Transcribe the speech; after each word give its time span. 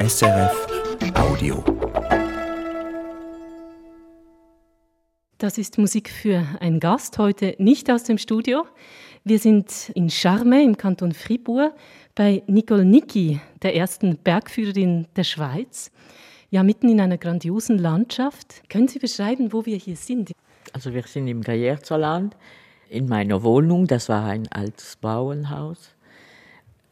SRF 0.00 0.68
Audio. 1.16 1.64
Das 5.38 5.58
ist 5.58 5.76
Musik 5.76 6.08
für 6.08 6.46
einen 6.60 6.78
Gast, 6.78 7.18
heute 7.18 7.56
nicht 7.58 7.90
aus 7.90 8.04
dem 8.04 8.16
Studio. 8.16 8.64
Wir 9.24 9.40
sind 9.40 9.90
in 9.96 10.08
Charme 10.08 10.62
im 10.62 10.76
Kanton 10.76 11.10
Fribourg 11.10 11.72
bei 12.14 12.44
Nicole 12.46 12.84
Nicki, 12.84 13.40
der 13.62 13.74
ersten 13.74 14.18
Bergführerin 14.18 15.08
der 15.16 15.24
Schweiz. 15.24 15.90
Ja, 16.50 16.62
mitten 16.62 16.88
in 16.88 17.00
einer 17.00 17.18
grandiosen 17.18 17.76
Landschaft. 17.76 18.62
Können 18.70 18.86
Sie 18.86 19.00
beschreiben, 19.00 19.52
wo 19.52 19.66
wir 19.66 19.78
hier 19.78 19.96
sind? 19.96 20.30
Also 20.72 20.94
wir 20.94 21.02
sind 21.02 21.26
im 21.26 21.42
Gaillard-Land 21.42 22.36
in 22.88 23.08
meiner 23.08 23.42
Wohnung. 23.42 23.88
Das 23.88 24.08
war 24.08 24.26
ein 24.26 24.46
altes 24.52 24.94
Bauernhaus. 24.94 25.96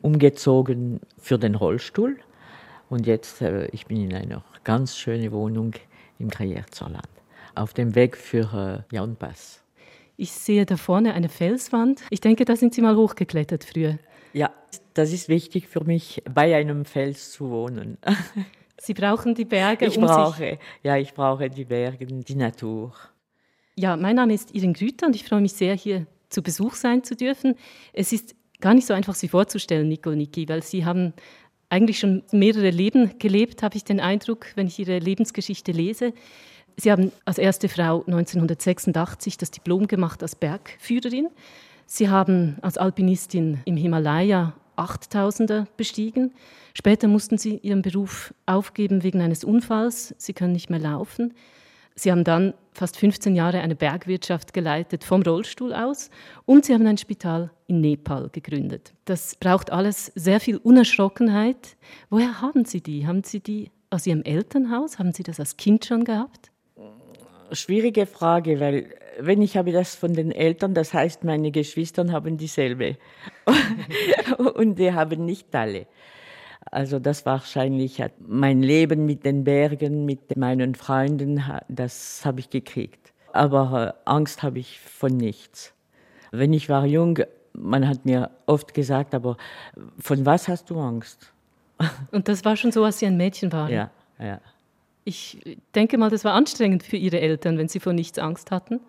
Umgezogen 0.02 1.00
für 1.18 1.38
den 1.38 1.54
Rollstuhl. 1.54 2.18
Und 2.88 3.06
jetzt, 3.06 3.42
äh, 3.42 3.66
ich 3.72 3.86
bin 3.86 4.02
in 4.02 4.14
einer 4.14 4.44
ganz 4.64 4.96
schönen 4.96 5.32
Wohnung 5.32 5.72
im 6.18 6.28
Gaillard-Land. 6.28 7.08
Auf 7.54 7.74
dem 7.74 7.94
Weg 7.94 8.16
für 8.16 8.84
äh, 8.90 8.94
Jaunpass. 8.94 9.62
Ich 10.16 10.32
sehe 10.32 10.64
da 10.64 10.76
vorne 10.76 11.14
eine 11.14 11.28
Felswand. 11.28 12.02
Ich 12.10 12.20
denke, 12.20 12.44
da 12.44 12.56
sind 12.56 12.74
Sie 12.74 12.80
mal 12.80 12.96
hochgeklettert 12.96 13.64
früher. 13.64 13.98
Ja, 14.32 14.50
das 14.94 15.12
ist 15.12 15.28
wichtig 15.28 15.68
für 15.68 15.84
mich, 15.84 16.22
bei 16.32 16.54
einem 16.54 16.84
Fels 16.84 17.32
zu 17.32 17.50
wohnen. 17.50 17.98
Sie 18.78 18.94
brauchen 18.94 19.34
die 19.34 19.44
Berge. 19.44 19.86
Ich 19.86 19.98
um 19.98 20.04
brauche, 20.04 20.36
sich 20.36 20.58
ja, 20.82 20.96
ich 20.96 21.14
brauche 21.14 21.48
die 21.48 21.64
Berge, 21.64 22.06
die 22.06 22.34
Natur. 22.34 22.92
Ja, 23.74 23.96
mein 23.96 24.16
Name 24.16 24.34
ist 24.34 24.54
Irin 24.54 24.74
Grüter 24.74 25.06
und 25.06 25.16
ich 25.16 25.24
freue 25.24 25.40
mich 25.40 25.52
sehr, 25.52 25.74
hier 25.74 26.06
zu 26.28 26.42
Besuch 26.42 26.74
sein 26.74 27.02
zu 27.02 27.16
dürfen. 27.16 27.56
Es 27.92 28.12
ist 28.12 28.34
gar 28.60 28.74
nicht 28.74 28.86
so 28.86 28.94
einfach, 28.94 29.14
Sie 29.14 29.28
vorzustellen, 29.28 29.88
Nico 29.88 30.10
und 30.10 30.18
Niki, 30.18 30.48
weil 30.48 30.62
Sie 30.62 30.84
haben 30.84 31.12
eigentlich 31.68 31.98
schon 31.98 32.22
mehrere 32.32 32.70
Leben 32.70 33.18
gelebt, 33.18 33.62
habe 33.62 33.76
ich 33.76 33.84
den 33.84 34.00
Eindruck, 34.00 34.46
wenn 34.54 34.66
ich 34.66 34.78
Ihre 34.78 34.98
Lebensgeschichte 34.98 35.72
lese. 35.72 36.12
Sie 36.76 36.92
haben 36.92 37.10
als 37.24 37.38
erste 37.38 37.68
Frau 37.68 38.04
1986 38.06 39.38
das 39.38 39.50
Diplom 39.50 39.86
gemacht 39.86 40.22
als 40.22 40.36
Bergführerin. 40.36 41.28
Sie 41.86 42.08
haben 42.08 42.58
als 42.62 42.78
Alpinistin 42.78 43.60
im 43.64 43.76
Himalaya 43.76 44.54
8000er 44.76 45.66
bestiegen. 45.76 46.32
Später 46.74 47.08
mussten 47.08 47.38
Sie 47.38 47.56
Ihren 47.62 47.82
Beruf 47.82 48.34
aufgeben 48.44 49.02
wegen 49.02 49.20
eines 49.22 49.44
Unfalls. 49.44 50.14
Sie 50.18 50.34
können 50.34 50.52
nicht 50.52 50.68
mehr 50.68 50.80
laufen. 50.80 51.32
Sie 51.98 52.12
haben 52.12 52.24
dann 52.24 52.52
fast 52.74 52.98
15 52.98 53.34
Jahre 53.34 53.60
eine 53.60 53.74
Bergwirtschaft 53.74 54.52
geleitet 54.52 55.02
vom 55.02 55.22
Rollstuhl 55.22 55.72
aus 55.72 56.10
und 56.44 56.66
Sie 56.66 56.74
haben 56.74 56.86
ein 56.86 56.98
Spital 56.98 57.50
in 57.68 57.80
Nepal 57.80 58.28
gegründet. 58.30 58.92
Das 59.06 59.34
braucht 59.34 59.72
alles 59.72 60.12
sehr 60.14 60.38
viel 60.38 60.58
Unerschrockenheit. 60.58 61.76
Woher 62.10 62.42
haben 62.42 62.66
Sie 62.66 62.82
die? 62.82 63.06
Haben 63.06 63.24
Sie 63.24 63.40
die 63.40 63.70
aus 63.88 64.06
Ihrem 64.06 64.22
Elternhaus? 64.24 64.98
Haben 64.98 65.14
Sie 65.14 65.22
das 65.22 65.40
als 65.40 65.56
Kind 65.56 65.86
schon 65.86 66.04
gehabt? 66.04 66.50
Schwierige 67.52 68.04
Frage, 68.04 68.60
weil 68.60 68.90
wenn 69.18 69.40
ich 69.40 69.56
habe 69.56 69.72
das 69.72 69.94
von 69.94 70.12
den 70.12 70.32
Eltern, 70.32 70.74
das 70.74 70.92
heißt, 70.92 71.24
meine 71.24 71.50
Geschwister 71.50 72.12
haben 72.12 72.36
dieselbe. 72.36 72.98
Und 74.54 74.78
die 74.78 74.92
haben 74.92 75.24
nicht 75.24 75.54
alle. 75.54 75.86
Also 76.70 76.98
das 76.98 77.24
wahrscheinlich 77.24 78.00
hat 78.00 78.12
mein 78.26 78.62
Leben 78.62 79.06
mit 79.06 79.24
den 79.24 79.44
Bergen, 79.44 80.04
mit 80.04 80.36
meinen 80.36 80.74
Freunden, 80.74 81.42
das 81.68 82.24
habe 82.24 82.40
ich 82.40 82.50
gekriegt. 82.50 83.12
Aber 83.32 83.94
äh, 84.04 84.10
Angst 84.10 84.42
habe 84.42 84.58
ich 84.58 84.80
von 84.80 85.16
nichts. 85.16 85.72
Wenn 86.32 86.52
ich 86.52 86.68
war 86.68 86.84
jung, 86.86 87.18
man 87.52 87.88
hat 87.88 88.04
mir 88.04 88.30
oft 88.46 88.74
gesagt, 88.74 89.14
aber 89.14 89.36
von 89.98 90.26
was 90.26 90.48
hast 90.48 90.70
du 90.70 90.80
Angst? 90.80 91.32
Und 92.10 92.28
das 92.28 92.44
war 92.44 92.56
schon 92.56 92.72
so, 92.72 92.84
als 92.84 92.98
Sie 92.98 93.06
ein 93.06 93.16
Mädchen 93.16 93.52
waren? 93.52 93.72
Ja, 93.72 93.90
ja. 94.18 94.40
Ich 95.04 95.38
denke 95.74 95.98
mal, 95.98 96.10
das 96.10 96.24
war 96.24 96.34
anstrengend 96.34 96.82
für 96.82 96.96
Ihre 96.96 97.20
Eltern, 97.20 97.58
wenn 97.58 97.68
Sie 97.68 97.78
vor 97.78 97.92
nichts 97.92 98.18
Angst 98.18 98.50
hatten. 98.50 98.80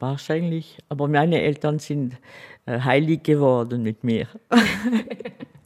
Wahrscheinlich. 0.00 0.78
Aber 0.88 1.08
meine 1.08 1.42
Eltern 1.42 1.78
sind 1.78 2.16
äh, 2.64 2.80
heilig 2.80 3.22
geworden 3.22 3.82
mit 3.82 4.02
mir. 4.02 4.28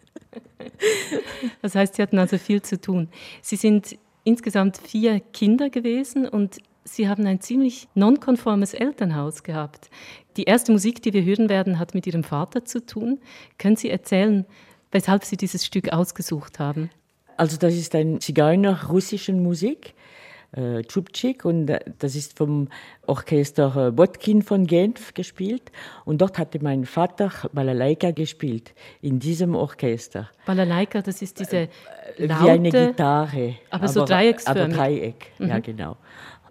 Das 1.60 1.74
heißt, 1.74 1.94
Sie 1.94 2.02
hatten 2.02 2.18
also 2.18 2.38
viel 2.38 2.62
zu 2.62 2.80
tun. 2.80 3.08
Sie 3.40 3.56
sind 3.56 3.98
insgesamt 4.24 4.78
vier 4.78 5.20
Kinder 5.20 5.70
gewesen 5.70 6.28
und 6.28 6.58
Sie 6.84 7.08
haben 7.08 7.26
ein 7.26 7.40
ziemlich 7.40 7.88
nonkonformes 7.94 8.74
Elternhaus 8.74 9.42
gehabt. 9.42 9.88
Die 10.36 10.44
erste 10.44 10.72
Musik, 10.72 11.02
die 11.02 11.12
wir 11.12 11.22
hören 11.24 11.48
werden, 11.48 11.78
hat 11.78 11.94
mit 11.94 12.06
Ihrem 12.06 12.24
Vater 12.24 12.64
zu 12.64 12.84
tun. 12.84 13.20
Können 13.58 13.76
Sie 13.76 13.90
erzählen, 13.90 14.44
weshalb 14.90 15.24
Sie 15.24 15.36
dieses 15.36 15.64
Stück 15.64 15.92
ausgesucht 15.92 16.58
haben? 16.58 16.90
Also 17.36 17.56
das 17.56 17.74
ist 17.74 17.94
eine 17.94 18.18
Zigeuner-russische 18.18 19.32
Musik 19.32 19.94
äh, 20.52 20.82
Tschubczyk 20.82 21.44
und 21.44 21.68
äh, 21.70 21.80
das 21.98 22.14
ist 22.14 22.36
vom 22.36 22.68
Orchester 23.06 23.88
äh, 23.88 23.90
Botkin 23.90 24.42
von 24.42 24.66
Genf 24.66 25.14
gespielt 25.14 25.72
und 26.04 26.20
dort 26.20 26.38
hatte 26.38 26.58
mein 26.62 26.84
Vater 26.84 27.30
Balalaika 27.52 28.10
gespielt, 28.10 28.74
in 29.00 29.18
diesem 29.18 29.54
Orchester. 29.54 30.30
Balalaika, 30.46 31.02
das 31.02 31.22
ist 31.22 31.40
diese 31.40 31.68
laute, 32.18 32.44
Wie 32.44 32.50
eine 32.50 32.70
Gitarre. 32.70 33.54
aber 33.70 33.88
so 33.88 34.04
dreiecksförmig. 34.04 34.62
Aber 34.78 34.84
Dreieck, 34.88 35.32
Mhm. 35.38 35.48
ja 35.48 35.58
genau. 35.58 35.96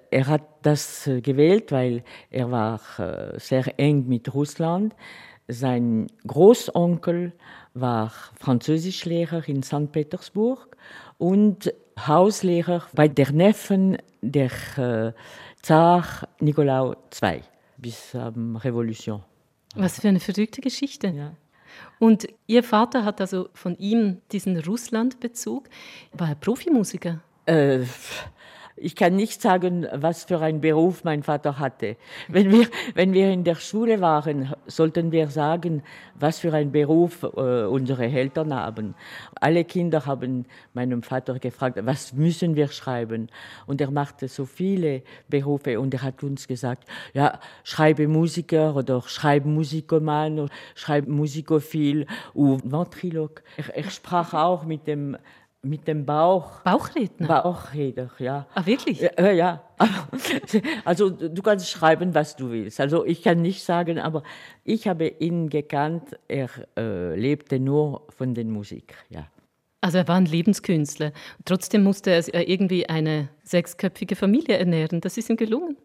Er 0.10 0.28
hat 0.28 0.44
das 0.64 1.08
äh, 1.08 1.22
gewählt, 1.22 1.72
weil 1.72 2.04
er 2.30 2.52
war 2.52 2.82
äh, 2.98 3.40
sehr 3.40 3.80
eng 3.80 4.08
mit 4.08 4.34
Russland. 4.34 4.94
Sein 5.48 6.08
Großonkel 6.28 7.34
war 7.74 8.12
Französischlehrer 8.40 9.48
in 9.48 9.64
St. 9.64 9.92
Petersburg 9.92 10.76
und 11.18 11.74
Hauslehrer 12.08 12.84
bei 12.94 13.08
der 13.08 13.32
Neffen 13.32 13.98
der 14.22 14.52
äh, 14.78 15.14
Zar 15.62 16.28
Nikolaus 16.40 16.96
II 17.22 17.42
bis 17.78 18.14
ähm, 18.14 18.56
Revolution. 18.56 19.24
Was 19.76 20.00
für 20.00 20.10
eine 20.10 20.20
verrückte 20.20 20.62
Geschichte. 20.62 21.08
Ja. 21.08 21.34
Und 22.00 22.28
Ihr 22.48 22.64
Vater 22.64 23.06
hat 23.06 23.22
also 23.22 23.50
von 23.54 23.78
ihm 23.78 24.22
diesen 24.32 24.58
Russlandbezug. 24.60 25.70
War 26.14 26.30
er 26.30 26.36
Profimusiker? 26.36 27.22
Äh, 27.46 27.80
ich 28.76 28.96
kann 28.96 29.16
nicht 29.16 29.42
sagen, 29.42 29.88
was 29.94 30.24
für 30.24 30.40
einen 30.40 30.62
Beruf 30.62 31.04
mein 31.04 31.24
Vater 31.24 31.60
hatte. 31.60 31.98
Wenn 32.28 32.52
wir, 32.52 32.68
wenn 32.94 33.14
wir 33.14 33.30
in 33.30 33.44
der 33.44 33.56
Schule 33.56 34.02
waren, 34.02 34.54
sollten 34.68 35.12
wir 35.12 35.28
sagen, 35.28 35.84
was 36.16 36.40
für 36.40 36.54
einen 36.54 36.72
Beruf 36.72 37.24
äh, 37.24 37.64
unsere 37.66 38.06
Eltern 38.06 38.54
haben. 38.54 38.96
Alle 39.40 39.66
Kinder 39.66 40.06
haben 40.06 40.46
meinem 40.74 41.04
Vater 41.04 41.40
gefragt, 41.40 41.80
was 41.82 42.14
müssen 42.14 42.56
wir 42.56 42.68
schreiben? 42.70 43.28
Und 43.68 43.82
er 43.82 43.92
machte 43.92 44.28
so 44.28 44.46
viele 44.46 45.04
Berufe 45.28 45.80
und 45.80 45.94
er 45.94 46.04
hat 46.04 46.24
uns 46.24 46.48
gesagt, 46.48 46.88
ja, 47.14 47.40
schreibe 47.64 48.08
Musiker 48.08 48.76
oder 48.76 49.02
schreib 49.06 49.46
Musikoman 49.46 50.40
oder 50.40 50.54
schreib 50.76 51.08
Musikophil 51.08 52.06
oder 52.34 52.62
Ventrilog. 52.64 53.44
Er, 53.58 53.76
er 53.76 53.90
sprach 53.90 54.34
auch 54.34 54.64
mit 54.64 54.88
dem 54.88 55.18
mit 55.64 55.88
dem 55.88 56.06
Bauch. 56.06 56.62
Bauchredner? 56.62 57.28
Bauchredner, 57.28 58.10
ja. 58.18 58.48
Ah, 58.56 58.66
wirklich? 58.66 59.02
Ja, 59.02 59.32
ja. 59.32 59.64
Also 60.86 61.10
du 61.10 61.42
kannst 61.42 61.70
schreiben, 61.70 62.14
was 62.14 62.36
du 62.36 62.52
willst. 62.52 62.80
Also 62.80 63.06
ich 63.06 63.24
kann 63.24 63.42
nicht 63.42 63.64
sagen, 63.64 64.00
aber 64.00 64.24
ich 64.64 64.88
habe 64.88 65.08
ihn 65.08 65.50
gekannt. 65.50 66.18
Er 66.28 66.50
äh, 66.78 67.16
lebte 67.16 67.60
nur 67.60 68.08
von 68.10 68.34
der 68.34 68.46
Musik, 68.46 68.96
ja. 69.10 69.28
Also 69.82 69.98
er 69.98 70.08
war 70.08 70.18
ein 70.18 70.26
Lebenskünstler. 70.26 71.12
Trotzdem 71.46 71.84
musste 71.84 72.12
er 72.12 72.48
irgendwie 72.48 72.88
eine 72.88 73.30
sechsköpfige 73.44 74.16
Familie 74.16 74.58
ernähren. 74.58 75.02
Das 75.02 75.18
ist 75.18 75.30
ihm 75.30 75.38
gelungen. 75.38 75.78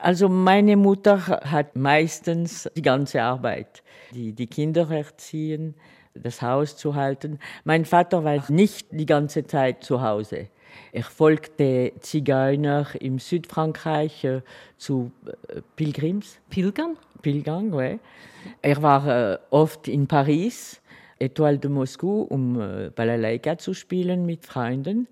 Also 0.00 0.30
meine 0.30 0.76
Mutter 0.76 1.26
hat 1.26 1.76
meistens 1.76 2.70
die 2.74 2.82
ganze 2.82 3.22
Arbeit, 3.22 3.82
die, 4.12 4.32
die 4.32 4.46
Kinder 4.46 4.90
erziehen, 4.90 5.74
das 6.22 6.42
Haus 6.42 6.76
zu 6.76 6.94
halten. 6.94 7.38
Mein 7.64 7.84
Vater 7.84 8.24
war 8.24 8.50
nicht 8.50 8.88
die 8.90 9.06
ganze 9.06 9.46
Zeit 9.46 9.84
zu 9.84 10.02
Hause. 10.02 10.48
Er 10.92 11.02
folgte 11.02 11.92
Zigeuner 12.00 12.86
im 13.00 13.18
Südfrankreich 13.18 14.24
äh, 14.24 14.42
zu 14.76 15.12
äh, 15.26 15.60
Pilgrims. 15.76 16.38
Pilgern? 16.50 16.96
Pilgern, 17.22 17.72
ouais. 17.72 17.98
Er 18.62 18.82
war 18.82 19.06
äh, 19.06 19.38
oft 19.50 19.88
in 19.88 20.06
Paris, 20.06 20.80
Étoile 21.18 21.58
de 21.58 21.70
Moscou, 21.70 22.22
um 22.22 22.60
äh, 22.60 22.90
Balalaika 22.90 23.58
zu 23.58 23.74
spielen 23.74 24.26
mit 24.26 24.44
Freunden, 24.44 25.08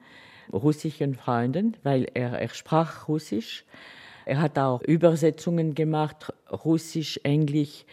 russischen 0.52 1.14
Freunden, 1.14 1.76
weil 1.82 2.06
er, 2.14 2.38
er 2.40 2.48
sprach 2.50 3.08
Russisch. 3.08 3.64
Er 4.26 4.40
hat 4.40 4.58
auch 4.58 4.80
Übersetzungen 4.82 5.74
gemacht, 5.74 6.32
Russisch, 6.64 7.20
Englisch. 7.24 7.84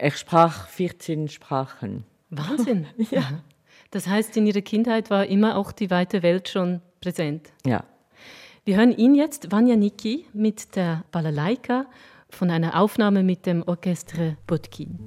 Ich 0.00 0.16
sprach 0.16 0.68
14 0.68 1.28
Sprachen. 1.28 2.04
Wahnsinn. 2.30 2.86
ja. 3.10 3.42
Das 3.90 4.06
heißt, 4.08 4.36
in 4.36 4.46
Ihrer 4.46 4.62
Kindheit 4.62 5.10
war 5.10 5.26
immer 5.26 5.56
auch 5.56 5.72
die 5.72 5.90
weite 5.90 6.22
Welt 6.22 6.48
schon 6.48 6.80
präsent. 7.00 7.52
Ja. 7.64 7.84
Wir 8.64 8.76
hören 8.76 8.90
ihn 8.92 9.14
jetzt, 9.14 9.52
Vanya 9.52 9.76
Niki, 9.76 10.26
mit 10.32 10.74
der 10.74 11.04
Balalaika 11.12 11.86
von 12.28 12.50
einer 12.50 12.80
Aufnahme 12.80 13.22
mit 13.22 13.46
dem 13.46 13.62
Orchestre 13.66 14.36
Botkin. 14.46 14.98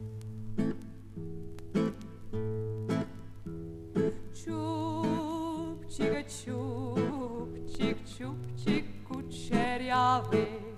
Чубчик, 4.33 6.27
чубчик, 6.29 7.97
чубчик 8.17 8.85
кучерявый 9.07 10.68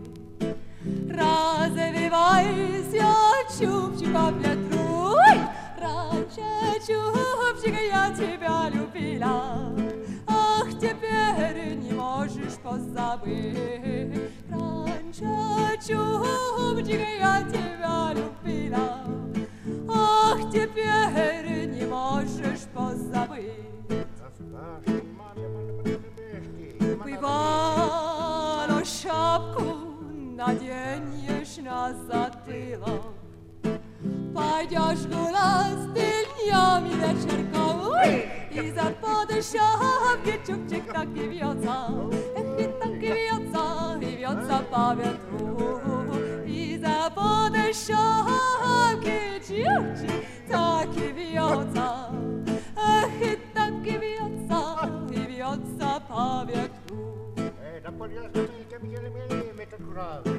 Развивайся, 0.84 2.26
чупчик 3.50 4.12
по 4.12 4.32
ветру, 4.32 5.16
раньше 5.80 6.42
чупчик 6.80 7.76
я 7.80 8.10
тебя 8.16 8.68
любила, 8.74 9.76
ах, 10.26 10.70
теперь 10.80 11.76
не 11.76 11.92
можешь 11.94 12.58
позабыть. 12.64 14.32
Раньше 14.50 15.78
чупчик 15.88 17.02
я 17.20 17.44
тебя 17.44 18.14
любила, 18.16 19.06
ах, 19.88 20.40
теперь 20.52 21.68
не 21.68 21.86
можешь 21.86 22.66
позабыть. 22.74 23.70
Бывало 27.04 28.84
шапку 28.84 29.91
наденешь 30.41 31.57
на 31.59 31.93
затылок, 31.93 33.03
Пойдешь 34.35 35.07
гулять 35.07 35.79
с 35.79 35.87
дельнями 35.95 36.91
вечерком, 36.95 37.95
И 38.51 38.71
за 38.71 38.95
шапки 39.43 40.41
чубчик 40.47 40.93
так 40.93 41.09
и 41.09 41.29
вьется, 41.29 41.89
Эх, 42.37 42.61
и 42.61 42.65
так 42.81 43.03
и 43.03 43.13
вьется, 43.13 43.99
и 44.01 44.17
вьется 44.17 44.65
по 44.71 44.95
ветру. 44.95 46.45
И 46.47 46.79
за 46.79 47.11
шапки 47.73 49.19
чубчик 49.47 50.25
так 50.49 50.97
и 50.97 51.13
вьется, 51.13 52.11
Эх, 52.77 53.23
и 53.23 53.39
так 53.55 53.87
и 53.87 53.99
вьется, 53.99 54.61
и 55.11 55.33
вьется 55.33 56.03
по 56.09 56.45
ветру. 56.47 56.70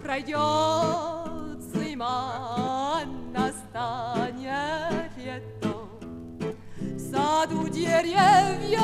Пройдет 0.02 1.60
зима, 1.72 3.04
настанет 3.32 5.12
лето. 5.16 5.88
В 6.80 6.98
саду 6.98 7.68
деревья 7.68 8.80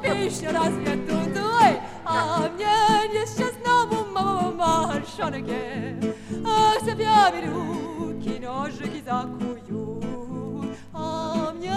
пища 0.00 0.50
разведут, 0.50 1.36
ой, 1.36 1.80
а 2.06 2.48
мне 2.48 3.20
несчастному 3.20 3.98
мальчонке 4.56 5.96
Ах, 6.44 6.80
цепями 6.80 7.46
руки, 7.46 8.40
ножики 8.40 9.02
закую, 9.04 10.74
а 10.94 11.52
мне 11.52 11.76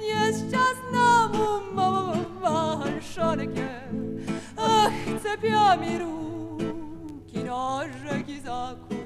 несчастному 0.00 1.60
мальчонке 2.40 3.68
цепями 5.22 5.98
руки, 5.98 7.38
ножики 7.38 8.40
закую. 8.44 9.00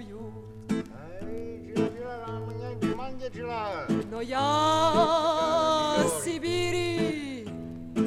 Но 4.10 4.20
я 4.20 5.96
Сибири, 6.24 7.48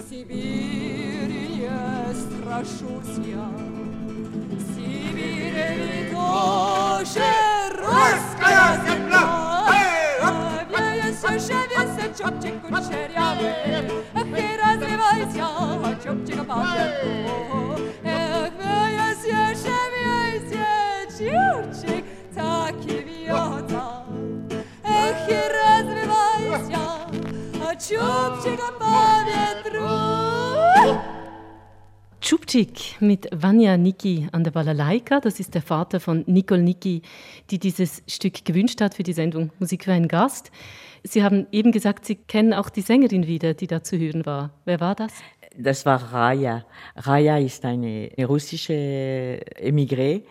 Сибири 0.09 1.48
не 1.57 2.13
страшусь 2.13 3.18
я. 3.25 3.50
Сибирь 4.74 5.59
ведь 5.75 6.12
тоже 6.12 7.27
русская 7.75 8.80
земля. 8.86 9.67
choć 12.18 12.34
obciekły 12.34 12.72
materiały, 12.72 13.44
nie 14.16 14.58
rozrywaj 14.58 15.19
się, 15.19 15.44
choć 15.84 16.08
obciekł 16.08 16.46
papieru. 16.46 17.10
Ech, 18.04 18.54
wy 18.54 18.92
jest 18.92 19.28
jeszcze 19.28 19.78
miejsce, 19.98 20.66
ciurczyk, 21.18 22.06
taki 22.36 23.06
wiota. 23.06 24.04
Ech, 24.84 25.30
nie 25.30 25.42
rozrywaj 25.42 26.72
się, 26.72 26.80
choć 27.60 27.94
obciekł 27.94 28.80
papieru. 28.80 29.88
Schubczyk 32.22 33.02
mit 33.02 33.28
Vanya 33.31 33.78
Niki 33.78 34.28
an 34.31 34.44
der 34.44 34.52
Balalaika. 34.52 35.22
Das 35.22 35.40
ist 35.40 35.54
der 35.54 35.62
Vater 35.62 36.02
von 36.02 36.24
Nicole 36.28 36.62
Niki, 36.62 37.02
die 37.50 37.58
dieses 37.58 38.02
Stück 38.06 38.44
gewünscht 38.44 38.81
hat 38.81 38.96
für 38.96 39.04
die 39.04 39.14
Sendung 39.14 39.52
Musik 39.60 39.86
für 39.86 39.94
einen 39.94 40.10
Gast. 40.10 40.52
Sie 41.07 41.24
haben 41.24 41.48
eben 41.51 41.71
gesagt, 41.71 42.06
Sie 42.06 42.15
kennen 42.15 42.54
auch 42.54 42.69
die 42.69 42.81
Sängerin 42.81 43.27
wieder, 43.27 43.54
die 43.54 43.68
da 43.68 43.81
zu 43.83 43.98
hören 43.98 44.25
war. 44.25 44.51
Wer 44.65 44.80
war 44.80 44.95
das? 44.95 45.13
Das 45.57 45.86
war 45.86 46.01
Raya. 46.13 46.65
Raya 46.95 47.38
ist 47.39 47.65
eine 47.65 48.12
russische 48.27 48.74
Emigré, 49.59 50.21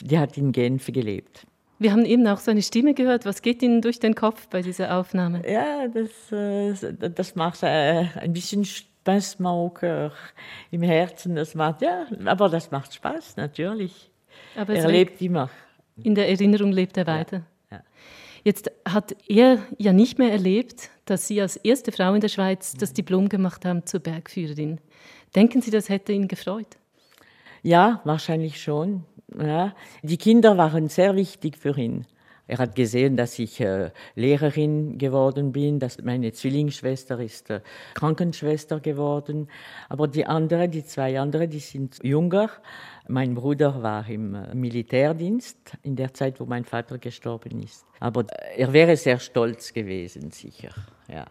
die 0.00 0.18
hat 0.18 0.36
in 0.36 0.52
Genf 0.52 0.86
gelebt. 0.86 1.46
Wir 1.78 1.92
haben 1.92 2.04
eben 2.06 2.26
auch 2.28 2.38
so 2.38 2.50
eine 2.50 2.62
Stimme 2.62 2.94
gehört. 2.94 3.26
Was 3.26 3.42
geht 3.42 3.62
Ihnen 3.62 3.82
durch 3.82 3.98
den 3.98 4.14
Kopf 4.14 4.46
bei 4.48 4.62
dieser 4.62 4.96
Aufnahme? 4.98 5.42
Ja, 5.50 5.86
das, 5.88 6.32
äh, 6.32 6.92
das 7.10 7.34
macht 7.34 7.62
äh, 7.62 8.06
ein 8.18 8.32
bisschen 8.32 8.66
Pincement 9.04 9.52
au 9.54 9.68
cœur 9.68 10.10
im 10.70 10.82
Herzen. 10.82 11.34
Das 11.36 11.54
macht, 11.54 11.82
ja, 11.82 12.06
aber 12.24 12.48
das 12.48 12.70
macht 12.70 12.94
Spaß, 12.94 13.36
natürlich. 13.36 14.10
Aber 14.56 14.72
er 14.74 14.88
lebt- 14.88 15.20
immer. 15.20 15.50
In 16.02 16.14
der 16.14 16.28
Erinnerung 16.28 16.72
lebt 16.72 16.96
er 16.96 17.06
weiter. 17.06 17.42
ja. 17.70 17.80
Jetzt 18.46 18.70
hat 18.88 19.16
er 19.26 19.58
ja 19.76 19.92
nicht 19.92 20.20
mehr 20.20 20.30
erlebt, 20.30 20.90
dass 21.04 21.26
Sie 21.26 21.40
als 21.40 21.56
erste 21.56 21.90
Frau 21.90 22.14
in 22.14 22.20
der 22.20 22.28
Schweiz 22.28 22.74
das 22.74 22.92
Diplom 22.92 23.28
gemacht 23.28 23.64
haben 23.64 23.84
zur 23.86 23.98
Bergführerin. 23.98 24.78
Denken 25.34 25.62
Sie, 25.62 25.72
das 25.72 25.88
hätte 25.88 26.12
ihn 26.12 26.28
gefreut? 26.28 26.76
Ja, 27.64 28.00
wahrscheinlich 28.04 28.62
schon. 28.62 29.02
Ja. 29.36 29.74
Die 30.04 30.16
Kinder 30.16 30.56
waren 30.56 30.88
sehr 30.88 31.16
wichtig 31.16 31.56
für 31.56 31.76
ihn. 31.76 32.06
Er 32.46 32.58
hat 32.58 32.76
gesehen, 32.76 33.16
dass 33.16 33.36
ich 33.40 33.60
äh, 33.60 33.90
Lehrerin 34.14 34.98
geworden 34.98 35.50
bin, 35.50 35.80
dass 35.80 36.00
meine 36.00 36.30
Zwillingsschwester 36.30 37.18
ist 37.18 37.50
äh, 37.50 37.60
Krankenschwester 37.94 38.78
geworden. 38.78 39.48
Aber 39.88 40.06
die 40.06 40.24
andere, 40.24 40.68
die 40.68 40.84
zwei 40.84 41.18
andere, 41.18 41.48
die 41.48 41.58
sind 41.58 41.98
jünger. 42.04 42.50
Mein 43.08 43.34
Bruder 43.34 43.82
war 43.82 44.08
im 44.08 44.34
äh, 44.34 44.54
Militärdienst 44.54 45.58
in 45.82 45.96
der 45.96 46.12
Zeit, 46.12 46.40
wo 46.40 46.44
mein 46.44 46.64
Vater 46.64 46.98
gestorben 46.98 47.62
ist. 47.62 47.84
Aber 48.00 48.22
äh, 48.22 48.60
er 48.62 48.72
wäre 48.72 48.96
sehr 48.96 49.18
stolz 49.18 49.72
gewesen, 49.72 50.30
sicher. 50.30 50.70
Ja. 51.08 51.26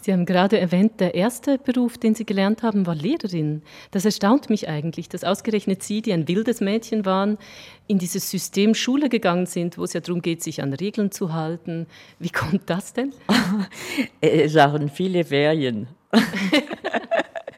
Sie 0.00 0.12
haben 0.12 0.26
gerade 0.26 0.58
erwähnt, 0.58 1.00
der 1.00 1.14
erste 1.14 1.58
Beruf, 1.58 1.96
den 1.96 2.14
Sie 2.14 2.24
gelernt 2.24 2.62
haben, 2.62 2.86
war 2.86 2.94
Lehrerin. 2.94 3.62
Das 3.92 4.04
erstaunt 4.04 4.50
mich 4.50 4.68
eigentlich, 4.68 5.08
dass 5.08 5.22
ausgerechnet 5.22 5.82
Sie, 5.82 6.02
die 6.02 6.12
ein 6.12 6.26
wildes 6.26 6.60
Mädchen 6.60 7.04
waren, 7.04 7.38
in 7.86 7.98
dieses 7.98 8.30
System 8.30 8.74
Schule 8.74 9.08
gegangen 9.08 9.46
sind, 9.46 9.78
wo 9.78 9.84
es 9.84 9.92
ja 9.92 10.00
darum 10.00 10.22
geht, 10.22 10.42
sich 10.42 10.62
an 10.62 10.72
Regeln 10.72 11.12
zu 11.12 11.32
halten. 11.32 11.86
Wie 12.18 12.30
kommt 12.30 12.68
das 12.68 12.92
denn? 12.92 13.12
Es 14.20 14.54
waren 14.54 14.88
viele 14.88 15.24
Ferien. 15.24 15.88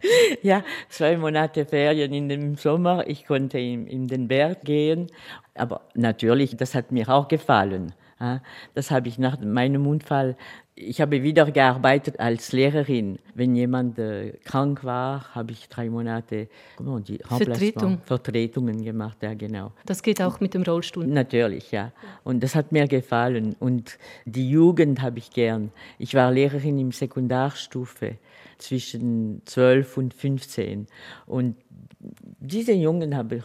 ja, 0.42 0.62
zwei 0.88 1.16
Monate 1.16 1.64
Ferien 1.64 2.12
in 2.12 2.28
dem 2.28 2.56
Sommer. 2.56 3.06
Ich 3.06 3.26
konnte 3.26 3.58
in, 3.58 3.86
in 3.86 4.08
den 4.08 4.28
Berg 4.28 4.64
gehen. 4.64 5.08
Aber 5.54 5.82
natürlich, 5.94 6.56
das 6.56 6.74
hat 6.74 6.92
mir 6.92 7.08
auch 7.08 7.28
gefallen. 7.28 7.92
Das 8.74 8.90
habe 8.90 9.08
ich 9.08 9.18
nach 9.18 9.40
meinem 9.40 9.86
Unfall. 9.86 10.36
Ich 10.74 11.00
habe 11.00 11.22
wieder 11.22 11.50
gearbeitet 11.50 12.20
als 12.20 12.52
Lehrerin. 12.52 13.18
Wenn 13.34 13.54
jemand 13.56 13.98
äh, 13.98 14.32
krank 14.44 14.84
war, 14.84 15.34
habe 15.34 15.52
ich 15.52 15.68
drei 15.68 15.90
Monate 15.90 16.48
dit, 17.06 17.26
Vertretung. 17.26 17.98
Vertretungen 18.04 18.82
gemacht. 18.82 19.18
Ja, 19.22 19.34
genau. 19.34 19.72
Das 19.84 20.02
geht 20.02 20.22
auch 20.22 20.40
mit 20.40 20.54
dem 20.54 20.62
Rollstuhl. 20.62 21.06
Natürlich, 21.06 21.72
ja. 21.72 21.92
Und 22.24 22.42
das 22.42 22.54
hat 22.54 22.72
mir 22.72 22.86
gefallen. 22.86 23.56
Und 23.58 23.98
die 24.24 24.48
Jugend 24.48 25.02
habe 25.02 25.18
ich 25.18 25.30
gern. 25.30 25.72
Ich 25.98 26.14
war 26.14 26.30
Lehrerin 26.30 26.78
im 26.78 26.92
Sekundarstufe 26.92 28.16
zwischen 28.62 29.42
12 29.44 29.96
und 29.96 30.14
15. 30.14 30.86
Und 31.26 31.56
diese 32.40 32.72
Jungen 32.72 33.16
habe 33.16 33.36
ich, 33.36 33.44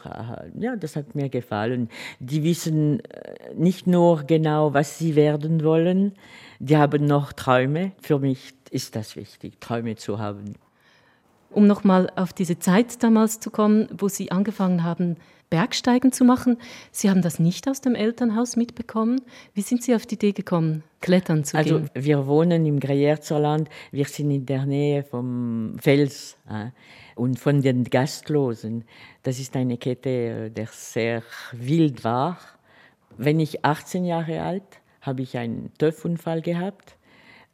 ja, 0.59 0.75
das 0.75 0.95
hat 0.95 1.15
mir 1.15 1.29
gefallen. 1.29 1.89
Die 2.19 2.43
wissen 2.43 3.00
äh, 3.01 3.53
nicht 3.55 3.88
nur 3.88 4.24
genau, 4.24 4.74
was 4.74 4.97
sie 4.97 5.15
werden 5.15 5.63
wollen, 5.63 6.13
die 6.59 6.77
haben 6.77 7.05
noch 7.05 7.33
Träume. 7.33 7.91
Für 8.01 8.19
mich 8.19 8.53
ist 8.71 8.95
das 8.95 9.15
wichtig, 9.15 9.59
Träume 9.59 9.95
zu 9.95 10.19
haben. 10.19 10.55
Um 11.50 11.67
nochmal 11.67 12.12
auf 12.15 12.33
diese 12.33 12.59
Zeit 12.59 13.03
damals 13.03 13.39
zu 13.39 13.51
kommen, 13.51 13.88
wo 13.97 14.09
Sie 14.09 14.31
angefangen 14.31 14.83
haben, 14.83 15.15
Bergsteigen 15.50 16.12
zu 16.12 16.25
machen. 16.25 16.58
Sie 16.92 17.10
haben 17.10 17.22
das 17.22 17.39
nicht 17.39 17.70
aus 17.70 17.82
dem 17.82 17.96
Elternhaus 17.96 18.56
mitbekommen. 18.56 19.22
Wie 19.54 19.62
sind 19.62 19.82
Sie 19.84 19.96
auf 19.96 20.06
die 20.06 20.16
Idee 20.16 20.34
gekommen, 20.34 20.84
klettern 21.01 21.44
zu 21.44 21.58
Also 21.58 21.80
gehen? 21.80 21.89
wir 21.94 22.27
wohnen 22.27 22.66
im 22.66 22.80
Greyerzerland, 22.80 23.70
wir 23.92 24.06
sind 24.06 24.32
in 24.32 24.46
der 24.46 24.66
Nähe 24.66 25.04
vom 25.04 25.75
Fels 25.80 26.38
äh, 26.50 26.72
und 27.16 27.39
von 27.39 27.62
den 27.62 27.86
Gastlosen. 27.86 28.84
Das 29.24 29.39
ist 29.39 29.56
eine 29.56 29.77
Kette, 29.77 30.10
äh, 30.10 30.50
der 30.50 30.68
sehr 30.68 31.24
wild 31.54 32.04
war. 32.04 32.38
Wenn 33.18 33.39
ich 33.39 33.63
18 33.63 34.06
Jahre 34.06 34.42
alt, 34.42 34.82
habe 35.01 35.22
ich 35.22 35.38
einen 35.38 35.72
Töpfunfall 35.77 36.42
gehabt 36.42 36.98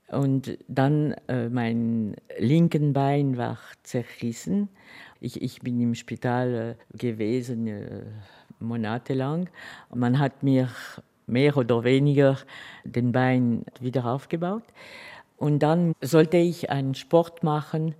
und 0.08 0.58
dann 0.68 1.14
äh, 1.28 1.50
mein 1.50 2.16
linken 2.38 2.94
Bein 2.94 3.38
war 3.38 3.58
zerrissen. 3.84 4.70
Ich, 5.24 5.42
ich 5.42 5.62
bin 5.62 5.80
im 5.80 5.96
Spital 5.96 6.76
äh, 6.94 6.98
gewesen, 6.98 7.68
äh, 7.68 8.04
monatelang. 8.60 9.50
Man 9.94 10.20
hat 10.20 10.44
mir 10.44 10.68
mehr 11.28 11.56
oder 11.56 11.86
weniger 11.86 12.38
den 12.84 13.14
Bein 13.14 13.64
wieder 13.80 14.06
aufgebaut. 14.06 14.64
Und 15.38 15.60
dann 15.60 15.94
sollte 16.02 16.38
ich 16.38 16.70
einen 16.70 16.94
Sport 16.94 17.42
machen, 17.42 17.96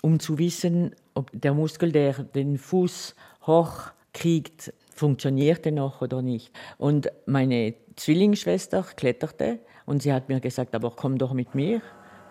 um 0.00 0.20
zu 0.20 0.38
wissen, 0.38 0.94
ob 1.12 1.30
der 1.32 1.52
Muskel, 1.52 1.92
der 1.92 2.14
den 2.14 2.56
Fuß 2.56 3.14
hochkriegt, 3.46 4.72
funktionierte 4.90 5.70
noch 5.70 6.00
oder 6.00 6.22
nicht. 6.22 6.50
Und 6.78 7.10
meine 7.26 7.74
Zwillingsschwester 7.96 8.84
kletterte 8.96 9.58
und 9.84 10.02
sie 10.02 10.14
hat 10.14 10.30
mir 10.30 10.40
gesagt, 10.40 10.74
aber 10.74 10.92
komm 10.96 11.18
doch 11.18 11.34
mit 11.34 11.54
mir 11.54 11.82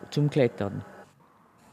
zum 0.09 0.31
Klettern. 0.31 0.83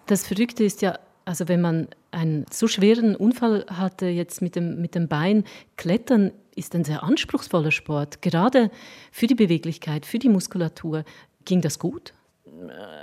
Das 0.07 0.27
Verrückte 0.27 0.65
ist 0.65 0.83
ja, 0.83 0.99
also 1.31 1.47
wenn 1.47 1.61
man 1.61 1.87
einen 2.11 2.45
so 2.51 2.67
schweren 2.67 3.15
Unfall 3.15 3.65
hatte 3.69 4.07
jetzt 4.07 4.43
mit 4.43 4.57
dem, 4.57 4.81
mit 4.81 4.97
dem 4.97 5.07
Bein, 5.07 5.45
Klettern 5.77 6.33
ist 6.57 6.75
ein 6.75 6.83
sehr 6.83 7.05
anspruchsvoller 7.05 7.71
Sport, 7.71 8.21
gerade 8.21 8.69
für 9.13 9.29
die 9.29 9.37
Beweglichkeit, 9.37 10.07
für 10.07 10.19
die 10.19 10.29
Muskulatur. 10.29 11.05
Ging 11.45 11.61
das 11.61 11.79
gut? 11.79 12.15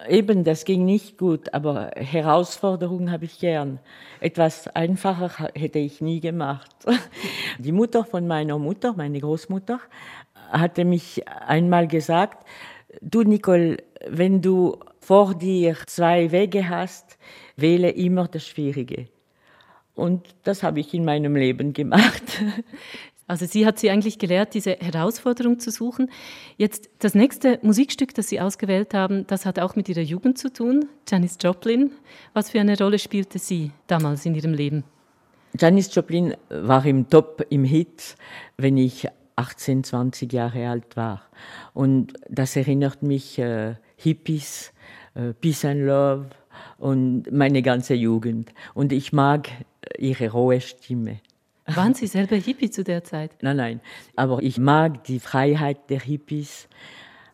Eben, 0.09 0.43
das 0.43 0.65
ging 0.65 0.83
nicht 0.83 1.17
gut, 1.17 1.53
aber 1.53 1.91
Herausforderungen 1.95 3.13
habe 3.13 3.23
ich 3.23 3.39
gern. 3.39 3.79
Etwas 4.19 4.67
einfacher 4.67 5.49
hätte 5.55 5.79
ich 5.79 6.01
nie 6.01 6.19
gemacht. 6.19 6.75
Die 7.59 7.71
Mutter 7.71 8.03
von 8.03 8.27
meiner 8.27 8.59
Mutter, 8.59 8.93
meine 8.93 9.21
Großmutter, 9.21 9.79
hatte 10.51 10.83
mich 10.83 11.25
einmal 11.29 11.87
gesagt, 11.87 12.45
du 13.01 13.23
Nicole, 13.23 13.77
wenn 14.05 14.41
du 14.41 14.77
vor 14.99 15.33
dir 15.33 15.77
zwei 15.85 16.31
Wege 16.33 16.67
hast, 16.67 17.17
wähle 17.57 17.89
immer 17.89 18.27
das 18.27 18.47
Schwierige. 18.47 19.07
Und 19.95 20.27
das 20.43 20.63
habe 20.63 20.79
ich 20.79 20.93
in 20.93 21.03
meinem 21.03 21.35
Leben 21.35 21.73
gemacht. 21.73 22.23
Also 23.29 23.45
sie 23.45 23.65
hat 23.65 23.77
sie 23.77 23.91
eigentlich 23.91 24.19
gelehrt, 24.19 24.53
diese 24.53 24.77
Herausforderung 24.77 25.59
zu 25.59 25.69
suchen. 25.69 26.09
Jetzt 26.55 26.89
das 26.99 27.13
nächste 27.13 27.59
Musikstück, 27.61 28.15
das 28.15 28.29
Sie 28.29 28.39
ausgewählt 28.39 28.93
haben, 28.93 29.27
das 29.27 29.45
hat 29.45 29.59
auch 29.59 29.75
mit 29.75 29.89
Ihrer 29.89 29.99
Jugend 29.99 30.37
zu 30.37 30.51
tun. 30.51 30.85
Janis 31.09 31.37
Joplin. 31.41 31.91
Was 32.33 32.51
für 32.51 32.61
eine 32.61 32.77
Rolle 32.77 32.97
spielte 32.97 33.37
sie 33.37 33.71
damals 33.87 34.25
in 34.25 34.33
Ihrem 34.33 34.53
Leben? 34.53 34.85
Janis 35.59 35.93
Joplin 35.93 36.35
war 36.47 36.85
im 36.85 37.09
Top, 37.09 37.45
im 37.49 37.65
Hit, 37.65 38.15
wenn 38.55 38.77
ich 38.77 39.09
18, 39.35 39.83
20 39.83 40.31
Jahre 40.31 40.69
alt 40.69 40.95
war. 40.95 41.21
Und 41.73 42.13
das 42.29 42.55
erinnert 42.55 43.03
mich 43.03 43.39
äh, 43.39 43.75
Hippies, 43.97 44.71
äh, 45.15 45.33
Peace 45.33 45.65
and 45.65 45.81
Love 45.81 46.27
und 46.77 47.31
meine 47.31 47.61
ganze 47.61 47.93
Jugend. 47.93 48.53
Und 48.73 48.91
ich 48.91 49.13
mag 49.13 49.49
ihre 49.97 50.29
rohe 50.31 50.61
Stimme. 50.61 51.19
Waren 51.65 51.93
Sie 51.93 52.07
selber 52.07 52.37
Hippie 52.37 52.69
zu 52.69 52.83
der 52.83 53.03
Zeit? 53.03 53.31
Nein, 53.41 53.57
nein. 53.57 53.81
Aber 54.15 54.41
ich 54.41 54.57
mag 54.57 55.03
die 55.03 55.19
Freiheit 55.19 55.89
der 55.89 55.99
Hippies. 55.99 56.69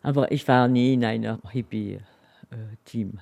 Aber 0.02 0.32
ich 0.32 0.46
war 0.48 0.66
nie 0.68 0.94
in 0.94 1.04
einer 1.04 1.38
Hippie-Team. 1.50 3.20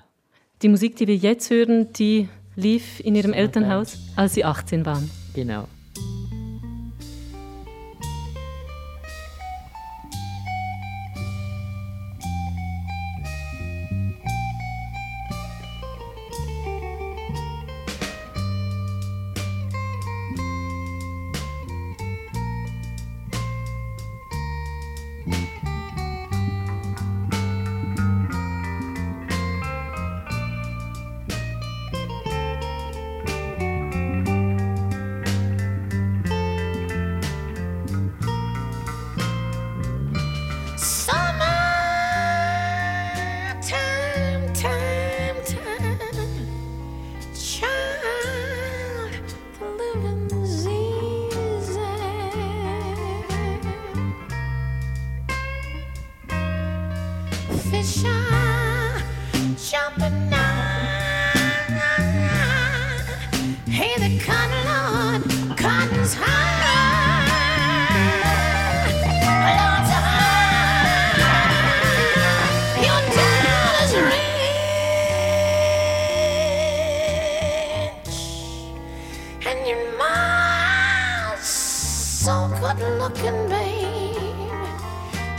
Die 0.61 0.69
Musik, 0.69 0.95
die 0.95 1.07
wir 1.07 1.15
jetzt 1.15 1.49
hören, 1.49 1.93
die 1.93 2.29
lief 2.55 2.99
in 2.99 3.15
Ihrem 3.15 3.33
Elternhaus, 3.33 3.99
als 4.15 4.33
Sie 4.33 4.43
18 4.43 4.85
waren. 4.85 5.09
Genau. 5.33 5.67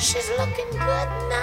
She's 0.05 0.29
looking 0.39 0.71
good 0.73 1.09
now. 1.31 1.41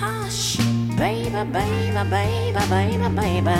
Hush, 0.00 0.56
baby, 0.96 1.30
baby, 1.52 2.02
baby, 2.10 2.58
baby, 2.68 3.08
baby. 3.14 3.56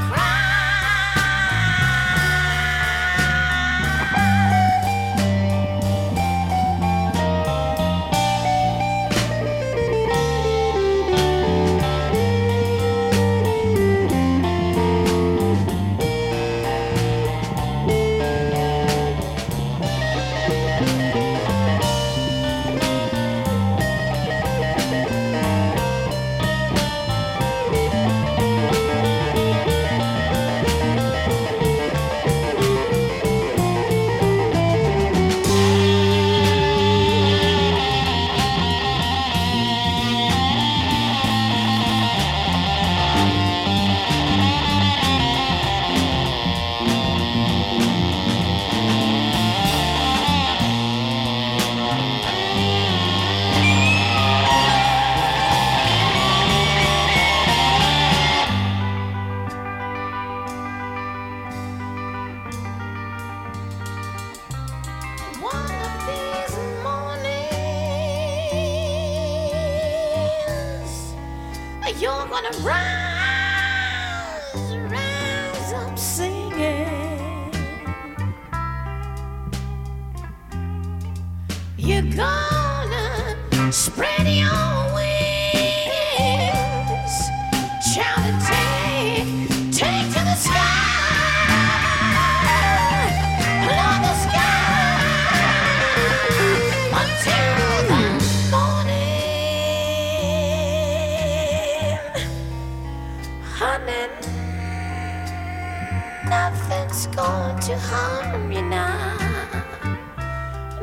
going 107.22 107.58
to 107.60 107.74
harm 107.78 108.50
you 108.50 108.62
now? 108.62 109.16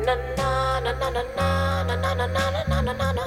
Na 0.06 0.14
na 0.38 0.80
na 0.84 0.92
na 1.00 1.08
na 1.10 1.22
na 1.36 1.46
na 1.88 1.96
na 2.00 2.14
na 2.14 2.26
na 2.34 2.62
na 2.70 2.80
na 2.80 2.92
na 3.00 3.08
na. 3.18 3.26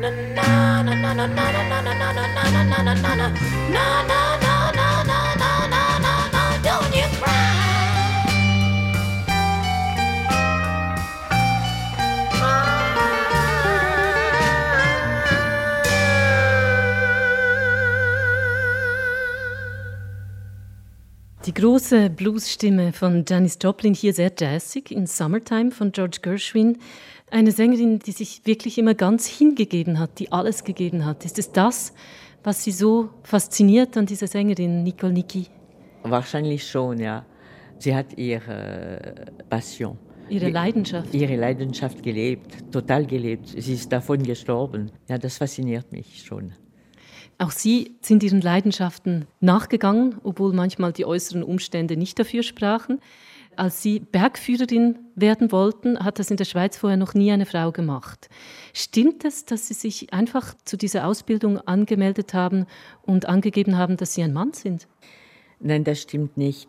Na 0.00 0.08
na 0.36 0.82
na 0.82 0.94
na 0.94 1.14
na 1.16 1.26
na 1.26 1.56
na 1.60 1.80
na 1.80 1.92
na 1.92 2.24
na 2.24 2.78
na 2.80 2.94
na 2.94 3.28
na 3.74 3.86
na 4.10 4.39
große 21.60 22.08
Bluesstimme 22.08 22.94
von 22.94 23.22
Janis 23.28 23.58
Joplin 23.60 23.92
hier 23.92 24.14
sehr 24.14 24.32
jazzig 24.38 24.90
in 24.90 25.06
Summertime 25.06 25.70
von 25.72 25.92
George 25.92 26.20
Gershwin. 26.22 26.78
Eine 27.30 27.52
Sängerin, 27.52 27.98
die 27.98 28.12
sich 28.12 28.40
wirklich 28.46 28.78
immer 28.78 28.94
ganz 28.94 29.26
hingegeben 29.26 29.98
hat, 29.98 30.18
die 30.20 30.32
alles 30.32 30.64
gegeben 30.64 31.04
hat. 31.04 31.26
Ist 31.26 31.38
es 31.38 31.52
das, 31.52 31.92
was 32.42 32.64
Sie 32.64 32.72
so 32.72 33.10
fasziniert 33.24 33.94
an 33.98 34.06
dieser 34.06 34.26
Sängerin 34.26 34.84
Nicole 34.84 35.12
Niki? 35.12 35.48
Wahrscheinlich 36.02 36.66
schon, 36.66 36.98
ja. 36.98 37.26
Sie 37.78 37.94
hat 37.94 38.16
ihre 38.16 39.26
Passion. 39.50 39.98
Ihre 40.30 40.48
Leidenschaft? 40.48 41.12
Ihre 41.12 41.36
Leidenschaft 41.36 42.02
gelebt, 42.02 42.72
total 42.72 43.04
gelebt. 43.04 43.48
Sie 43.48 43.74
ist 43.74 43.92
davon 43.92 44.22
gestorben. 44.22 44.90
Ja, 45.10 45.18
das 45.18 45.36
fasziniert 45.36 45.92
mich 45.92 46.22
schon. 46.24 46.54
Auch 47.40 47.52
Sie 47.52 47.96
sind 48.02 48.22
Ihren 48.22 48.42
Leidenschaften 48.42 49.26
nachgegangen, 49.40 50.16
obwohl 50.24 50.52
manchmal 50.52 50.92
die 50.92 51.06
äußeren 51.06 51.42
Umstände 51.42 51.96
nicht 51.96 52.18
dafür 52.18 52.42
sprachen. 52.42 53.00
Als 53.56 53.80
Sie 53.80 53.98
Bergführerin 53.98 54.98
werden 55.14 55.50
wollten, 55.50 55.98
hat 55.98 56.18
das 56.18 56.30
in 56.30 56.36
der 56.36 56.44
Schweiz 56.44 56.76
vorher 56.76 56.98
noch 56.98 57.14
nie 57.14 57.32
eine 57.32 57.46
Frau 57.46 57.72
gemacht. 57.72 58.28
Stimmt 58.74 59.24
es, 59.24 59.46
dass 59.46 59.68
Sie 59.68 59.74
sich 59.74 60.12
einfach 60.12 60.52
zu 60.66 60.76
dieser 60.76 61.06
Ausbildung 61.06 61.56
angemeldet 61.56 62.34
haben 62.34 62.66
und 63.00 63.26
angegeben 63.26 63.78
haben, 63.78 63.96
dass 63.96 64.12
Sie 64.12 64.22
ein 64.22 64.34
Mann 64.34 64.52
sind? 64.52 64.86
Nein, 65.62 65.84
das 65.84 66.00
stimmt 66.00 66.38
nicht. 66.38 66.68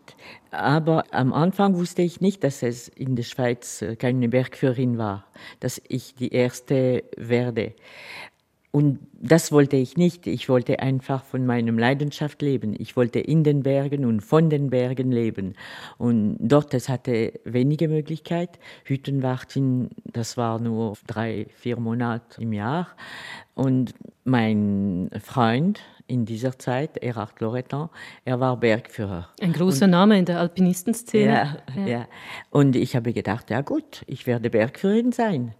Aber 0.50 1.04
am 1.12 1.32
Anfang 1.32 1.76
wusste 1.76 2.02
ich 2.02 2.20
nicht, 2.20 2.44
dass 2.44 2.62
es 2.62 2.88
in 2.88 3.16
der 3.16 3.22
Schweiz 3.22 3.80
äh, 3.80 3.96
keine 3.96 4.28
Bergführerin 4.28 4.98
war, 4.98 5.24
dass 5.60 5.80
ich 5.88 6.14
die 6.14 6.28
erste 6.28 7.04
werde. 7.16 7.74
Und 8.72 9.00
das 9.20 9.52
wollte 9.52 9.76
ich 9.76 9.98
nicht. 9.98 10.26
Ich 10.26 10.48
wollte 10.48 10.80
einfach 10.80 11.22
von 11.24 11.44
meinem 11.44 11.78
Leidenschaft 11.78 12.40
leben. 12.40 12.74
Ich 12.78 12.96
wollte 12.96 13.20
in 13.20 13.44
den 13.44 13.62
Bergen 13.62 14.06
und 14.06 14.22
von 14.22 14.48
den 14.48 14.70
Bergen 14.70 15.12
leben. 15.12 15.52
Und 15.98 16.38
dort, 16.40 16.72
es 16.72 16.88
hatte 16.88 17.38
wenige 17.44 17.88
Möglichkeit. 17.88 18.58
Hüttenwartin, 18.84 19.90
das 20.04 20.38
war 20.38 20.58
nur 20.58 20.94
drei, 21.06 21.46
vier 21.50 21.78
Monate 21.78 22.40
im 22.40 22.54
Jahr. 22.54 22.88
Und 23.54 23.94
mein 24.24 25.10
Freund 25.22 25.80
in 26.06 26.24
dieser 26.24 26.58
Zeit, 26.58 26.96
Erhard 26.96 27.40
Loretan, 27.40 27.90
er 28.24 28.40
war 28.40 28.56
Bergführer. 28.56 29.28
Ein 29.40 29.52
großer 29.52 29.86
Name 29.86 30.18
in 30.18 30.24
der 30.24 30.40
Alpinistenszene. 30.40 31.58
Ja, 31.76 31.86
ja. 31.86 32.08
Und 32.48 32.74
ich 32.74 32.96
habe 32.96 33.12
gedacht, 33.12 33.50
ja 33.50 33.60
gut, 33.60 34.02
ich 34.06 34.26
werde 34.26 34.48
Bergführerin 34.48 35.12
sein. 35.12 35.54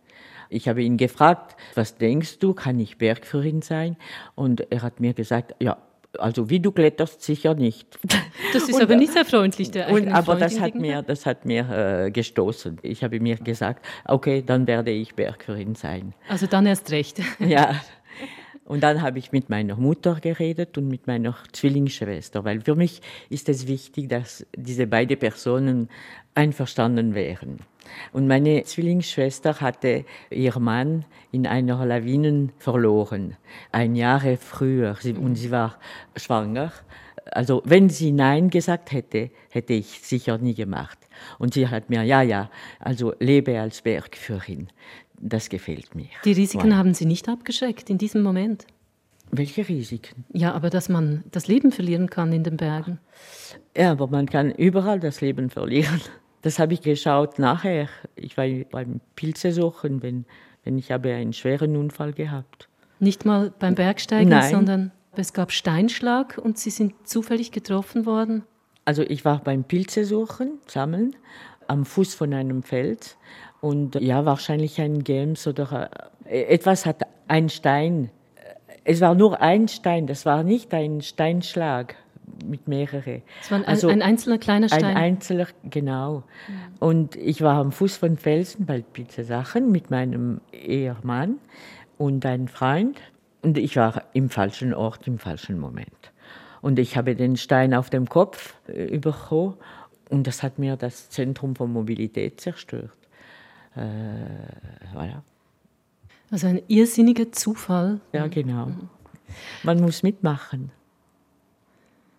Ich 0.52 0.68
habe 0.68 0.82
ihn 0.82 0.96
gefragt, 0.96 1.56
was 1.74 1.96
denkst 1.96 2.38
du, 2.38 2.52
kann 2.54 2.78
ich 2.78 2.98
Bergführerin 2.98 3.62
sein? 3.62 3.96
Und 4.34 4.70
er 4.70 4.82
hat 4.82 5.00
mir 5.00 5.14
gesagt, 5.14 5.54
ja, 5.60 5.78
also 6.18 6.50
wie 6.50 6.60
du 6.60 6.72
kletterst, 6.72 7.22
sicher 7.22 7.54
nicht. 7.54 7.98
Das 8.52 8.64
ist 8.68 8.74
Und- 8.74 8.82
aber 8.82 8.96
nicht 8.96 9.12
sehr 9.12 9.24
freundlich 9.24 9.70
der 9.70 9.88
Und, 9.90 10.08
aber 10.08 10.34
das 10.34 10.60
hat 10.60 10.74
mir, 10.74 11.00
das 11.02 11.24
hat 11.24 11.46
mir 11.46 11.68
äh, 12.06 12.10
gestoßen. 12.10 12.78
Ich 12.82 13.02
habe 13.02 13.18
mir 13.20 13.36
gesagt, 13.36 13.84
okay, 14.06 14.42
dann 14.44 14.66
werde 14.66 14.90
ich 14.90 15.14
Bergführerin 15.14 15.74
sein. 15.74 16.12
Also 16.28 16.46
dann 16.46 16.66
erst 16.66 16.90
recht. 16.90 17.20
Ja. 17.38 17.80
Und 18.64 18.82
dann 18.82 19.02
habe 19.02 19.18
ich 19.18 19.32
mit 19.32 19.50
meiner 19.50 19.76
Mutter 19.76 20.18
geredet 20.20 20.78
und 20.78 20.88
mit 20.88 21.06
meiner 21.06 21.34
Zwillingsschwester, 21.52 22.44
weil 22.44 22.60
für 22.60 22.74
mich 22.76 23.00
ist 23.28 23.48
es 23.48 23.66
wichtig, 23.66 24.08
dass 24.08 24.46
diese 24.56 24.86
beiden 24.86 25.18
Personen 25.18 25.88
einverstanden 26.34 27.14
wären. 27.14 27.58
Und 28.12 28.26
meine 28.26 28.62
Zwillingsschwester 28.64 29.60
hatte 29.60 30.04
ihren 30.30 30.62
Mann 30.62 31.04
in 31.30 31.46
einer 31.46 31.84
Lawine 31.84 32.48
verloren, 32.58 33.36
ein 33.70 33.96
Jahr 33.96 34.22
früher, 34.38 34.96
und 35.18 35.36
sie 35.36 35.50
war 35.50 35.78
schwanger. 36.16 36.72
Also 37.30 37.62
wenn 37.64 37.88
sie 37.88 38.12
Nein 38.12 38.50
gesagt 38.50 38.92
hätte, 38.92 39.30
hätte 39.50 39.72
ich 39.72 40.00
sicher 40.02 40.38
nie 40.38 40.54
gemacht. 40.54 40.98
Und 41.38 41.54
sie 41.54 41.68
hat 41.68 41.88
mir, 41.88 42.02
ja, 42.02 42.22
ja, 42.22 42.50
also 42.80 43.14
lebe 43.20 43.60
als 43.60 43.82
Bergführerin. 43.82 44.68
Das 45.18 45.48
gefällt 45.48 45.94
mir. 45.94 46.08
Die 46.24 46.32
Risiken 46.32 46.72
Voilà. 46.72 46.76
haben 46.76 46.94
Sie 46.94 47.06
nicht 47.06 47.28
abgeschreckt 47.28 47.90
in 47.90 47.98
diesem 47.98 48.22
Moment. 48.22 48.66
Welche 49.30 49.66
Risiken? 49.66 50.24
Ja, 50.32 50.52
aber 50.52 50.68
dass 50.68 50.88
man 50.88 51.24
das 51.30 51.46
Leben 51.46 51.70
verlieren 51.70 52.10
kann 52.10 52.32
in 52.32 52.42
den 52.42 52.56
Bergen. 52.56 52.98
Ja, 53.76 53.92
aber 53.92 54.08
man 54.08 54.26
kann 54.26 54.50
überall 54.50 55.00
das 55.00 55.20
Leben 55.20 55.48
verlieren. 55.48 56.00
Das 56.42 56.59
habe 56.59 56.74
ich 56.74 56.83
geschaut 56.83 57.38
nachher. 57.38 57.88
Ich 58.16 58.37
war 58.37 58.46
beim 58.70 59.00
Pilze 59.16 59.52
suchen, 59.52 60.02
wenn, 60.02 60.24
wenn 60.64 60.76
ich 60.76 60.90
habe 60.90 61.12
einen 61.14 61.33
schweren 61.33 61.76
Unfall 61.76 62.12
gehabt. 62.12 62.68
Nicht 62.98 63.24
mal 63.24 63.52
beim 63.59 63.74
Bergsteigen, 63.74 64.28
Nein. 64.28 64.50
sondern 64.50 64.92
es 65.16 65.33
gab 65.33 65.52
Steinschlag 65.52 66.38
und 66.38 66.59
Sie 66.59 66.70
sind 66.70 67.07
zufällig 67.07 67.52
getroffen 67.52 68.07
worden. 68.07 68.44
Also 68.85 69.02
ich 69.02 69.24
war 69.24 69.38
beim 69.38 69.64
Pilze 69.64 70.05
suchen, 70.05 70.59
sammeln, 70.66 71.14
am 71.68 71.85
Fuß 71.85 72.14
von 72.14 72.35
einem 72.35 72.62
Feld. 72.62 73.16
Und 73.61 73.94
ja, 73.96 74.24
wahrscheinlich 74.24 74.81
ein 74.81 75.05
Gems 75.05 75.46
oder 75.46 75.90
äh, 76.24 76.42
etwas 76.42 76.85
hat 76.85 77.02
ein 77.28 77.48
Stein. 77.48 78.11
äh, 78.35 78.55
Es 78.85 79.00
war 79.00 79.14
nur 79.14 79.40
ein 79.40 79.68
Stein, 79.68 80.09
das 80.09 80.26
war 80.26 80.42
nicht 80.42 80.74
ein 80.74 81.00
Steinschlag 81.02 81.94
mit 82.48 82.68
mehreren. 82.68 83.22
Es 83.40 83.50
war 83.50 83.59
ein, 83.59 83.64
Also 83.64 83.88
ein 83.88 84.02
einzelner 84.02 84.38
kleiner 84.38 84.68
Stein. 84.68 84.85
Ein 84.85 84.96
einzelner, 84.96 85.46
genau. 85.64 86.24
Und 86.78 87.16
ich 87.16 87.42
war 87.42 87.59
am 87.59 87.72
Fuß 87.72 87.96
von 87.96 88.16
Felsen 88.16 88.66
bei 88.66 88.83
Pilze 88.83 89.24
Sachen 89.24 89.70
mit 89.70 89.90
meinem 89.90 90.40
Ehemann 90.52 91.38
und 91.98 92.24
einem 92.26 92.48
Freund. 92.48 93.00
Und 93.42 93.59
ich 93.59 93.76
war 93.76 94.05
im 94.12 94.31
falschen 94.31 94.72
Ort, 94.74 95.07
im 95.07 95.18
falschen 95.18 95.59
Moment. 95.59 96.12
Und 96.61 96.78
ich 96.78 96.96
habe 96.96 97.16
den 97.16 97.37
Stein 97.37 97.74
auf 97.74 97.90
dem 97.90 98.09
Kopf 98.09 98.55
äh, 98.68 98.98
bekommen 98.98 99.57
und 100.09 100.26
das 100.26 100.42
hat 100.42 100.59
mir 100.59 100.76
das 100.76 101.11
Zentrum 101.11 101.57
von 101.57 101.72
Mobilität 101.72 102.40
zerstört. 102.40 102.92
Äh, 103.74 103.81
voilà. 104.94 105.22
also 106.31 106.46
ein 106.46 106.61
irrsinniger 106.68 107.33
Zufall. 107.33 108.00
Ja, 108.12 108.26
genau. 108.26 108.70
Man 109.62 109.81
muss 109.81 110.02
mitmachen. 110.02 110.70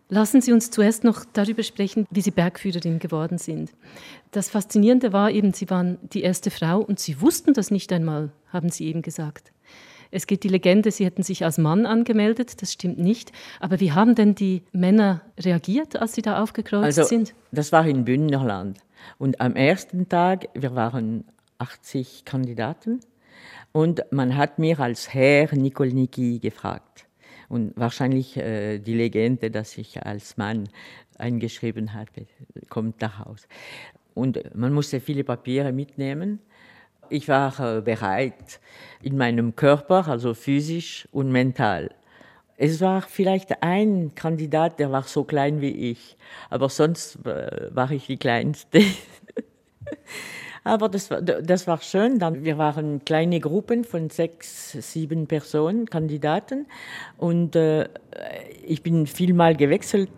Lassen 0.09 0.41
Sie 0.41 0.51
uns 0.53 0.69
zuerst 0.69 1.03
noch 1.03 1.25
darüber 1.33 1.63
sprechen, 1.63 2.05
wie 2.11 2.21
Sie 2.21 2.31
Bergführerin 2.31 2.99
geworden 2.99 3.37
sind. 3.37 3.71
Das 4.31 4.49
Faszinierende 4.49 5.13
war 5.13 5.31
eben, 5.31 5.53
Sie 5.53 5.69
waren 5.69 5.97
die 6.01 6.21
erste 6.21 6.51
Frau 6.51 6.79
und 6.79 6.99
Sie 6.99 7.19
wussten 7.21 7.53
das 7.53 7.71
nicht 7.71 7.91
einmal, 7.91 8.31
haben 8.51 8.69
Sie 8.69 8.85
eben 8.85 9.01
gesagt. 9.01 9.51
Es 10.11 10.27
geht 10.27 10.43
die 10.43 10.49
Legende, 10.49 10.91
Sie 10.91 11.05
hätten 11.05 11.23
sich 11.23 11.43
als 11.43 11.57
Mann 11.57 11.87
angemeldet, 11.87 12.61
das 12.61 12.71
stimmt 12.73 12.99
nicht. 12.99 13.31
Aber 13.59 13.79
wie 13.79 13.93
haben 13.93 14.13
denn 14.13 14.35
die 14.35 14.61
Männer 14.71 15.21
reagiert, 15.39 15.95
als 15.99 16.13
Sie 16.13 16.21
da 16.21 16.41
aufgekreuzt 16.43 16.85
Also, 16.99 17.03
sind? 17.03 17.33
das 17.51 17.71
war 17.71 17.85
in 17.87 18.05
Bündnerland. 18.05 18.77
Und 19.17 19.41
am 19.41 19.55
ersten 19.55 20.07
Tag, 20.09 20.49
wir 20.53 20.75
waren 20.75 21.25
80 21.57 22.25
Kandidaten, 22.25 22.99
und 23.71 24.03
man 24.11 24.37
hat 24.37 24.59
mir 24.59 24.79
als 24.79 25.11
Herr 25.15 25.51
Nikolniki 25.55 26.37
gefragt. 26.37 26.92
Und 27.53 27.73
wahrscheinlich 27.75 28.35
äh, 28.35 28.79
die 28.79 28.95
Legende, 28.95 29.51
dass 29.51 29.77
ich 29.77 30.03
als 30.03 30.37
Mann 30.37 30.69
eingeschrieben 31.19 31.93
habe, 31.93 32.25
kommt 32.67 33.03
Hause. 33.19 33.45
Und 34.15 34.55
man 34.55 34.73
musste 34.73 34.99
viele 34.99 35.23
Papiere 35.23 35.71
mitnehmen. 35.71 36.39
Ich 37.09 37.27
war 37.27 37.59
äh, 37.59 37.81
bereit 37.81 38.59
in 39.03 39.17
meinem 39.17 39.55
Körper, 39.55 40.07
also 40.07 40.33
physisch 40.33 41.07
und 41.11 41.31
mental. 41.31 41.91
Es 42.57 42.81
war 42.81 43.03
vielleicht 43.03 43.61
ein 43.61 44.15
Kandidat, 44.15 44.79
der 44.79 44.91
war 44.91 45.03
so 45.03 45.23
klein 45.23 45.61
wie 45.61 45.91
ich, 45.91 46.17
aber 46.49 46.69
sonst 46.69 47.23
äh, 47.23 47.69
war 47.69 47.91
ich 47.91 48.07
die 48.07 48.17
Kleinste. 48.17 48.81
aber 50.63 50.89
das 50.89 51.11
war, 51.11 51.21
das 51.21 51.67
war 51.67 51.81
schön. 51.81 52.19
Dann, 52.19 52.43
wir 52.43 52.57
waren 52.57 53.03
kleine 53.05 53.39
Gruppen 53.39 53.83
von 53.83 54.09
sechs, 54.09 54.71
sieben 54.71 55.27
Personen, 55.27 55.85
Kandidaten. 55.89 56.67
Und 57.17 57.55
äh, 57.55 57.89
ich 58.65 58.81
bin 58.83 59.07
vielmal 59.07 59.55
gewechselt 59.55 60.09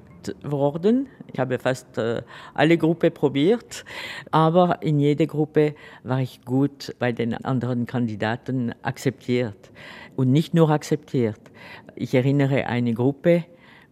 worden. 0.43 1.07
Ich 1.31 1.39
habe 1.39 1.59
fast 1.59 1.97
äh, 1.97 2.21
alle 2.53 2.77
Gruppen 2.77 3.11
probiert, 3.11 3.85
aber 4.31 4.81
in 4.81 4.99
jeder 4.99 5.25
Gruppe 5.25 5.75
war 6.03 6.21
ich 6.21 6.43
gut 6.45 6.95
bei 6.97 7.11
den 7.11 7.33
anderen 7.33 7.85
Kandidaten 7.85 8.73
akzeptiert. 8.83 9.71
Und 10.15 10.31
nicht 10.31 10.53
nur 10.53 10.69
akzeptiert. 10.69 11.39
Ich 11.95 12.13
erinnere 12.13 12.67
eine 12.67 12.93
Gruppe 12.93 13.43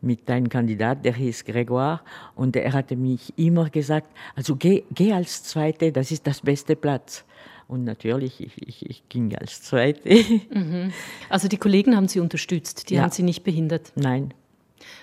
mit 0.04 0.30
einem 0.30 0.50
Kandidat, 0.50 1.04
der 1.06 1.14
hieß 1.14 1.46
Grégoire, 1.46 2.02
und 2.36 2.56
er 2.56 2.74
hatte 2.74 2.96
mich 2.96 3.34
immer 3.38 3.70
gesagt, 3.70 4.10
also 4.36 4.56
geh, 4.56 4.84
geh 4.94 5.14
als 5.14 5.44
Zweite, 5.44 5.92
das 5.92 6.12
ist 6.12 6.28
das 6.28 6.42
beste 6.42 6.76
Platz. 6.76 7.26
Und 7.68 7.86
natürlich, 7.86 8.42
ich, 8.42 8.68
ich, 8.68 8.90
ich 8.90 9.10
ging 9.10 9.36
als 9.36 9.64
Zweite. 9.64 10.10
Also 11.30 11.48
die 11.48 11.58
Kollegen 11.58 11.96
haben 11.96 12.08
Sie 12.08 12.20
unterstützt, 12.20 12.90
die 12.90 12.96
Ja. 12.96 13.04
haben 13.04 13.12
Sie 13.12 13.24
nicht 13.24 13.44
behindert. 13.44 13.92
Nein, 13.96 14.34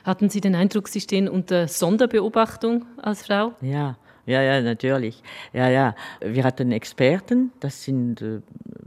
Hatten 0.04 0.28
Sie 0.28 0.42
den 0.42 0.54
Eindruck, 0.54 0.88
Sie 0.88 1.00
stehen 1.00 1.26
unter 1.28 1.66
Sonderbeobachtung 1.66 2.84
als 2.98 3.26
Frau? 3.26 3.54
Ja, 3.62 3.96
ja, 4.26 4.42
ja, 4.42 4.60
natürlich. 4.60 5.22
Ja, 5.54 5.70
ja. 5.70 5.94
Wir 6.20 6.44
hatten 6.44 6.70
Experten, 6.70 7.50
das 7.60 7.82
sind 7.84 8.20
äh, 8.20 8.40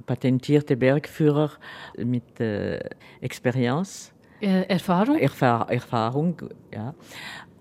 patentierte 0.05 0.77
Bergführer 0.77 1.49
mit 1.97 2.39
äh, 2.39 2.79
Experience, 3.21 4.13
Äh, 4.41 4.63
Erfahrung? 4.63 5.17
Erfahr 5.17 5.69
Erfahrung, 5.71 6.35
ja. 6.73 6.93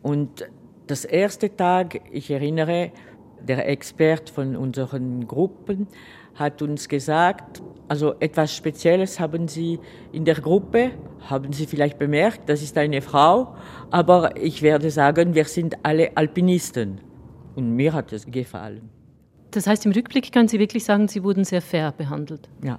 Und 0.03 0.49
das 0.87 1.05
erste 1.05 1.55
Tag, 1.55 2.01
ich 2.11 2.31
erinnere, 2.31 2.91
der 3.41 3.69
Expert 3.69 4.31
von 4.31 4.57
unseren 4.57 5.27
Gruppen 5.27 5.87
hat 6.35 6.63
uns 6.63 6.89
gesagt, 6.89 7.63
also 7.89 8.15
etwas 8.21 8.57
Spezielles 8.57 9.21
haben 9.21 9.49
Sie 9.49 9.79
in 10.13 10.25
der 10.25 10.37
Gruppe, 10.37 10.93
haben 11.21 11.53
Sie 11.53 11.67
vielleicht 11.67 11.99
bemerkt, 11.99 12.49
das 12.49 12.63
ist 12.63 12.77
eine 12.79 13.03
Frau, 13.03 13.55
aber 13.91 14.37
ich 14.37 14.63
werde 14.63 14.91
sagen, 14.91 15.35
wir 15.35 15.45
sind 15.45 15.77
alle 15.83 16.17
Alpinisten. 16.17 17.01
Und 17.55 17.77
mir 17.77 17.93
hat 17.93 18.13
es 18.13 18.25
gefallen. 18.27 18.89
Das 19.51 19.67
heißt, 19.67 19.85
im 19.85 19.93
Rückblick 19.93 20.33
können 20.33 20.49
Sie 20.49 20.59
wirklich 20.59 20.85
sagen, 20.85 21.09
Sie 21.09 21.23
wurden 21.23 21.45
sehr 21.45 21.61
fair 21.61 21.93
behandelt. 21.93 22.49
Ja. 22.65 22.79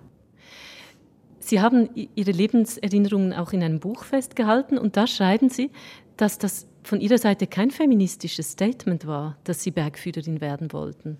Sie 1.46 1.60
haben 1.60 1.90
Ihre 1.94 2.32
Lebenserinnerungen 2.32 3.34
auch 3.34 3.52
in 3.52 3.64
einem 3.64 3.80
Buch 3.80 4.06
festgehalten 4.06 4.78
und 4.78 4.96
da 4.96 5.08
schreiben 5.08 5.50
Sie, 5.50 5.72
dass 6.16 6.38
das 6.38 6.68
von 6.84 7.02
Ihrer 7.02 7.18
Seite 7.18 7.48
kein 7.48 7.70
feministisches 7.70 8.52
Statement 8.52 9.06
war, 9.06 9.38
dass 9.44 9.62
Sie 9.62 9.72
Bergführerin 9.72 10.40
werden 10.40 10.72
wollten. 10.72 11.18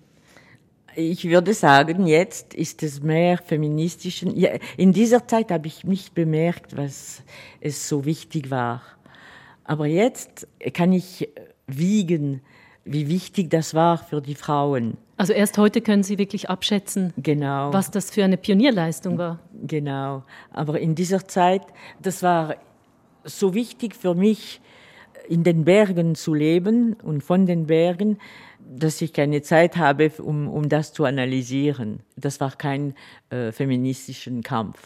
Ich 0.96 1.24
würde 1.24 1.52
sagen, 1.52 2.06
jetzt 2.06 2.54
ist 2.54 2.82
es 2.82 3.02
mehr 3.02 3.36
feministisch. 3.36 4.24
In 4.76 4.92
dieser 4.92 5.26
Zeit 5.26 5.50
habe 5.50 5.66
ich 5.66 5.84
nicht 5.84 6.14
bemerkt, 6.14 6.74
was 6.76 7.22
es 7.60 7.86
so 7.86 8.06
wichtig 8.06 8.50
war. 8.50 8.80
Aber 9.64 9.86
jetzt 9.86 10.46
kann 10.72 10.92
ich 10.92 11.28
wiegen, 11.66 12.40
wie 12.84 13.08
wichtig 13.08 13.50
das 13.50 13.74
war 13.74 13.98
für 13.98 14.22
die 14.22 14.36
Frauen. 14.36 14.96
Also 15.16 15.32
erst 15.32 15.58
heute 15.58 15.80
können 15.80 16.02
Sie 16.02 16.18
wirklich 16.18 16.50
abschätzen, 16.50 17.12
Genau. 17.16 17.72
was 17.72 17.90
das 17.90 18.10
für 18.10 18.24
eine 18.24 18.36
Pionierleistung 18.36 19.16
war. 19.18 19.38
Genau. 19.62 20.24
Aber 20.50 20.80
in 20.80 20.94
dieser 20.94 21.26
Zeit, 21.28 21.62
das 22.02 22.22
war 22.22 22.56
so 23.24 23.54
wichtig 23.54 23.94
für 23.94 24.14
mich, 24.14 24.60
in 25.28 25.42
den 25.44 25.64
Bergen 25.64 26.14
zu 26.14 26.34
leben 26.34 26.94
und 27.02 27.22
von 27.22 27.46
den 27.46 27.66
Bergen, 27.66 28.18
dass 28.58 29.00
ich 29.00 29.12
keine 29.12 29.42
Zeit 29.42 29.76
habe, 29.76 30.10
um, 30.18 30.48
um 30.48 30.68
das 30.68 30.92
zu 30.92 31.04
analysieren. 31.04 32.00
Das 32.16 32.40
war 32.40 32.50
kein 32.52 32.94
äh, 33.30 33.52
feministischen 33.52 34.42
Kampf, 34.42 34.78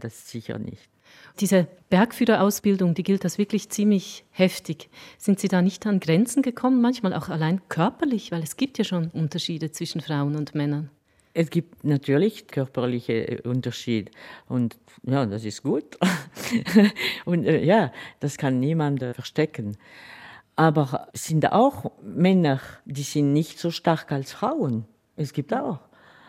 das 0.00 0.30
sicher 0.30 0.58
nicht. 0.58 0.91
Diese 1.40 1.66
Bergführerausbildung, 1.88 2.94
die 2.94 3.02
gilt 3.02 3.24
als 3.24 3.38
wirklich 3.38 3.70
ziemlich 3.70 4.24
heftig. 4.30 4.88
Sind 5.18 5.40
Sie 5.40 5.48
da 5.48 5.62
nicht 5.62 5.86
an 5.86 6.00
Grenzen 6.00 6.42
gekommen, 6.42 6.80
manchmal 6.80 7.14
auch 7.14 7.28
allein 7.28 7.60
körperlich, 7.68 8.32
weil 8.32 8.42
es 8.42 8.56
gibt 8.56 8.78
ja 8.78 8.84
schon 8.84 9.08
Unterschiede 9.08 9.70
zwischen 9.70 10.00
Frauen 10.00 10.36
und 10.36 10.54
Männern. 10.54 10.90
Es 11.34 11.48
gibt 11.48 11.82
natürlich 11.82 12.46
körperliche 12.46 13.40
Unterschiede 13.44 14.10
und 14.48 14.76
ja, 15.02 15.24
das 15.24 15.44
ist 15.44 15.62
gut. 15.62 15.98
und 17.24 17.44
äh, 17.44 17.64
ja, 17.64 17.90
das 18.20 18.36
kann 18.36 18.60
niemand 18.60 19.02
äh, 19.02 19.14
verstecken. 19.14 19.78
Aber 20.56 21.08
es 21.14 21.24
sind 21.24 21.50
auch 21.50 21.92
Männer, 22.02 22.60
die 22.84 23.02
sind 23.02 23.32
nicht 23.32 23.58
so 23.58 23.70
stark 23.70 24.12
als 24.12 24.32
Frauen. 24.32 24.84
Es 25.16 25.32
gibt 25.32 25.54
auch. 25.54 25.80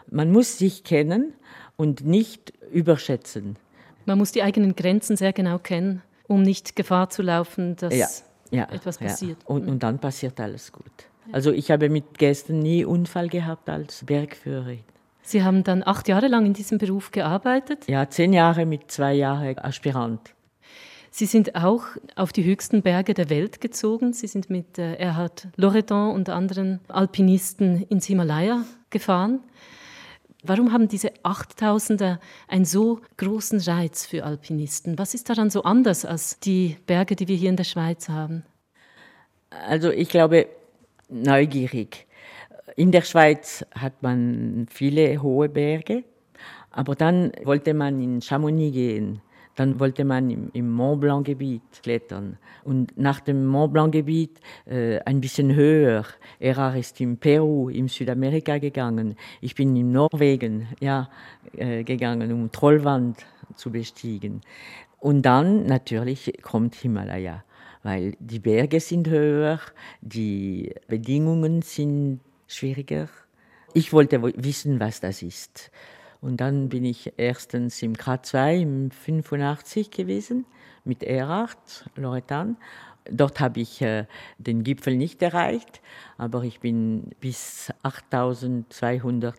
Man 0.10 0.32
muss 0.32 0.58
sich 0.58 0.86
kennen 0.86 1.34
und 1.76 2.06
nicht 2.06 2.54
überschätzen. 2.72 3.58
Man 4.06 4.18
muss 4.18 4.32
die 4.32 4.44
eigenen 4.44 4.76
Grenzen 4.76 5.16
sehr 5.18 5.34
genau 5.34 5.60
kennen, 5.60 6.02
um 6.28 6.42
nicht 6.42 6.76
Gefahr 6.76 7.10
zu 7.10 7.22
laufen, 7.22 7.76
dass 7.76 7.96
Ja, 7.96 8.08
ja, 8.52 8.64
etwas 8.72 9.00
ja. 9.00 9.08
passiert. 9.08 9.38
Und, 9.46 9.68
und 9.68 9.82
dann 9.84 10.00
passiert 10.00 10.40
alles 10.40 10.72
gut. 10.72 10.92
Also 11.32 11.52
ich 11.52 11.72
habe 11.72 11.90
mit 11.90 12.18
Gästen 12.18 12.60
nie 12.60 12.84
Unfall 12.84 13.30
gehabt 13.30 13.70
als 13.70 14.04
Bergführerin. 14.06 14.84
Sie 15.22 15.42
haben 15.42 15.64
dann 15.64 15.84
acht 15.84 16.10
Jahre 16.10 16.28
lang 16.28 16.46
in 16.46 16.54
diesem 16.54 16.78
Beruf 16.78 17.12
gearbeitet. 17.12 17.88
Ja, 17.88 18.10
zehn 18.10 18.34
Jahre 18.34 18.66
mit 18.66 18.92
zwei 18.92 19.14
Jahren 19.14 19.58
Aspirant. 19.58 20.34
Sie 21.12 21.28
sind 21.28 21.56
auch 21.56 21.84
auf 22.16 22.34
die 22.34 22.44
höchsten 22.44 22.82
Berge 22.82 23.14
der 23.14 23.30
Welt 23.30 23.62
gezogen. 23.62 24.14
Sie 24.14 24.28
sind 24.28 24.50
mit 24.50 24.78
äh, 24.80 24.96
Erhard 24.96 25.48
Loredan 25.56 26.12
und 26.12 26.28
anderen 26.28 26.80
Alpinisten 26.88 27.84
ins 27.84 28.06
Himalaya 28.08 28.66
gefahren. 28.90 29.40
Warum 30.46 30.74
haben 30.74 30.90
diese 30.90 31.10
8000er 31.24 32.20
einen 32.50 32.66
so 32.66 33.00
großen 33.16 33.62
Reiz 33.62 34.06
für 34.06 34.26
Alpinisten? 34.26 35.00
Was 35.00 35.14
ist 35.14 35.30
daran 35.30 35.50
so 35.50 35.64
anders 35.64 36.04
als 36.04 36.38
die 36.40 36.76
Berge, 36.86 37.16
die 37.16 37.30
wir 37.30 37.38
hier 37.38 37.50
in 37.50 37.56
der 37.56 37.64
Schweiz 37.64 38.10
haben? 38.10 38.44
Also 39.50 39.90
ich 39.90 40.10
glaube, 40.10 40.48
neugierig. 41.08 42.08
In 42.76 42.92
der 42.92 43.04
Schweiz 43.04 43.66
hat 43.74 44.04
man 44.04 44.68
viele 44.70 45.22
hohe 45.22 45.48
Berge, 45.48 46.04
aber 46.72 46.96
dann 46.96 47.32
wollte 47.44 47.74
man 47.74 48.02
in 48.02 48.22
Chamonix 48.22 48.74
gehen. 48.74 49.22
Dann 49.56 49.80
wollte 49.80 50.04
man 50.04 50.30
im, 50.32 50.50
im 50.54 50.72
Mont 50.72 51.02
Blanc-Gebiet 51.02 51.62
klettern. 51.84 52.38
Und 52.64 52.98
nach 52.98 53.20
dem 53.20 53.46
Mont 53.46 53.74
Blanc-Gebiet 53.74 54.40
äh, 54.66 55.00
ein 55.02 55.22
bisschen 55.22 55.54
höher. 55.54 56.06
Erard 56.40 56.78
ist 56.78 57.00
in 57.00 57.18
Peru, 57.18 57.70
in 57.70 57.88
Südamerika 57.88 58.58
gegangen. 58.58 59.16
Ich 59.42 59.54
bin 59.54 59.76
in 59.76 59.92
Norwegen 59.92 60.68
ja, 60.80 61.10
äh, 61.56 61.84
gegangen, 61.84 62.32
um 62.34 62.52
Trollwand 62.52 63.26
zu 63.56 63.72
bestiegen. 63.72 64.42
Und 65.00 65.22
dann 65.24 65.66
natürlich 65.66 66.34
kommt 66.42 66.76
Himalaya, 66.76 67.44
weil 67.84 68.16
die 68.20 68.40
Berge 68.40 68.80
sind 68.80 69.08
höher, 69.10 69.60
die 70.02 70.74
Bedingungen 70.88 71.62
sind 71.62 72.22
schwieriger. 72.48 73.10
Ich 73.74 73.92
wollte 73.92 74.22
wo- 74.22 74.32
wissen, 74.36 74.80
was 74.80 75.02
das 75.02 75.22
ist. 75.22 75.72
Und 76.24 76.38
dann 76.38 76.70
bin 76.70 76.86
ich 76.86 77.12
erstens 77.18 77.82
im 77.82 77.96
K2 77.96 78.62
im 78.62 78.92
85 78.92 79.92
gewesen 79.92 80.46
mit 80.86 81.04
Erhard, 81.04 81.90
Loretan. 81.98 82.56
Dort 83.12 83.42
habe 83.42 83.60
ich 83.60 83.82
äh, 83.82 84.06
den 84.38 84.64
Gipfel 84.64 84.96
nicht 84.96 85.22
erreicht, 85.22 85.82
aber 86.18 86.44
ich 86.46 86.62
bin 86.62 87.12
bis 87.20 87.74
8200 87.84 89.36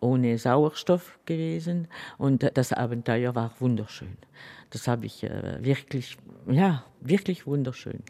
ohne 0.00 0.36
Sauerstoff 0.36 1.16
gewesen 1.26 1.86
und 2.18 2.50
das 2.54 2.72
Abenteuer 2.72 3.36
war 3.36 3.52
wunderschön. 3.60 4.16
Das 4.70 4.88
habe 4.88 5.06
ich 5.06 5.22
äh, 5.22 5.64
wirklich, 5.64 6.18
ja, 6.50 6.84
wirklich 7.00 7.46
wunderschön. 7.46 8.02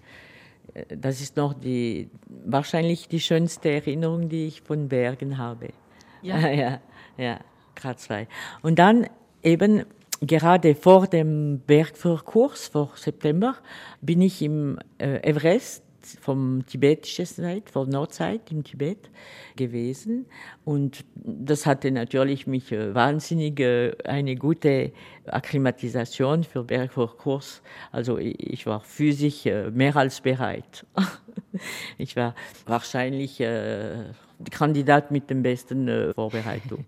Äh, 0.72 0.96
Das 0.96 1.20
ist 1.20 1.36
noch 1.36 1.52
die, 1.52 2.08
wahrscheinlich 2.28 3.08
die 3.08 3.20
schönste 3.20 3.68
Erinnerung, 3.72 4.30
die 4.30 4.46
ich 4.46 4.62
von 4.62 4.88
Bergen 4.88 5.36
habe. 5.36 5.68
Ja. 6.22 6.38
ja, 6.48 6.80
ja, 7.18 7.40
Graz 7.76 8.02
2. 8.04 8.26
Und 8.62 8.78
dann 8.78 9.06
eben 9.42 9.84
gerade 10.20 10.74
vor 10.74 11.06
dem 11.06 11.60
Bergführerkurs, 11.66 12.68
vor 12.68 12.92
September, 12.96 13.56
bin 14.00 14.22
ich 14.22 14.42
im 14.42 14.78
äh, 14.98 15.28
Everest 15.28 15.82
vom 16.20 16.64
tibetischen 16.66 17.26
Seite, 17.26 17.72
von 17.72 17.88
Nordseite 17.88 18.54
im 18.54 18.62
Tibet 18.62 19.10
gewesen. 19.56 20.26
Und 20.64 21.04
das 21.14 21.66
hatte 21.66 21.90
natürlich 21.90 22.46
mich 22.46 22.70
äh, 22.70 22.94
wahnsinnig 22.94 23.58
äh, 23.58 23.92
eine 24.04 24.36
gute 24.36 24.92
Akklimatisation 25.26 26.44
für 26.44 26.62
Bergführerkurs. 26.62 27.60
Also 27.90 28.18
ich, 28.18 28.66
war 28.66 28.80
physisch 28.80 29.46
mehr 29.72 29.96
als 29.96 30.20
bereit. 30.20 30.86
ich 31.98 32.14
war 32.14 32.34
wahrscheinlich 32.66 33.42
Kandidat 34.50 35.10
mit 35.10 35.28
den 35.28 35.42
besten 35.42 36.12
Vorbereitungen. 36.14 36.86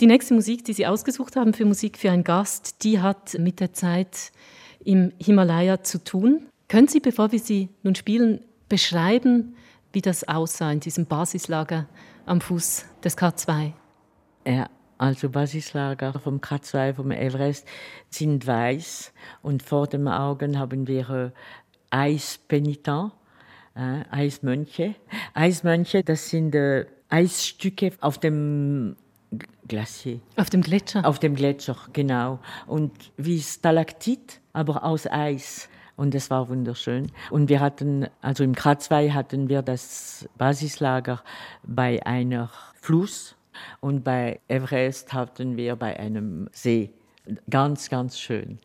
Die 0.00 0.06
nächste 0.06 0.34
Musik, 0.34 0.64
die 0.64 0.72
Sie 0.72 0.86
ausgesucht 0.86 1.36
haben 1.36 1.54
für 1.54 1.64
Musik 1.64 1.98
für 1.98 2.10
einen 2.10 2.24
Gast, 2.24 2.84
die 2.84 3.00
hat 3.00 3.38
mit 3.38 3.60
der 3.60 3.72
Zeit 3.72 4.32
im 4.84 5.12
Himalaya 5.18 5.82
zu 5.82 6.02
tun. 6.02 6.46
Können 6.68 6.88
Sie, 6.88 7.00
bevor 7.00 7.32
wir 7.32 7.38
sie 7.38 7.68
nun 7.82 7.94
spielen, 7.94 8.44
beschreiben, 8.68 9.56
wie 9.92 10.00
das 10.00 10.26
aussah 10.28 10.70
in 10.70 10.80
diesem 10.80 11.06
Basislager 11.06 11.86
am 12.26 12.40
Fuß 12.40 12.86
des 13.02 13.18
K2? 13.18 13.72
Ja, 14.46 14.68
also 14.98 15.30
Basislager 15.30 16.12
vom 16.18 16.38
K2, 16.38 16.94
vom 16.94 17.10
Everest 17.10 17.66
sind 18.08 18.46
weiß 18.46 19.12
und 19.42 19.62
vor 19.62 19.86
den 19.86 20.06
Augen 20.08 20.58
haben 20.58 20.86
wir 20.86 21.10
äh, 21.10 21.30
Eispenitent, 21.90 23.12
äh, 23.74 24.02
Eismönche. 24.10 24.94
Eismönche, 25.34 26.04
das 26.04 26.30
sind 26.30 26.54
äh, 26.54 26.86
Eisstücke 27.08 27.92
auf 28.00 28.18
dem 28.18 28.96
Glacier. 29.68 30.20
Auf 30.36 30.50
dem 30.50 30.62
Gletscher. 30.62 31.06
Auf 31.06 31.18
dem 31.18 31.34
Gletscher, 31.34 31.76
genau. 31.92 32.40
Und 32.66 32.92
wie 33.16 33.40
Stalaktit, 33.40 34.40
aber 34.52 34.84
aus 34.84 35.06
Eis. 35.06 35.68
und 35.96 36.14
es 36.14 36.30
war 36.30 36.48
wunderschön. 36.48 37.12
Und 37.30 37.50
wir 37.50 37.60
hatten, 37.60 38.06
also 38.22 38.42
im 38.42 38.54
Kratzwei 38.54 39.10
hatten 39.10 39.50
wir 39.50 39.60
das 39.60 40.26
Basislager 40.38 41.22
bei 41.62 42.04
einer 42.06 42.50
Fluss 42.74 43.36
und 43.80 44.02
bei 44.02 44.40
Everest 44.48 45.12
hatten 45.12 45.58
wir 45.58 45.76
bei 45.76 46.00
einem 46.00 46.48
See. 46.52 46.90
Ganz, 47.50 47.90
ganz 47.90 48.18
schön. 48.18 48.58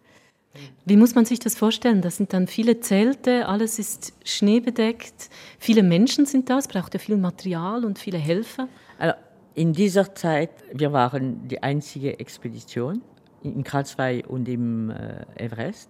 Wie 0.85 0.95
muss 0.95 1.15
man 1.15 1.25
sich 1.25 1.39
das 1.39 1.57
vorstellen? 1.57 2.01
Das 2.01 2.15
sind 2.15 2.31
dann 2.31 2.47
viele 2.47 2.79
Zelte, 2.79 3.47
alles 3.47 3.79
ist 3.79 4.13
schneebedeckt, 4.23 5.29
viele 5.59 5.83
Menschen 5.83 6.25
sind 6.25 6.49
da, 6.49 6.57
es 6.57 6.69
braucht 6.69 6.93
ja 6.93 6.99
viel 7.01 7.17
Material 7.17 7.83
und 7.83 7.99
viele 7.99 8.17
Helfer. 8.17 8.69
Also 8.97 9.15
in 9.55 9.73
dieser 9.73 10.13
Zeit, 10.13 10.51
wir 10.73 10.91
waren 10.93 11.47
die 11.47 11.63
einzige 11.63 12.19
Expedition 12.19 13.01
im 13.43 13.63
Kratzwei 13.63 14.23
und 14.25 14.47
im 14.49 14.89
äh, 14.89 15.25
Everest. 15.35 15.89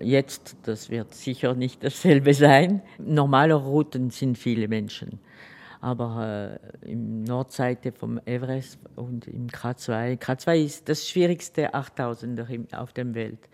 Jetzt, 0.00 0.56
das 0.64 0.90
wird 0.90 1.14
sicher 1.14 1.54
nicht 1.54 1.82
dasselbe 1.84 2.34
sein. 2.34 2.82
Normale 2.98 3.54
Routen 3.54 4.10
sind 4.10 4.36
viele 4.36 4.68
Menschen. 4.68 5.20
Aber 5.80 6.58
äh, 6.82 6.90
im 6.90 7.22
Nordseite 7.22 7.92
vom 7.92 8.18
Everest 8.26 8.78
und 8.96 9.28
im 9.28 9.46
Kratzwei, 9.48 10.16
Kratzwei 10.16 10.58
ist 10.60 10.88
das 10.88 11.08
schwierigste 11.08 11.74
8000er 11.74 12.48
im- 12.48 12.66
auf 12.72 12.92
der 12.92 13.14
Welt, 13.14 13.48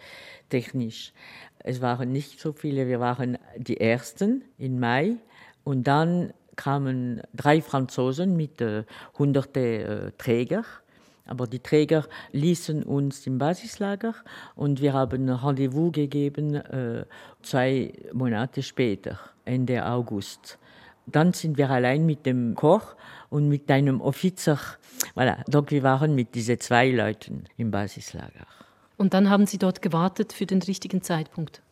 technisch. 0.48 1.12
Es 1.58 1.80
waren 1.80 2.10
nicht 2.12 2.40
so 2.40 2.52
viele, 2.52 2.88
wir 2.88 2.98
waren 3.00 3.38
die 3.56 3.78
Ersten 3.80 4.44
im 4.58 4.80
Mai 4.80 5.16
und 5.64 5.86
dann 5.86 6.32
kamen 6.56 7.22
drei 7.34 7.62
Franzosen 7.62 8.36
mit 8.36 8.60
äh, 8.60 8.84
hunderte 9.18 9.60
äh, 9.60 10.10
Träger. 10.18 10.64
Aber 11.24 11.46
die 11.46 11.60
Träger 11.60 12.04
ließen 12.32 12.82
uns 12.82 13.26
im 13.26 13.38
Basislager 13.38 14.14
und 14.56 14.80
wir 14.80 14.92
haben 14.92 15.28
ein 15.28 15.34
Rendezvous 15.34 15.92
gegeben 15.92 16.54
äh, 16.56 17.04
zwei 17.42 17.92
Monate 18.12 18.62
später, 18.62 19.20
Ende 19.44 19.86
August. 19.86 20.58
Dann 21.06 21.32
sind 21.32 21.58
wir 21.58 21.70
allein 21.70 22.06
mit 22.06 22.26
dem 22.26 22.54
Koch 22.54 22.96
und 23.30 23.48
mit 23.48 23.70
einem 23.70 24.00
Offizier. 24.00 24.58
Voilà. 25.16 25.48
Donc 25.48 25.70
wir 25.70 25.82
waren 25.82 26.14
mit 26.14 26.34
diesen 26.34 26.60
zwei 26.60 26.90
Leuten 26.90 27.44
im 27.56 27.70
Basislager. 27.70 28.46
Und 28.96 29.14
dann 29.14 29.30
haben 29.30 29.46
Sie 29.46 29.58
dort 29.58 29.82
gewartet 29.82 30.32
für 30.32 30.46
den 30.46 30.62
richtigen 30.62 31.02
Zeitpunkt. 31.02 31.62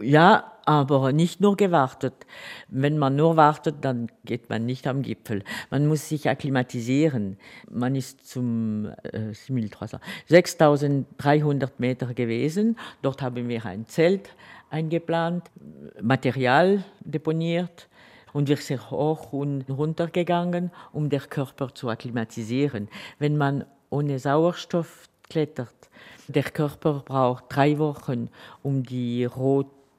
Ja, 0.00 0.52
aber 0.66 1.12
nicht 1.12 1.40
nur 1.40 1.56
gewartet. 1.56 2.26
Wenn 2.68 2.98
man 2.98 3.16
nur 3.16 3.36
wartet, 3.36 3.76
dann 3.82 4.10
geht 4.24 4.50
man 4.50 4.66
nicht 4.66 4.86
am 4.86 5.02
Gipfel. 5.02 5.42
Man 5.70 5.86
muss 5.86 6.08
sich 6.08 6.28
akklimatisieren. 6.28 7.38
Man 7.70 7.94
ist 7.94 8.28
zum 8.28 8.86
äh, 9.04 9.32
7300 9.32 10.00
6300 10.28 11.80
Meter 11.80 12.12
gewesen. 12.14 12.76
Dort 13.00 13.22
haben 13.22 13.48
wir 13.48 13.64
ein 13.64 13.86
Zelt 13.86 14.30
eingeplant, 14.68 15.50
Material 16.02 16.84
deponiert 17.00 17.88
und 18.32 18.48
wir 18.48 18.56
sind 18.56 18.90
hoch 18.90 19.32
und 19.32 19.64
runter 19.70 20.08
gegangen, 20.08 20.70
um 20.92 21.08
den 21.08 21.20
Körper 21.20 21.72
zu 21.74 21.88
akklimatisieren. 21.88 22.88
Wenn 23.18 23.36
man 23.36 23.64
ohne 23.88 24.18
Sauerstoff 24.18 25.08
klettert, 25.30 25.74
der 26.28 26.42
Körper 26.42 27.02
braucht 27.04 27.44
drei 27.48 27.78
Wochen, 27.78 28.28
um 28.62 28.82
die 28.82 29.24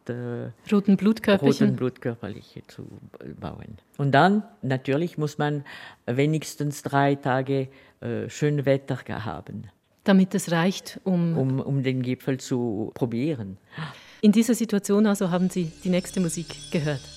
rote 0.10 0.54
Roten 0.72 0.98
Blutkörperchen. 0.98 1.67
roten 1.67 1.76
Blutkörperliche 1.76 2.62
zu 2.67 2.88
bauen. 3.39 3.78
Und 3.98 4.12
dann, 4.12 4.43
natürlich, 4.62 5.17
muss 5.17 5.38
man 5.38 5.63
wenigstens 6.06 6.84
drei 6.84 7.15
Tage 7.15 7.70
äh, 8.02 8.30
schön 8.30 8.65
Wetter 8.65 9.00
haben, 9.26 9.65
damit 10.04 10.36
es 10.36 10.52
reicht, 10.52 11.00
um 11.04 11.38
um, 11.38 11.60
um 11.60 11.84
den 11.84 12.02
Gipfel 12.02 12.39
zu 12.39 12.91
probieren. 12.93 13.58
in 14.22 14.32
dieser 14.32 14.54
Situation 14.54 15.06
also 15.06 15.32
haben 15.32 15.50
Sie 15.50 15.72
die 15.84 15.89
nächste 15.89 16.20
Musik 16.20 16.72
gehört. 16.72 17.16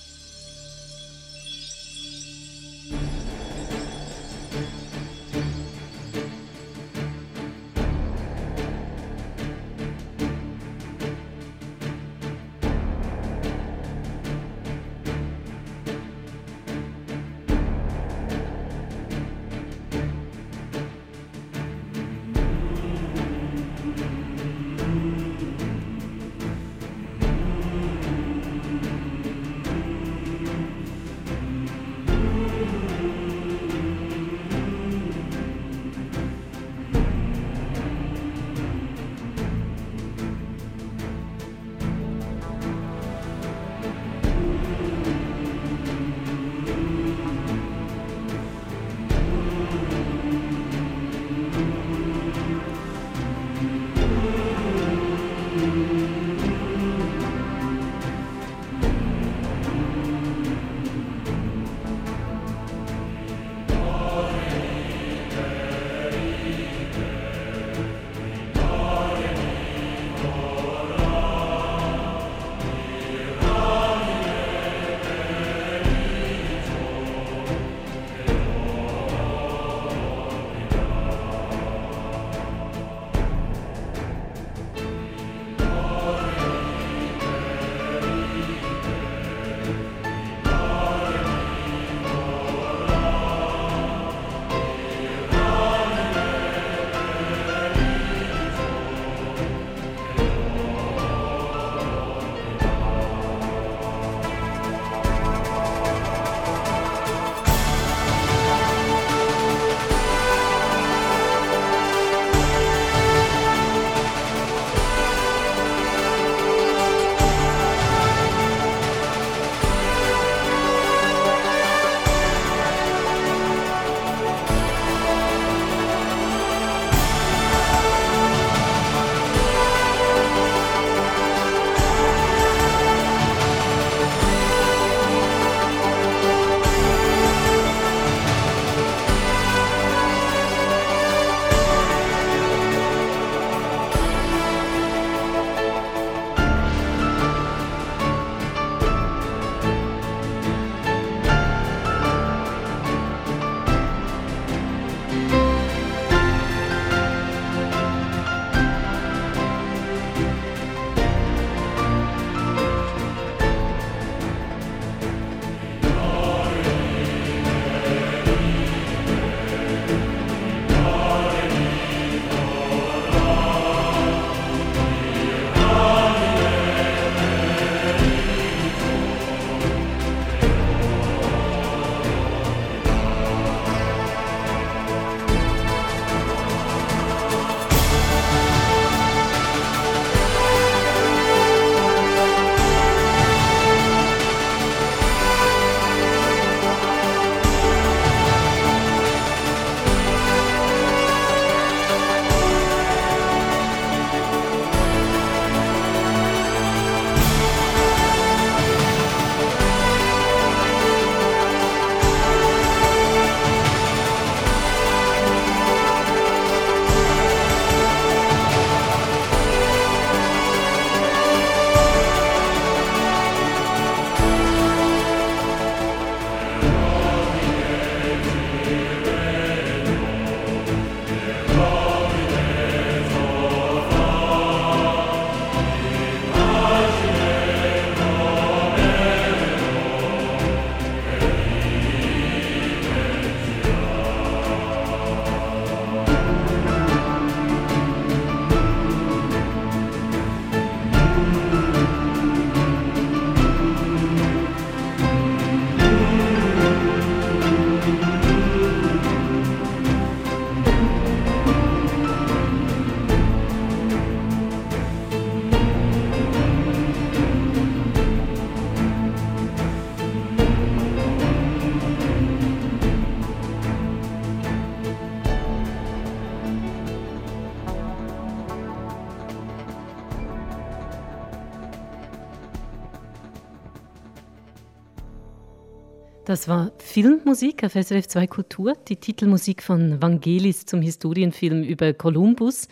Das 286.31 286.47
war 286.47 286.71
Filmmusik 286.77 287.65
auf 287.65 287.73
SRF 287.73 288.07
2 288.07 288.27
Kultur, 288.27 288.73
die 288.87 288.95
Titelmusik 288.95 289.61
von 289.61 290.01
Vangelis 290.01 290.65
zum 290.65 290.81
Historienfilm 290.81 291.61
über 291.61 291.91
Kolumbus, 291.91 292.69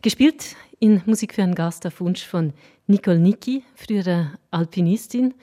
gespielt 0.00 0.54
in 0.78 1.02
Musik 1.06 1.34
für 1.34 1.42
einen 1.42 1.56
Gast 1.56 1.84
auf 1.88 2.00
Wunsch 2.00 2.24
von 2.24 2.52
Nicole 2.86 3.18
Nicki, 3.18 3.64
frühere 3.74 4.38
Alpinistin. 4.52 5.34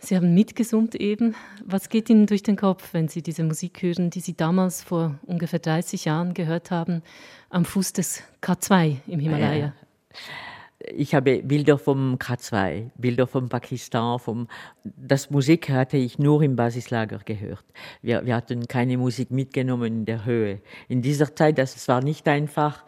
Sie 0.00 0.16
haben 0.16 0.34
mitgesummt 0.34 0.96
eben. 0.96 1.36
Was 1.64 1.88
geht 1.88 2.10
Ihnen 2.10 2.26
durch 2.26 2.42
den 2.42 2.56
Kopf, 2.56 2.92
wenn 2.94 3.06
Sie 3.06 3.22
diese 3.22 3.44
Musik 3.44 3.80
hören, 3.80 4.10
die 4.10 4.18
Sie 4.18 4.36
damals 4.36 4.82
vor 4.82 5.20
ungefähr 5.24 5.60
30 5.60 6.04
Jahren 6.04 6.34
gehört 6.34 6.72
haben, 6.72 7.02
am 7.48 7.64
Fuß 7.64 7.92
des 7.92 8.24
K2 8.42 8.96
im 9.06 9.20
Himalaya? 9.20 9.72
Ich 10.94 11.14
habe 11.14 11.42
Bilder 11.42 11.78
vom 11.78 12.16
K2, 12.16 12.90
Bilder 12.96 13.26
vom 13.26 13.48
Pakistan, 13.48 14.18
vom 14.18 14.48
das 14.84 15.30
Musik 15.30 15.68
hatte 15.70 15.96
ich 15.96 16.18
nur 16.18 16.42
im 16.42 16.56
Basislager 16.56 17.18
gehört. 17.24 17.64
Wir, 18.02 18.24
wir 18.24 18.34
hatten 18.34 18.66
keine 18.66 18.98
Musik 18.98 19.30
mitgenommen 19.30 19.98
in 19.98 20.04
der 20.04 20.24
Höhe. 20.24 20.60
In 20.88 21.02
dieser 21.02 21.34
Zeit, 21.34 21.58
das 21.58 21.88
war 21.88 22.02
nicht 22.02 22.26
einfach. 22.28 22.84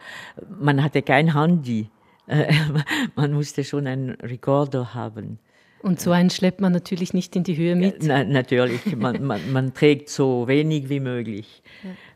Man 0.59 0.83
hatte 0.83 1.01
kein 1.01 1.33
Handy. 1.33 1.89
Man 3.15 3.33
musste 3.33 3.63
schon 3.63 3.87
einen 3.87 4.11
Recorder 4.11 4.93
haben. 4.93 5.39
Und 5.81 5.99
so 5.99 6.11
einen 6.11 6.29
schleppt 6.29 6.61
man 6.61 6.71
natürlich 6.73 7.13
nicht 7.13 7.35
in 7.35 7.43
die 7.43 7.57
Höhe 7.57 7.75
mit. 7.75 8.03
Na, 8.03 8.23
natürlich, 8.23 8.95
man, 8.95 9.23
man, 9.25 9.51
man, 9.51 9.73
trägt 9.73 10.09
so 10.09 10.47
wenig 10.47 10.89
wie 10.89 10.99
möglich. 10.99 11.63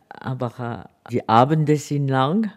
Aber 0.07 0.85
äh, 0.85 1.09
die 1.11 1.27
Abende 1.27 1.75
sind 1.77 2.07
lang. 2.07 2.51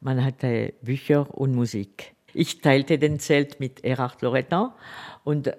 Man 0.00 0.24
hatte 0.24 0.72
Bücher 0.80 1.32
und 1.34 1.54
Musik. 1.54 2.13
Ich 2.34 2.60
teilte 2.60 2.98
den 2.98 3.18
Zelt 3.18 3.60
mit 3.60 3.84
Erhard 3.84 4.20
Loretta 4.22 4.74
und 5.22 5.52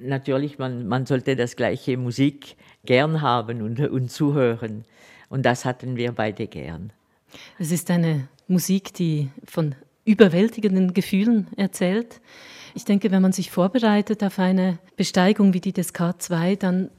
natürlich, 0.00 0.58
man, 0.58 0.86
man 0.86 1.06
sollte 1.06 1.36
das 1.36 1.56
gleiche 1.56 1.96
Musik 1.96 2.56
gern 2.84 3.20
haben 3.20 3.62
und, 3.62 3.80
und 3.80 4.10
zuhören. 4.10 4.84
Und 5.28 5.44
das 5.44 5.64
hatten 5.64 5.96
wir 5.96 6.12
beide 6.12 6.46
gern. 6.46 6.92
Es 7.58 7.70
ist 7.70 7.90
eine 7.90 8.28
Musik, 8.48 8.94
die 8.94 9.30
von 9.44 9.74
überwältigenden 10.04 10.94
Gefühlen 10.94 11.46
erzählt. 11.56 12.20
Ich 12.74 12.84
denke, 12.84 13.10
wenn 13.10 13.22
man 13.22 13.32
sich 13.32 13.50
vorbereitet 13.50 14.22
auf 14.24 14.38
eine 14.38 14.78
Besteigung 14.96 15.54
wie 15.54 15.60
die 15.60 15.72
des 15.72 15.94
K2, 15.94 16.56
dann 16.56 16.90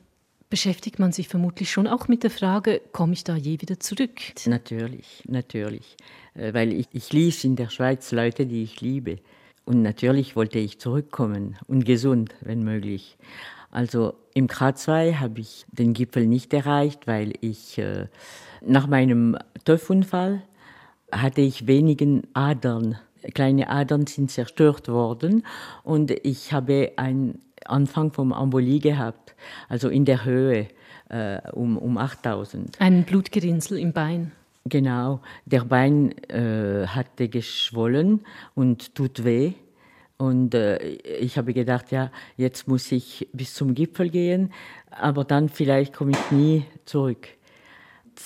beschäftigt 0.50 1.00
man 1.00 1.12
sich 1.12 1.28
vermutlich 1.28 1.72
schon 1.72 1.88
auch 1.88 2.08
mit 2.08 2.24
der 2.24 2.30
Frage, 2.30 2.82
komme 2.92 3.14
ich 3.14 3.24
da 3.24 3.36
je 3.36 3.62
wieder 3.62 3.80
zurück? 3.80 4.20
Natürlich, 4.46 5.24
natürlich. 5.28 5.96
Äh, 6.36 6.54
weil 6.54 6.74
ich, 6.74 6.88
ich 6.92 7.12
ließ 7.14 7.44
in 7.44 7.56
der 7.56 7.70
Schweiz 7.70 8.12
Leute, 8.12 8.46
die 8.46 8.64
ich 8.64 8.82
liebe. 8.82 9.18
Und 9.66 9.82
natürlich 9.82 10.36
wollte 10.36 10.60
ich 10.60 10.80
zurückkommen 10.80 11.58
und 11.68 11.86
gesund, 11.86 12.34
wenn 12.42 12.64
möglich. 12.64 13.18
Also 13.70 14.16
im 14.34 14.48
K2 14.48 15.20
habe 15.20 15.40
ich 15.40 15.66
den 15.72 15.94
Gipfel 15.94 16.28
nicht 16.28 16.54
erreicht, 16.54 17.08
weil 17.08 17.34
ich 17.42 17.78
äh, 17.78 18.08
nach 18.62 18.88
meinem 18.88 19.38
TÜV-Unfall 19.66 20.42
hatte 21.12 21.42
ich 21.42 21.68
wenigen 21.68 22.24
Adern 22.34 22.98
kleine 23.34 23.70
Adern 23.70 24.08
sind 24.08 24.32
zerstört 24.32 24.88
worden 24.88 25.46
und 25.84 26.12
ich 26.12 26.54
habe 26.54 26.94
einen 26.98 27.40
Anfang 27.66 28.12
vom 28.12 28.32
Embolie 28.32 28.80
gehabt, 28.80 29.36
also 29.70 29.90
in 29.90 30.06
der 30.06 30.26
Höhe 30.26 30.68
äh, 31.10 31.40
um, 31.52 31.78
um 31.78 31.98
8000. 31.98 32.80
Ein 32.82 33.04
Blutgerinnsel 33.04 33.78
im 33.78 33.94
Bein. 33.94 34.32
Genau, 34.66 35.22
der 35.46 35.66
Bein 35.66 36.12
äh, 36.30 36.86
hatte 36.88 37.30
geschwollen 37.30 38.22
und 38.54 38.94
tut 38.94 39.24
weh. 39.24 39.54
Und 40.18 40.54
äh, 40.54 40.78
ich 40.78 41.38
habe 41.40 41.54
gedacht, 41.54 41.92
ja, 41.92 42.12
jetzt 42.38 42.68
muss 42.68 42.92
ich 42.92 43.28
bis 43.34 43.56
zum 43.56 43.74
Gipfel 43.74 44.10
gehen, 44.10 44.54
aber 44.92 45.24
dann 45.24 45.50
vielleicht 45.50 45.94
komme 45.94 46.12
ich 46.12 46.32
nie 46.32 46.66
zurück. 46.86 47.28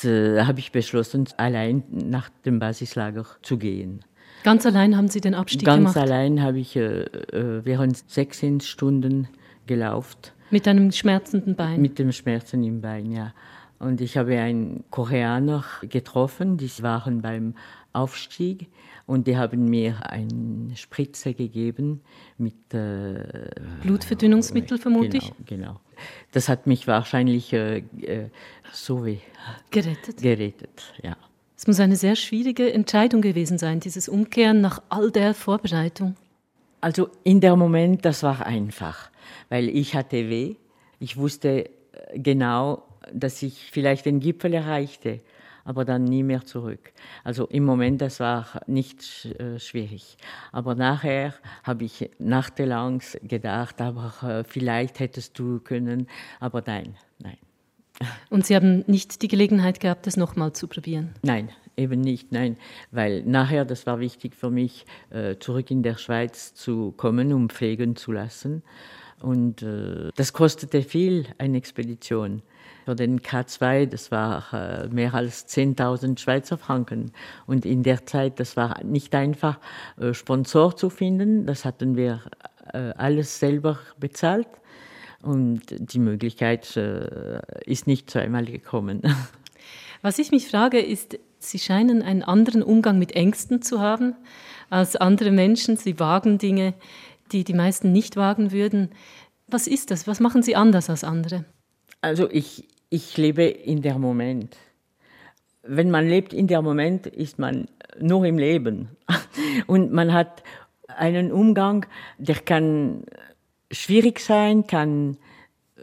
Da 0.02 0.10
äh, 0.10 0.44
habe 0.44 0.60
ich 0.60 0.74
beschlossen, 0.74 1.26
allein 1.38 1.84
nach 1.90 2.30
dem 2.44 2.60
Basislager 2.60 3.26
zu 3.42 3.58
gehen. 3.58 4.04
Ganz 4.44 4.66
allein 4.66 4.98
haben 4.98 5.08
Sie 5.08 5.22
den 5.22 5.34
Abstieg 5.34 5.66
Ganz 5.66 5.78
gemacht? 5.78 5.96
Ganz 5.96 6.06
allein 6.06 6.42
habe 6.42 6.60
ich 6.60 6.76
äh, 6.76 7.04
äh 7.04 7.64
während 7.64 7.98
16 7.98 8.60
Stunden 8.60 9.30
gelaufen. 9.66 10.18
Mit 10.52 10.68
einem 10.68 10.92
schmerzenden 10.92 11.56
Bein? 11.56 11.82
Mit 11.82 11.98
dem 11.98 12.12
Schmerzen 12.12 12.64
im 12.64 12.82
Bein, 12.82 13.12
ja. 13.12 13.34
Und 13.80 14.02
ich 14.02 14.18
habe 14.18 14.38
einen 14.40 14.84
Koreaner 14.90 15.64
getroffen, 15.82 16.58
die 16.58 16.72
waren 16.82 17.22
beim 17.22 17.56
Aufstieg 17.94 18.70
und 19.06 19.28
die 19.28 19.38
haben 19.38 19.70
mir 19.70 20.10
eine 20.10 20.76
Spritze 20.76 21.34
gegeben 21.34 22.02
mit 22.38 22.74
äh, 22.74 23.50
Blutverdünnungsmittel 23.84 24.78
vermute 24.78 25.10
genau, 25.10 25.24
ich. 25.24 25.46
Genau. 25.46 25.80
Das 26.32 26.50
hat 26.50 26.68
mich 26.68 26.88
wahrscheinlich 26.88 27.54
äh, 27.54 27.84
äh 28.02 28.30
so 28.72 29.06
wie 29.06 29.22
gerettet. 29.72 30.22
Gerettet, 30.22 30.94
ja. 31.02 31.16
Es 31.58 31.68
muss 31.68 31.80
eine 31.80 31.96
sehr 31.96 32.16
schwierige 32.16 32.74
Entscheidung 32.74 33.22
gewesen 33.22 33.58
sein, 33.58 33.80
dieses 33.80 34.10
Umkehren 34.10 34.60
nach 34.60 34.82
all 34.90 35.12
der 35.12 35.34
Vorbereitung. 35.34 36.16
Also 36.82 37.10
in 37.24 37.40
der 37.40 37.56
Moment, 37.56 38.04
das 38.04 38.24
war 38.24 38.46
einfach, 38.46 39.10
weil 39.50 39.70
ich 39.70 39.96
hatte 39.96 40.30
weh. 40.30 40.56
Ich 41.00 41.18
wusste 41.18 41.66
äh, 41.66 42.20
genau, 42.20 42.84
dass 43.14 43.42
ich 43.42 43.70
vielleicht 43.72 44.06
den 44.06 44.20
Gipfel 44.20 44.54
erreichte, 44.54 45.22
aber 45.66 45.84
dann 45.84 46.04
nie 46.04 46.24
mehr 46.24 46.46
zurück. 46.46 46.94
Also 47.24 47.48
im 47.48 47.66
Moment, 47.66 48.00
das 48.02 48.20
war 48.20 48.62
nicht 48.68 49.26
äh, 49.40 49.60
schwierig. 49.60 50.18
Aber 50.52 50.76
nachher 50.76 51.34
habe 51.64 51.84
ich 51.84 52.12
nachtelang 52.20 53.02
gedacht, 53.24 53.82
aber 53.82 54.14
äh, 54.22 54.44
vielleicht 54.44 55.00
hättest 55.00 55.38
du 55.38 55.60
können, 55.60 56.08
aber 56.40 56.64
nein, 56.66 56.96
nein. 57.20 57.38
Und 58.30 58.46
Sie 58.46 58.56
haben 58.56 58.84
nicht 58.88 59.22
die 59.22 59.28
Gelegenheit 59.28 59.80
gehabt, 59.80 60.06
das 60.06 60.18
nochmal 60.18 60.54
zu 60.54 60.68
probieren? 60.68 61.16
Nein, 61.24 61.50
eben 61.78 62.00
nicht, 62.00 62.32
nein. 62.32 62.58
Weil 62.92 63.24
nachher, 63.24 63.66
das 63.66 63.88
war 63.88 64.00
wichtig 64.00 64.36
für 64.36 64.52
mich, 64.52 64.86
äh, 65.10 65.38
zurück 65.38 65.72
in 65.72 65.82
der 65.82 65.98
Schweiz 65.98 66.54
zu 66.54 66.92
kommen, 66.92 67.34
um 67.34 67.50
pflegen 67.50 67.96
zu 67.96 68.12
lassen. 68.12 68.62
Und 69.22 69.64
äh, 69.64 70.12
das 70.16 70.34
kostete 70.34 70.84
viel, 70.84 71.26
eine 71.38 71.58
Expedition. 71.58 72.44
Für 72.86 72.96
den 72.96 73.20
K2, 73.20 73.88
das 73.88 74.12
war 74.12 74.54
äh, 74.54 74.88
mehr 74.88 75.14
als 75.14 75.48
10.000 75.48 76.20
Schweizer 76.20 76.58
Franken. 76.58 77.12
Und 77.48 77.66
in 77.66 77.84
der 77.84 78.06
Zeit, 78.06 78.40
das 78.40 78.56
war 78.56 78.84
nicht 78.84 79.14
einfach, 79.16 79.60
Sponsor 80.12 80.76
zu 80.76 80.90
finden. 80.90 81.46
Das 81.46 81.66
hatten 81.66 81.98
wir 81.98 82.22
alles 82.98 83.40
selber 83.40 83.80
bezahlt. 84.00 84.48
Und 85.26 85.62
die 85.70 86.00
Möglichkeit 86.00 86.78
äh, 86.78 87.40
ist 87.66 87.88
nicht 87.88 88.12
zweimal 88.12 88.46
gekommen. 88.46 89.02
Was 90.04 90.20
ich 90.20 90.30
mich 90.30 90.48
frage, 90.48 90.80
ist, 90.80 91.18
Sie 91.40 91.60
scheinen 91.60 92.02
einen 92.04 92.24
anderen 92.24 92.62
Umgang 92.64 93.00
mit 93.00 93.14
Ängsten 93.14 93.62
zu 93.62 93.80
haben 93.80 94.16
als 94.70 94.96
andere 94.96 95.32
Menschen. 95.32 95.78
Sie 95.78 96.00
wagen 96.00 96.38
Dinge, 96.38 96.76
die 97.32 97.44
die 97.44 97.54
meisten 97.54 97.92
nicht 97.92 98.16
wagen 98.16 98.52
würden. 98.52 98.90
Was 99.48 99.68
ist 99.68 99.90
das? 99.90 100.08
Was 100.08 100.20
machen 100.20 100.44
Sie 100.44 100.56
anders 100.56 100.90
als 100.90 101.04
andere? 101.04 101.46
Also 102.02 102.30
ich, 102.30 102.68
ich 102.90 103.18
lebe 103.18 103.44
in 103.44 103.82
der 103.82 103.98
Moment. 103.98 104.58
Wenn 105.64 105.90
man 105.90 106.08
lebt 106.08 106.34
in 106.34 106.48
der 106.48 106.62
Moment, 106.62 107.08
ist 107.08 107.40
man 107.40 107.68
nur 108.00 108.26
im 108.26 108.38
Leben. 108.38 108.90
Und 109.68 109.92
man 109.92 110.14
hat 110.14 110.44
einen 110.88 111.32
Umgang, 111.32 111.86
der 112.18 112.36
kann 112.36 113.04
schwierig 113.72 114.20
sein, 114.20 114.68
kann 114.68 115.18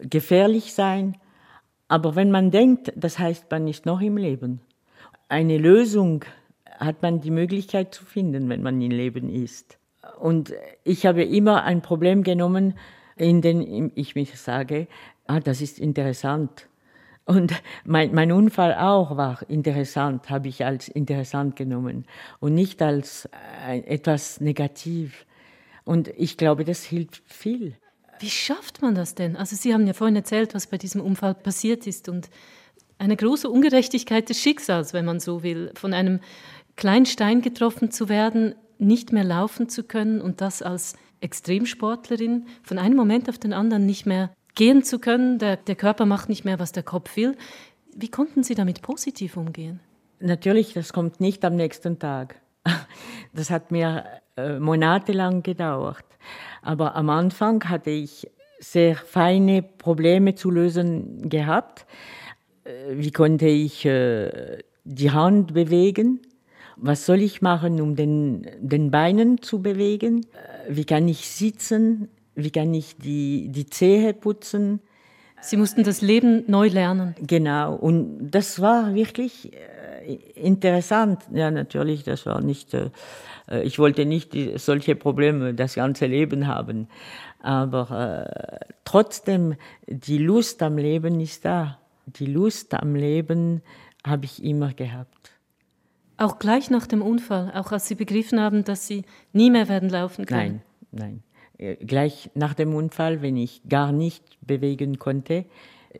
gefährlich 0.03 0.73
sein. 0.75 1.17
Aber 1.89 2.17
wenn 2.17 2.31
man 2.31 2.51
denkt, 2.51 2.93
das 2.97 3.19
heißt, 3.19 3.51
man 3.51 3.69
ist 3.69 3.85
noch 3.85 4.01
im 4.01 4.17
Leben. 4.17 4.61
Eine 5.29 5.59
Lösung 5.59 6.25
hat 6.79 7.03
man 7.03 7.21
die 7.21 7.31
Möglichkeit 7.31 7.95
zu 7.95 8.05
finden, 8.05 8.49
wenn 8.49 8.63
man 8.63 8.81
im 8.81 8.91
Leben 8.91 9.29
ist. 9.29 9.79
Und 10.19 10.53
ich 10.85 11.07
habe 11.07 11.25
immer 11.25 11.65
ein 11.65 11.83
Problem 11.83 12.23
genommen, 12.23 12.75
in 13.17 13.41
dem 13.41 13.93
ich 13.95 14.15
mich 14.15 14.39
sage, 14.39 14.89
ah, 15.27 15.41
das 15.41 15.61
ist 15.61 15.79
interessant. 15.79 16.69
Und 17.25 17.53
mein, 17.85 18.15
mein 18.15 18.33
Unfall 18.33 18.75
auch 18.75 19.17
war 19.17 19.49
interessant, 19.49 20.29
habe 20.29 20.49
ich 20.49 20.65
als 20.65 20.89
interessant 20.89 21.57
genommen 21.57 22.05
und 22.41 22.55
nicht 22.55 22.83
als 22.83 23.29
etwas 23.67 24.41
negativ. 24.41 25.25
Und 25.85 26.09
ich 26.17 26.37
glaube, 26.37 26.65
das 26.65 26.83
hilft 26.85 27.23
viel. 27.27 27.77
Wie 28.19 28.31
schafft 28.31 28.83
man 28.83 28.95
das 28.95 29.15
denn? 29.15 29.37
Also 29.37 29.57
Sie 29.57 29.73
haben 29.73 29.87
ja 29.87 29.93
vorhin 29.93 30.17
erzählt, 30.17 30.55
was 30.55 30.67
bei 30.67 30.79
diesem 30.79 31.01
Unfall 31.01 31.35
passiert 31.35 31.87
ist 31.87 32.09
und 32.09 32.29
eine 32.99 33.17
große 33.17 33.49
Ungerechtigkeit 33.49 34.29
des 34.29 34.41
Schicksals, 34.41 34.93
wenn 34.93 35.05
man 35.05 35.19
so 35.19 35.43
will, 35.43 35.73
von 35.75 35.93
einem 35.93 36.21
kleinen 36.77 37.07
Stein 37.07 37.43
getroffen 37.43 37.91
zu 37.91 38.09
werden, 38.09 38.55
nicht 38.79 39.13
mehr 39.13 39.25
laufen 39.25 39.69
zu 39.69 39.83
können 39.85 40.21
und 40.21 40.41
das 40.41 40.63
als 40.63 40.95
Extremsportlerin 41.21 42.47
von 42.63 42.79
einem 42.79 42.97
Moment 42.97 43.29
auf 43.29 43.39
den 43.39 43.53
anderen 43.53 43.87
nicht 43.87 44.07
mehr 44.07 44.31
gehen 44.55 44.83
zu 44.83 44.99
können, 44.99 45.39
der, 45.39 45.57
der 45.57 45.77
Körper 45.77 46.07
macht 46.07 46.29
nicht 46.29 46.45
mehr, 46.45 46.59
was 46.59 46.73
der 46.73 46.83
Kopf 46.83 47.17
will. 47.17 47.37
Wie 47.95 48.09
konnten 48.09 48.43
Sie 48.43 48.55
damit 48.55 48.83
positiv 48.83 49.37
umgehen? 49.37 49.81
Natürlich, 50.21 50.73
das 50.73 50.93
kommt 50.93 51.21
nicht 51.21 51.45
am 51.45 51.57
nächsten 51.57 51.99
Tag. 51.99 52.41
Das 53.35 53.49
hat 53.49 53.71
mir 53.71 54.05
äh, 54.37 54.59
monatelang 54.59 55.43
gedauert. 55.43 56.05
Aber 56.61 56.97
am 56.97 57.09
Anfang 57.09 57.65
hatte 57.65 57.89
ich 57.89 58.31
sehr 58.61 58.95
feine 58.95 59.63
Probleme 59.63 60.35
zu 60.35 60.51
lösen 60.51 61.31
gehabt. 61.31 61.87
Äh, 62.65 62.71
Wie 62.91 63.11
konnte 63.11 63.47
ich 63.47 63.87
äh, 63.87 64.59
die 64.85 65.11
Hand 65.11 65.55
bewegen? 65.55 66.21
Was 66.77 67.07
soll 67.07 67.23
ich 67.23 67.43
machen, 67.43 67.81
um 67.81 67.97
den, 67.97 68.47
den 68.61 68.91
Beinen 68.91 69.41
zu 69.41 69.63
bewegen? 69.63 70.27
Äh, 70.33 70.77
Wie 70.77 70.85
kann 70.85 71.09
ich 71.09 71.29
sitzen? 71.29 72.09
Wie 72.35 72.51
kann 72.51 72.73
ich 72.75 72.97
die, 72.97 73.49
die 73.51 73.67
Zehe 73.67 74.15
putzen? 74.15 74.81
Sie 75.43 75.57
mussten 75.57 75.83
das 75.83 76.03
Leben 76.03 76.45
neu 76.47 76.69
lernen. 76.69 77.17
Genau, 77.21 77.75
und 77.75 78.31
das 78.31 78.61
war 78.61 78.95
wirklich 78.95 79.51
äh, 79.53 80.15
interessant. 80.37 81.21
Ja, 81.33 81.51
natürlich, 81.51 82.05
das 82.05 82.27
war 82.27 82.41
nicht, 82.41 82.75
äh, 82.75 82.91
äh, 83.51 83.63
ich 83.65 83.81
wollte 83.81 84.07
nicht 84.07 84.37
solche 84.57 84.95
Probleme 84.95 85.53
das 85.53 85.75
ganze 85.75 86.07
Leben 86.07 86.47
haben, 86.47 86.87
aber 87.41 88.61
trotzdem, 88.85 89.57
die 89.89 90.19
Lust 90.19 90.63
am 90.63 90.79
Leben 90.79 91.19
ist 91.19 91.45
da. 91.45 91.81
Die 92.07 92.27
Lust 92.27 92.73
am 92.75 92.95
Leben 92.95 93.63
habe 94.07 94.27
ich 94.27 94.45
immer 94.45 94.73
gehabt. 94.73 95.33
Auch 96.19 96.39
gleich 96.39 96.71
nach 96.71 96.87
dem 96.87 97.03
Unfall, 97.03 97.51
auch 97.53 97.73
als 97.73 97.89
Sie 97.89 97.97
begriffen 97.97 98.39
haben, 98.41 98.63
dass 98.63 98.87
Sie 98.87 99.03
nie 99.33 99.51
mehr 99.51 99.69
werden 99.69 99.89
laufen 99.89 100.25
können. 100.25 100.63
Nein, 100.93 101.11
nein. 101.11 101.23
Äh, 101.63 101.77
Gleich 101.85 102.31
nach 102.35 102.55
dem 102.55 102.75
Unfall, 102.75 103.23
wenn 103.23 103.37
ich 103.37 103.63
gar 103.69 103.93
nicht 103.93 104.25
bewegen 104.47 104.99
konnte, 104.99 105.45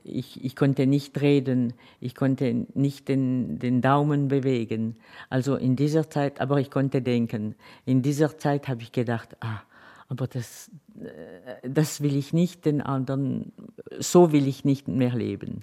ich, 0.05 0.43
ich 0.43 0.57
konnte 0.57 0.87
nicht 0.87 1.21
reden, 1.21 1.75
ich 2.01 2.15
konnte 2.15 2.67
nicht 2.75 3.09
den, 3.09 3.59
den 3.59 3.83
Daumen 3.83 4.29
bewegen. 4.29 4.97
Also 5.29 5.57
in 5.57 5.77
dieser 5.77 6.09
Zeit, 6.09 6.41
aber 6.41 6.61
ich 6.61 6.71
konnte 6.71 7.03
denken. 7.03 7.55
In 7.85 8.01
dieser 8.03 8.39
Zeit 8.39 8.69
habe 8.69 8.83
ich 8.83 8.93
gedacht, 8.93 9.37
ah, 9.41 9.61
aber 10.09 10.27
das, 10.27 10.71
äh, 11.01 11.69
das 11.69 12.01
will 12.01 12.17
ich 12.17 12.33
nicht 12.33 12.65
den 12.65 12.81
anderen, 12.81 13.53
so 13.99 14.33
will 14.33 14.49
ich 14.49 14.65
nicht 14.65 14.89
mehr 14.89 15.15
leben. 15.15 15.61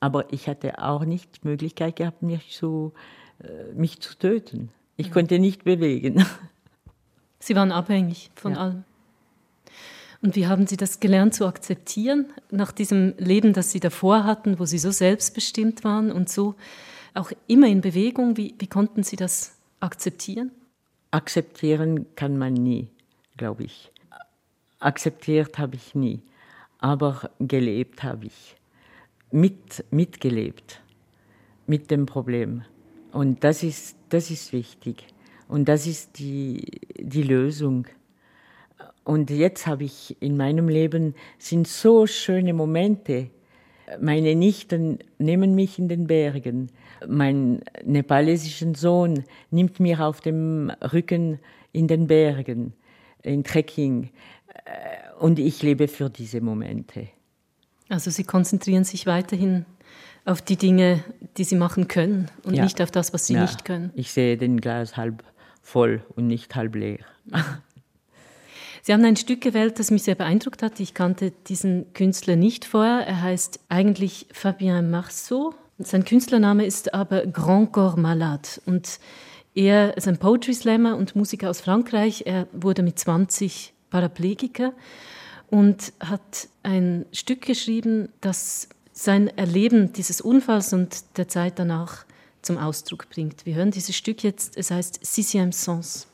Aber 0.00 0.32
ich 0.32 0.48
hatte 0.48 0.78
auch 0.82 1.04
nicht 1.04 1.42
die 1.42 1.48
Möglichkeit 1.48 1.96
gehabt, 1.96 2.22
mich 2.22 2.50
zu, 2.56 2.92
äh, 3.42 3.72
mich 3.74 4.00
zu 4.00 4.16
töten. 4.16 4.70
Ich 4.96 5.10
konnte 5.10 5.38
nicht 5.38 5.64
bewegen. 5.64 6.24
Sie 7.40 7.56
waren 7.56 7.72
abhängig 7.72 8.30
von 8.34 8.52
Ja. 8.52 8.58
allem. 8.58 8.84
Und 10.22 10.36
wie 10.36 10.46
haben 10.46 10.66
Sie 10.66 10.76
das 10.76 11.00
gelernt 11.00 11.34
zu 11.34 11.46
akzeptieren, 11.46 12.26
nach 12.50 12.72
diesem 12.72 13.14
Leben, 13.16 13.52
das 13.52 13.72
Sie 13.72 13.80
davor 13.80 14.24
hatten, 14.24 14.58
wo 14.58 14.66
Sie 14.66 14.78
so 14.78 14.90
selbstbestimmt 14.90 15.82
waren 15.82 16.12
und 16.12 16.28
so 16.28 16.56
auch 17.14 17.32
immer 17.46 17.68
in 17.68 17.80
Bewegung? 17.80 18.36
Wie, 18.36 18.54
wie 18.58 18.66
konnten 18.66 19.02
Sie 19.02 19.16
das 19.16 19.56
akzeptieren? 19.80 20.50
Akzeptieren 21.10 22.06
kann 22.16 22.36
man 22.36 22.52
nie, 22.52 22.88
glaube 23.36 23.64
ich. 23.64 23.90
Akzeptiert 24.78 25.58
habe 25.58 25.76
ich 25.76 25.94
nie, 25.94 26.22
aber 26.78 27.30
gelebt 27.38 28.02
habe 28.02 28.26
ich. 28.26 28.56
Mit, 29.32 29.84
mitgelebt 29.90 30.80
mit 31.70 31.90
dem 31.90 32.04
Problem. 32.04 32.64
Und 33.12 33.44
das 33.44 33.62
ist, 33.62 33.96
das 34.08 34.30
ist 34.30 34.52
wichtig. 34.52 35.06
Und 35.48 35.68
das 35.68 35.86
ist 35.86 36.18
die, 36.18 36.80
die 36.98 37.22
Lösung. 37.22 37.86
Und 39.04 39.30
jetzt 39.30 39.66
habe 39.66 39.84
ich 39.84 40.16
in 40.20 40.36
meinem 40.36 40.68
Leben 40.68 41.14
sind 41.38 41.66
so 41.66 42.06
schöne 42.06 42.52
Momente. 42.52 43.30
Meine 44.00 44.34
Nichten 44.36 44.98
nehmen 45.18 45.54
mich 45.54 45.78
in 45.78 45.88
den 45.88 46.06
Bergen. 46.06 46.70
Mein 47.08 47.62
nepalesischen 47.84 48.74
Sohn 48.74 49.24
nimmt 49.50 49.80
mich 49.80 49.98
auf 49.98 50.20
dem 50.20 50.70
Rücken 50.92 51.40
in 51.72 51.88
den 51.88 52.06
Bergen, 52.06 52.74
in 53.22 53.42
Trekking. 53.42 54.10
Äh, 54.64 54.70
Und 55.18 55.38
ich 55.38 55.62
lebe 55.62 55.88
für 55.88 56.08
diese 56.10 56.40
Momente. 56.40 57.08
Also 57.88 58.10
Sie 58.10 58.24
konzentrieren 58.24 58.84
sich 58.84 59.06
weiterhin 59.06 59.64
auf 60.24 60.40
die 60.42 60.56
Dinge, 60.56 61.02
die 61.36 61.44
Sie 61.44 61.56
machen 61.56 61.88
können 61.88 62.30
und 62.44 62.54
Ja. 62.54 62.62
nicht 62.64 62.80
auf 62.80 62.90
das, 62.90 63.12
was 63.12 63.26
Sie 63.26 63.34
Ja, 63.34 63.42
nicht 63.42 63.64
können. 63.64 63.90
Ich 63.94 64.12
sehe 64.12 64.36
den 64.36 64.60
Glas 64.60 64.96
halb 64.96 65.24
voll 65.62 66.02
und 66.14 66.26
nicht 66.28 66.54
halb 66.54 66.76
leer. 66.76 66.98
Sie 68.82 68.92
haben 68.92 69.04
ein 69.04 69.16
Stück 69.16 69.40
gewählt, 69.40 69.78
das 69.78 69.90
mich 69.90 70.04
sehr 70.04 70.14
beeindruckt 70.14 70.62
hat. 70.62 70.80
Ich 70.80 70.94
kannte 70.94 71.32
diesen 71.48 71.92
Künstler 71.92 72.36
nicht 72.36 72.64
vorher. 72.64 73.06
Er 73.06 73.22
heißt 73.22 73.60
eigentlich 73.68 74.26
Fabien 74.32 74.90
Marceau. 74.90 75.54
Sein 75.78 76.04
Künstlername 76.04 76.66
ist 76.66 76.94
aber 76.94 77.26
Grand 77.26 77.72
Corps 77.72 77.96
Malade. 77.96 78.48
Und 78.66 78.98
er 79.54 79.96
ist 79.96 80.08
ein 80.08 80.18
Poetry 80.18 80.54
Slammer 80.54 80.96
und 80.96 81.16
Musiker 81.16 81.50
aus 81.50 81.60
Frankreich. 81.60 82.24
Er 82.26 82.46
wurde 82.52 82.82
mit 82.82 82.98
20 82.98 83.72
Paraplegiker 83.90 84.72
und 85.48 85.92
hat 86.00 86.48
ein 86.62 87.06
Stück 87.12 87.42
geschrieben, 87.42 88.08
das 88.20 88.68
sein 88.92 89.28
Erleben 89.36 89.92
dieses 89.92 90.20
Unfalls 90.20 90.72
und 90.72 91.16
der 91.16 91.28
Zeit 91.28 91.58
danach 91.58 92.04
zum 92.42 92.58
Ausdruck 92.58 93.08
bringt. 93.10 93.46
Wir 93.46 93.54
hören 93.54 93.70
dieses 93.70 93.96
Stück 93.96 94.22
jetzt. 94.22 94.56
Es 94.56 94.70
heißt 94.70 95.00
Sixième 95.04 95.52
Sens. 95.52 96.06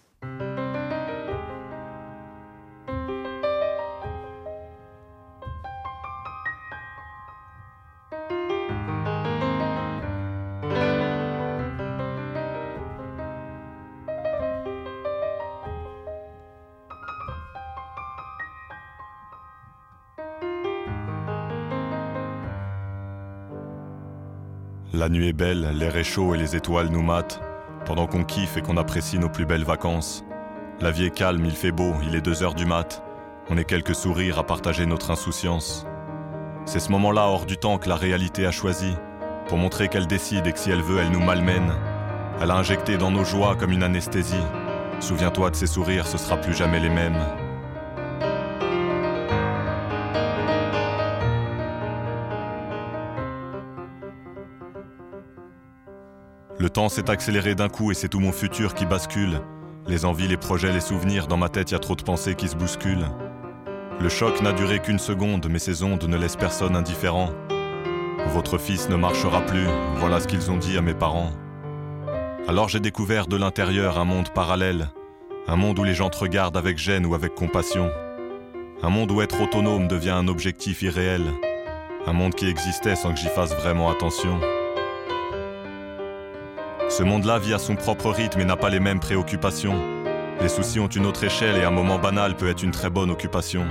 La 25.07 25.13
nuit 25.13 25.29
est 25.29 25.33
belle, 25.33 25.71
l'air 25.79 25.97
est 25.97 26.03
chaud 26.03 26.35
et 26.35 26.37
les 26.37 26.57
étoiles 26.57 26.89
nous 26.89 27.01
matent, 27.01 27.41
pendant 27.85 28.09
qu'on 28.09 28.25
kiffe 28.25 28.57
et 28.57 28.61
qu'on 28.61 28.77
apprécie 28.77 29.21
nos 29.21 29.29
plus 29.29 29.47
belles 29.47 29.63
vacances. 29.63 30.25
La 30.81 30.91
vie 30.91 31.05
est 31.05 31.15
calme, 31.15 31.45
il 31.45 31.55
fait 31.55 31.71
beau, 31.71 31.95
il 32.03 32.17
est 32.17 32.21
deux 32.21 32.43
heures 32.43 32.57
du 32.57 32.67
mat. 32.67 33.05
On 33.49 33.57
est 33.57 33.63
quelques 33.65 33.95
sourires 33.95 34.41
à 34.41 34.45
partager 34.45 34.85
notre 34.85 35.13
insouciance. 35.13 35.87
C'est 36.65 36.81
ce 36.81 36.91
moment-là 36.91 37.29
hors 37.29 37.47
du 37.47 37.57
temps 37.57 37.79
que 37.79 37.89
la 37.89 37.95
réalité 37.95 38.47
a 38.47 38.51
choisi, 38.51 38.97
pour 39.47 39.59
montrer 39.59 39.87
qu'elle 39.87 40.09
décide 40.09 40.45
et 40.49 40.53
que 40.53 40.59
si 40.59 40.73
elle 40.73 40.83
veut, 40.83 40.99
elle 40.99 41.13
nous 41.13 41.23
malmène. 41.23 41.73
Elle 42.43 42.51
a 42.51 42.57
injecté 42.57 42.97
dans 42.97 43.13
nos 43.13 43.25
joies 43.25 43.55
comme 43.55 43.71
une 43.71 43.85
anesthésie. 43.85 44.35
Souviens-toi 44.99 45.51
de 45.51 45.55
ces 45.55 45.69
sourires, 45.69 46.09
ce 46.09 46.19
sera 46.19 46.37
plus 46.37 46.53
jamais 46.53 46.81
les 46.81 46.91
mêmes. 46.91 47.46
Temps 56.77 56.91
s'est 56.91 57.09
accéléré 57.09 57.55
d'un 57.55 57.71
coup 57.71 57.91
et 57.91 57.95
c'est 57.95 58.11
tout 58.11 58.21
mon 58.21 58.33
futur 58.33 58.75
qui 58.75 58.85
bascule. 58.85 59.41
Les 59.87 60.05
envies, 60.05 60.29
les 60.29 60.37
projets, 60.37 60.75
les 60.75 60.83
souvenirs, 60.83 61.27
dans 61.27 61.39
ma 61.39 61.49
tête 61.49 61.71
y 61.71 61.75
a 61.75 61.79
trop 61.79 61.95
de 61.95 62.03
pensées 62.03 62.35
qui 62.35 62.49
se 62.49 62.55
bousculent. 62.55 63.09
Le 63.99 64.11
choc 64.11 64.43
n'a 64.43 64.53
duré 64.53 64.81
qu'une 64.81 64.99
seconde, 64.99 65.47
mais 65.49 65.59
ces 65.59 65.83
ondes 65.83 66.05
ne 66.05 66.19
laissent 66.19 66.37
personne 66.37 66.77
indifférent. 66.77 67.31
Votre 68.27 68.59
fils 68.59 68.91
ne 68.91 68.97
marchera 68.97 69.41
plus, 69.47 69.67
voilà 69.97 70.21
ce 70.21 70.29
qu'ils 70.29 70.51
ont 70.51 70.59
dit 70.59 70.77
à 70.77 70.83
mes 70.83 70.93
parents. 70.93 71.31
Alors 72.47 72.69
j'ai 72.69 72.81
découvert 72.81 73.27
de 73.27 73.39
l'intérieur 73.39 73.99
un 73.99 74.05
monde 74.05 74.29
parallèle, 74.35 74.91
un 75.49 75.57
monde 75.57 75.79
où 75.79 75.85
les 75.85 75.95
gens 75.95 76.11
te 76.11 76.19
regardent 76.19 76.59
avec 76.59 76.77
gêne 76.77 77.07
ou 77.07 77.15
avec 77.15 77.35
compassion. 77.35 77.91
Un 78.83 78.91
monde 78.91 79.13
où 79.13 79.23
être 79.23 79.41
autonome 79.41 79.89
devient 79.89 80.11
un 80.11 80.29
objectif 80.29 80.83
irréel. 80.83 81.23
Un 82.07 82.13
monde 82.13 82.35
qui 82.35 82.51
existait 82.51 82.97
sans 82.97 83.15
que 83.15 83.19
j'y 83.19 83.29
fasse 83.29 83.55
vraiment 83.55 83.89
attention. 83.89 84.39
Ce 86.97 87.03
monde-là 87.03 87.39
vit 87.39 87.53
à 87.53 87.59
son 87.59 87.77
propre 87.77 88.09
rythme 88.09 88.41
et 88.41 88.47
n'a 88.47 88.57
pas 88.57 88.71
les 88.71 88.81
mêmes 88.81 89.01
préoccupations. 89.01 89.77
Les 90.41 90.49
soucis 90.49 90.81
ont 90.81 90.87
une 90.87 91.05
autre 91.05 91.25
échelle 91.25 91.59
et 91.59 91.65
un 91.65 91.71
moment 91.71 91.99
banal 91.99 92.35
peut 92.35 92.49
être 92.49 92.63
une 92.63 92.71
très 92.71 92.89
bonne 92.89 93.11
occupation. 93.11 93.67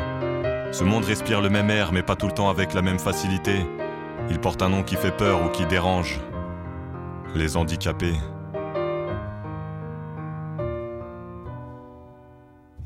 Ce 0.71 0.83
monde 0.83 1.05
respire 1.05 1.41
le 1.41 1.49
même 1.49 1.71
air 1.71 1.91
mais 1.91 2.03
pas 2.03 2.15
tout 2.15 2.27
le 2.27 2.33
temps 2.33 2.51
avec 2.51 2.75
la 2.75 2.83
même 2.83 2.99
facilité. 2.99 3.65
Il 4.29 4.37
porte 4.37 4.61
un 4.61 4.69
nom 4.69 4.83
qui 4.83 4.95
fait 4.95 5.09
peur 5.09 5.43
ou 5.43 5.49
qui 5.49 5.65
dérange. 5.65 6.19
Les 7.33 7.57
handicapés. 7.57 8.13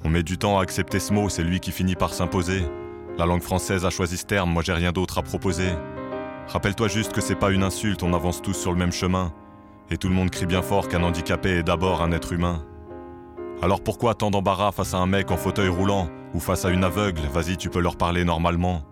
On 0.06 0.10
met 0.10 0.24
du 0.24 0.38
temps 0.38 0.58
à 0.58 0.64
accepter 0.64 1.00
ce 1.00 1.12
mot, 1.12 1.28
c'est 1.28 1.44
lui 1.44 1.60
qui 1.60 1.74
finit 1.74 1.96
par 1.96 2.14
s'imposer. 2.14 2.64
La 3.18 3.26
langue 3.26 3.44
française 3.44 3.84
a 3.84 3.90
choisi 3.90 4.16
ce 4.16 4.26
terme, 4.26 4.52
moi 4.52 4.64
j'ai 4.64 4.72
rien 4.72 4.94
d'autre 4.94 5.18
à 5.18 5.22
proposer. 5.22 5.68
Rappelle-toi 6.48 6.88
juste 6.88 7.12
que 7.12 7.20
c'est 7.20 7.36
pas 7.36 7.52
une 7.52 7.64
insulte, 7.64 8.04
on 8.04 8.14
avance 8.14 8.42
tous 8.42 8.54
sur 8.54 8.72
le 8.72 8.78
même 8.78 8.94
chemin. 8.94 9.34
Et 9.92 9.98
tout 9.98 10.08
le 10.08 10.14
monde 10.14 10.30
crie 10.30 10.46
bien 10.46 10.62
fort 10.62 10.88
qu'un 10.88 11.04
handicapé 11.04 11.58
est 11.58 11.64
d'abord 11.64 12.02
un 12.02 12.12
être 12.12 12.32
humain. 12.32 12.64
Alors 13.62 13.82
pourquoi 13.82 14.14
tant 14.14 14.30
d'embarras 14.30 14.72
face 14.72 14.94
à 14.94 14.98
un 14.98 15.08
mec 15.08 15.32
en 15.32 15.38
fauteuil 15.38 15.68
roulant 15.68 16.10
ou 16.34 16.40
face 16.40 16.64
à 16.64 16.70
une 16.70 16.84
aveugle? 16.84 17.22
Vas-y, 17.34 17.58
tu 17.58 17.70
peux 17.70 17.82
leur 17.82 17.98
parler 17.98 18.24
normalement. 18.24 18.84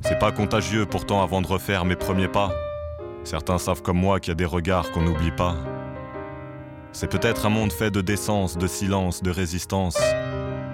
C'est 0.00 0.18
pas 0.18 0.32
contagieux 0.32 0.86
pourtant 0.86 1.22
avant 1.22 1.40
de 1.40 1.46
refaire 1.46 1.84
mes 1.84 1.96
premiers 1.96 2.28
pas. 2.28 2.50
Certains 3.22 3.58
savent 3.58 3.80
comme 3.80 3.96
moi 3.96 4.20
qu'il 4.20 4.30
y 4.30 4.32
a 4.32 4.34
des 4.34 4.44
regards 4.44 4.90
qu'on 4.90 5.02
n'oublie 5.02 5.30
pas. 5.30 5.54
C'est 6.92 7.10
peut-être 7.10 7.46
un 7.46 7.50
monde 7.50 7.72
fait 7.72 7.90
de 7.90 8.00
décence, 8.00 8.58
de 8.58 8.66
silence, 8.66 9.22
de 9.22 9.30
résistance. 9.30 9.98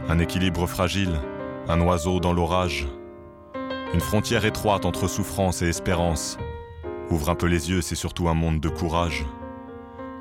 Un 0.08 0.18
équilibre 0.18 0.66
fragile, 0.66 1.14
un 1.68 1.80
oiseau 1.82 2.18
dans 2.18 2.32
l'orage. 2.32 2.88
Une 3.94 4.00
frontière 4.00 4.44
étroite 4.44 4.84
entre 4.84 5.06
souffrance 5.06 5.62
et 5.62 5.68
espérance. 5.68 6.38
Ouvre 7.10 7.30
un 7.30 7.34
peu 7.34 7.46
les 7.46 7.70
yeux, 7.70 7.82
c'est 7.82 7.94
surtout 7.94 8.28
un 8.28 8.34
monde 8.34 8.58
de 8.60 8.68
courage. 8.68 9.24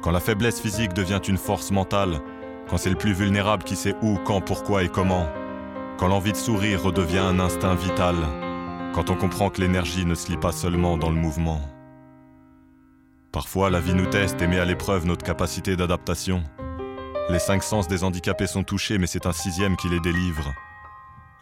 Quand 0.01 0.11
la 0.11 0.21
faiblesse 0.21 0.61
physique 0.61 0.93
devient 0.93 1.19
une 1.27 1.37
force 1.37 1.71
mentale, 1.71 2.21
quand 2.69 2.77
c'est 2.77 2.89
le 2.89 2.95
plus 2.95 3.13
vulnérable 3.13 3.63
qui 3.63 3.75
sait 3.75 3.95
où, 4.01 4.17
quand, 4.23 4.39
pourquoi 4.39 4.83
et 4.83 4.89
comment, 4.89 5.27
quand 5.97 6.07
l'envie 6.07 6.31
de 6.31 6.37
sourire 6.37 6.83
redevient 6.83 7.17
un 7.17 7.39
instinct 7.39 7.75
vital, 7.75 8.15
quand 8.93 9.09
on 9.09 9.15
comprend 9.15 9.49
que 9.49 9.59
l'énergie 9.59 10.05
ne 10.05 10.15
se 10.15 10.29
lie 10.29 10.37
pas 10.37 10.53
seulement 10.53 10.97
dans 10.97 11.09
le 11.09 11.17
mouvement. 11.17 11.59
Parfois, 13.33 13.69
la 13.69 13.81
vie 13.81 13.93
nous 13.93 14.05
teste 14.05 14.41
et 14.41 14.47
met 14.47 14.59
à 14.59 14.65
l'épreuve 14.65 15.05
notre 15.05 15.25
capacité 15.25 15.75
d'adaptation. 15.75 16.43
Les 17.29 17.39
cinq 17.39 17.61
sens 17.61 17.87
des 17.87 18.03
handicapés 18.03 18.47
sont 18.47 18.63
touchés, 18.63 18.97
mais 18.97 19.07
c'est 19.07 19.25
un 19.25 19.33
sixième 19.33 19.75
qui 19.75 19.89
les 19.89 19.99
délivre. 19.99 20.53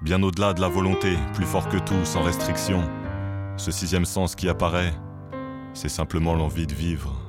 Bien 0.01 0.22
au-delà 0.24 0.53
de 0.53 0.62
la 0.62 0.68
volonté, 0.68 1.16
plus 1.34 1.45
fort 1.45 1.70
que 1.70 1.78
tout, 1.78 2.03
sans 2.03 2.24
restriction. 2.24 2.84
Ce 3.55 3.72
sixième 3.72 4.05
sens 4.05 4.36
qui 4.36 4.49
apparaît, 4.49 4.93
c'est 5.74 5.89
simplement 5.89 6.34
l'envie 6.34 6.68
de 6.68 6.74
vivre. 6.74 7.27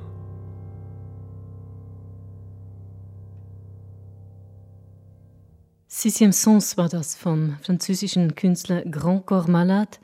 Sixième 5.91 6.31
Sens 6.31 6.77
war 6.77 6.87
das 6.87 7.15
vom 7.15 7.57
französischen 7.63 8.35
Künstler 8.35 8.83
Grand 8.83 9.25
Corps 9.25 9.47
Malade, 9.47 9.97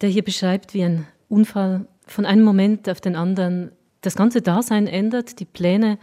der 0.00 0.08
hier 0.08 0.24
beschreibt, 0.24 0.74
wie 0.74 0.82
ein 0.82 1.06
Unfall 1.28 1.86
von 2.08 2.26
einem 2.26 2.42
Moment 2.42 2.88
auf 2.88 3.00
den 3.00 3.14
anderen 3.14 3.70
das 4.00 4.16
ganze 4.16 4.42
Dasein 4.42 4.88
ändert, 4.88 5.38
die 5.38 5.44
Pläne, 5.44 6.00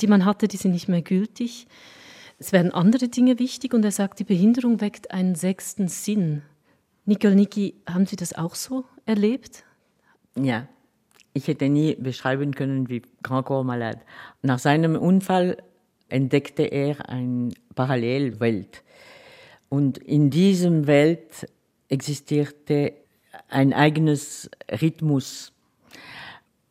die 0.00 0.06
man 0.06 0.24
hatte, 0.24 0.48
die 0.48 0.56
sind 0.56 0.72
nicht 0.72 0.88
mehr 0.88 1.02
gültig. 1.02 1.66
Es 2.38 2.52
werden 2.52 2.72
andere 2.72 3.08
Dinge 3.08 3.38
wichtig 3.38 3.74
und 3.74 3.84
er 3.84 3.90
sagt, 3.90 4.20
die 4.20 4.24
Behinderung 4.24 4.80
weckt 4.80 5.10
einen 5.10 5.34
sechsten 5.34 5.88
Sinn. 5.88 6.40
Nicole 7.04 7.34
Niki, 7.34 7.74
haben 7.86 8.06
Sie 8.06 8.16
das 8.16 8.32
auch 8.32 8.54
so 8.54 8.86
erlebt? 9.04 9.64
Ja, 10.34 10.66
ich 11.34 11.46
hätte 11.46 11.68
nie 11.68 11.94
beschreiben 11.96 12.54
können 12.54 12.88
wie 12.88 13.02
Grand 13.22 13.44
Corps 13.44 13.64
Malade. 13.64 14.00
Nach 14.40 14.58
seinem 14.58 14.96
Unfall 14.96 15.58
entdeckte 16.12 16.62
er 16.62 17.08
eine 17.08 17.50
Parallelwelt. 17.74 18.82
Und 19.68 19.98
in 19.98 20.30
diesem 20.30 20.86
Welt 20.86 21.48
existierte 21.88 22.92
ein 23.48 23.72
eigenes 23.72 24.50
Rhythmus 24.70 25.52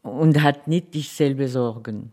und 0.04 0.42
hat 0.42 0.68
nicht 0.68 0.94
dieselbe 0.94 1.48
Sorgen. 1.48 2.12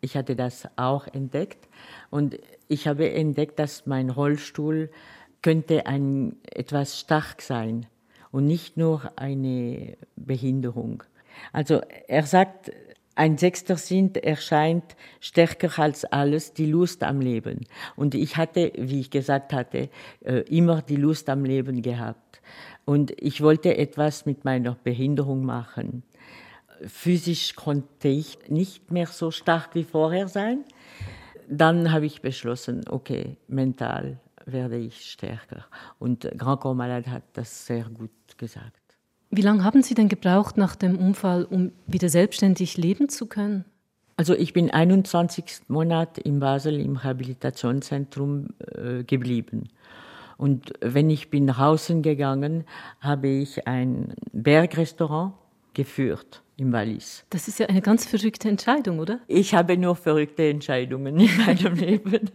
Ich 0.00 0.16
hatte 0.16 0.36
das 0.36 0.68
auch 0.76 1.06
entdeckt 1.06 1.68
und 2.10 2.38
ich 2.68 2.86
habe 2.86 3.10
entdeckt, 3.10 3.58
dass 3.58 3.86
mein 3.86 4.10
Rollstuhl 4.10 4.90
könnte 5.42 5.86
ein, 5.86 6.36
etwas 6.50 7.00
stark 7.00 7.42
sein 7.42 7.86
und 8.30 8.46
nicht 8.46 8.76
nur 8.76 9.12
eine 9.16 9.96
Behinderung. 10.16 11.02
Also 11.52 11.80
er 12.08 12.24
sagt, 12.24 12.70
ein 13.14 13.38
sechster 13.38 13.76
Sinn 13.76 14.14
erscheint 14.14 14.96
stärker 15.20 15.78
als 15.78 16.04
alles 16.04 16.52
die 16.52 16.66
Lust 16.66 17.02
am 17.02 17.20
Leben. 17.20 17.66
Und 17.96 18.14
ich 18.14 18.36
hatte, 18.36 18.72
wie 18.76 19.00
ich 19.00 19.10
gesagt 19.10 19.52
hatte, 19.52 19.90
äh, 20.22 20.40
immer 20.48 20.82
die 20.82 20.96
Lust 20.96 21.28
am 21.28 21.44
Leben 21.44 21.82
gehabt. 21.82 22.40
Und 22.84 23.12
ich 23.20 23.40
wollte 23.40 23.76
etwas 23.76 24.26
mit 24.26 24.44
meiner 24.44 24.74
Behinderung 24.74 25.44
machen. 25.44 26.02
Physisch 26.86 27.54
konnte 27.54 28.08
ich 28.08 28.38
nicht 28.48 28.90
mehr 28.90 29.06
so 29.06 29.30
stark 29.30 29.74
wie 29.74 29.84
vorher 29.84 30.28
sein. 30.28 30.64
Dann 31.48 31.92
habe 31.92 32.06
ich 32.06 32.22
beschlossen, 32.22 32.82
okay, 32.88 33.36
mental 33.48 34.18
werde 34.46 34.78
ich 34.78 35.10
stärker. 35.10 35.66
Und 35.98 36.22
Grand 36.38 36.60
Corps 36.60 36.76
Malade 36.76 37.10
hat 37.10 37.24
das 37.34 37.66
sehr 37.66 37.84
gut 37.84 38.10
gesagt. 38.38 38.79
Wie 39.30 39.42
lange 39.42 39.62
haben 39.62 39.82
Sie 39.82 39.94
denn 39.94 40.08
gebraucht 40.08 40.56
nach 40.56 40.74
dem 40.74 40.98
Unfall, 40.98 41.44
um 41.44 41.70
wieder 41.86 42.08
selbstständig 42.08 42.76
leben 42.76 43.08
zu 43.08 43.26
können? 43.26 43.64
Also 44.16 44.34
ich 44.34 44.52
bin 44.52 44.70
21 44.70 45.68
Monate 45.68 46.20
in 46.20 46.40
Basel 46.40 46.78
im 46.80 46.96
Rehabilitationszentrum 46.96 48.48
äh, 48.58 49.04
geblieben. 49.04 49.68
Und 50.36 50.72
wenn 50.80 51.10
ich 51.10 51.30
bin 51.30 51.44
nach 51.44 51.58
außen 51.58 52.02
gegangen, 52.02 52.64
habe 53.00 53.28
ich 53.28 53.66
ein 53.68 54.14
Bergrestaurant 54.32 55.34
geführt 55.74 56.42
im 56.56 56.72
Wallis. 56.72 57.24
Das 57.30 57.46
ist 57.46 57.58
ja 57.60 57.66
eine 57.66 57.80
ganz 57.80 58.06
verrückte 58.06 58.48
Entscheidung, 58.48 58.98
oder? 58.98 59.20
Ich 59.28 59.54
habe 59.54 59.76
nur 59.76 59.96
verrückte 59.96 60.48
Entscheidungen 60.48 61.18
in 61.20 61.36
meinem 61.38 61.74
Leben. 61.74 62.30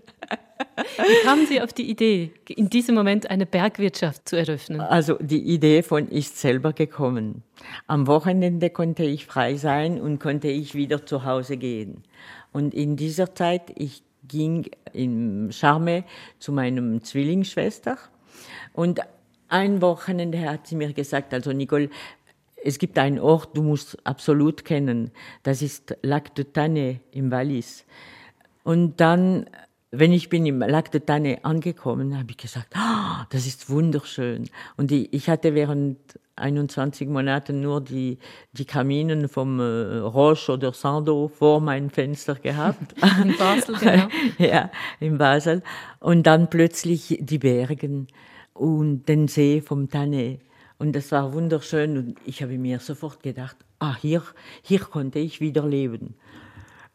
Wie 0.77 1.25
kamen 1.25 1.45
Sie 1.47 1.61
auf 1.61 1.73
die 1.73 1.89
Idee, 1.89 2.31
in 2.47 2.69
diesem 2.69 2.95
Moment 2.95 3.29
eine 3.29 3.45
Bergwirtschaft 3.45 4.27
zu 4.29 4.37
eröffnen? 4.37 4.79
Also 4.79 5.17
die 5.19 5.41
Idee 5.41 5.83
von 5.83 6.07
ist 6.07 6.37
selber 6.37 6.73
gekommen. 6.73 7.43
Am 7.87 8.07
Wochenende 8.07 8.69
konnte 8.69 9.03
ich 9.03 9.25
frei 9.25 9.55
sein 9.55 9.99
und 9.99 10.19
konnte 10.19 10.47
ich 10.47 10.75
wieder 10.75 11.05
zu 11.05 11.25
Hause 11.25 11.57
gehen. 11.57 12.03
Und 12.51 12.73
in 12.73 12.95
dieser 12.95 13.35
Zeit, 13.35 13.71
ich 13.75 14.03
ging 14.27 14.69
in 14.93 15.51
Charme 15.51 16.03
zu 16.39 16.51
meinem 16.51 17.03
Zwillingsschwester 17.03 17.97
und 18.73 19.01
ein 19.47 19.81
Wochenende 19.81 20.39
hat 20.49 20.67
sie 20.67 20.75
mir 20.75 20.93
gesagt, 20.93 21.33
also 21.33 21.51
Nicole, 21.51 21.89
es 22.63 22.79
gibt 22.79 22.97
einen 22.97 23.19
Ort, 23.19 23.55
du 23.55 23.61
musst 23.61 23.97
absolut 24.05 24.65
kennen. 24.65 25.11
Das 25.43 25.61
ist 25.61 25.95
Lac 26.01 26.33
de 26.33 26.45
Tanne 26.45 26.99
im 27.11 27.29
Wallis. 27.29 27.85
Und 28.63 28.99
dann, 28.99 29.47
wenn 29.91 30.11
ich 30.11 30.29
bin 30.29 30.45
im 30.45 30.59
Lac 30.59 30.91
de 30.91 31.01
Tanne 31.01 31.43
angekommen, 31.43 32.17
habe 32.17 32.31
ich 32.31 32.37
gesagt, 32.37 32.75
ah, 32.75 33.25
das 33.29 33.45
ist 33.45 33.69
wunderschön. 33.69 34.49
Und 34.77 34.91
ich, 34.91 35.13
ich 35.13 35.29
hatte 35.29 35.55
während 35.55 35.97
21 36.37 37.07
Monaten 37.07 37.61
nur 37.61 37.81
die, 37.81 38.17
die 38.51 38.65
Kaminen 38.65 39.29
vom 39.29 39.59
äh, 39.59 39.97
Roche 39.99 40.53
oder 40.53 40.73
Sando 40.73 41.29
vor 41.29 41.61
meinem 41.61 41.89
Fenster 41.89 42.35
gehabt. 42.35 42.93
In 43.23 43.37
Basel, 43.37 43.75
genau. 43.75 44.07
ja, 44.37 44.69
in 44.99 45.17
Basel. 45.17 45.63
Und 45.99 46.23
dann 46.27 46.49
plötzlich 46.49 47.17
die 47.21 47.37
Bergen 47.37 48.07
und 48.53 49.07
den 49.07 49.27
See 49.27 49.61
vom 49.61 49.89
Tanne. 49.89 50.39
Und 50.77 50.93
das 50.93 51.11
war 51.13 51.33
wunderschön 51.33 51.97
und 51.97 52.15
ich 52.25 52.43
habe 52.43 52.57
mir 52.57 52.79
sofort 52.79 53.23
gedacht, 53.23 53.55
ah, 53.79 53.95
hier, 53.95 54.21
hier 54.61 54.79
konnte 54.79 55.19
ich 55.19 55.39
wieder 55.39 55.65
leben. 55.65 56.15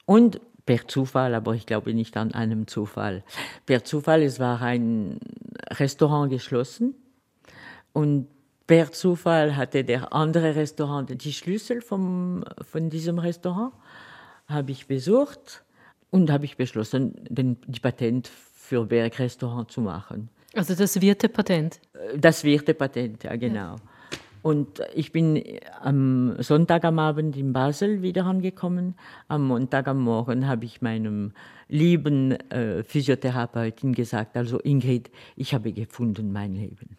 Und 0.05 0.41
per 0.71 0.87
Zufall, 0.87 1.35
aber 1.35 1.55
ich 1.55 1.67
glaube 1.67 1.93
nicht 1.93 2.17
an 2.17 2.33
einem 2.33 2.69
Zufall. 2.69 3.25
Per 3.67 3.83
Zufall, 3.83 4.23
es 4.23 4.39
war 4.39 4.63
ein 4.63 5.19
Restaurant 5.69 6.31
geschlossen 6.31 6.95
und 7.93 8.29
per 8.69 8.93
Zufall 8.93 9.57
hatte 9.57 9.83
der 9.83 10.13
andere 10.13 10.55
Restaurant 10.55 11.25
die 11.25 11.33
Schlüssel 11.33 11.81
vom, 11.81 12.45
von 12.63 12.89
diesem 12.89 13.19
Restaurant, 13.19 13.73
habe 14.47 14.71
ich 14.71 14.87
besucht 14.87 15.65
und 16.11 16.31
habe 16.31 16.45
ich 16.45 16.57
beschlossen, 16.57 17.15
den, 17.29 17.57
die 17.67 17.81
Patent 17.81 18.29
für 18.29 18.85
Bergrestaurant 18.85 19.73
zu 19.73 19.81
machen. 19.81 20.29
Also 20.55 20.77
das 20.77 21.01
Wirtepatent. 21.01 21.81
Das 22.17 22.45
Wirtepatent, 22.45 23.25
ja 23.25 23.35
genau. 23.35 23.75
Und 24.43 24.83
ich 24.95 25.13
bin 25.13 25.43
am 25.81 26.37
Sonntag 26.43 26.85
am 26.85 26.99
Abend 26.99 27.37
in 27.37 27.53
Basel 27.53 28.03
wieder 28.03 28.25
angekommen. 28.25 28.95
Am 29.29 29.47
Montag 29.47 29.87
am 29.87 30.01
Morgen 30.01 30.47
habe 30.47 30.65
ich 30.65 30.81
meinem 30.81 31.33
lieben 31.69 32.33
äh, 32.51 32.83
Physiotherapeutin 32.83 33.95
gesagt, 33.95 34.37
also 34.37 34.59
Ingrid, 34.61 35.11
ich 35.37 35.55
habe 35.55 35.73
gefunden 35.73 36.33
mein 36.33 36.55
Leben. 36.55 36.97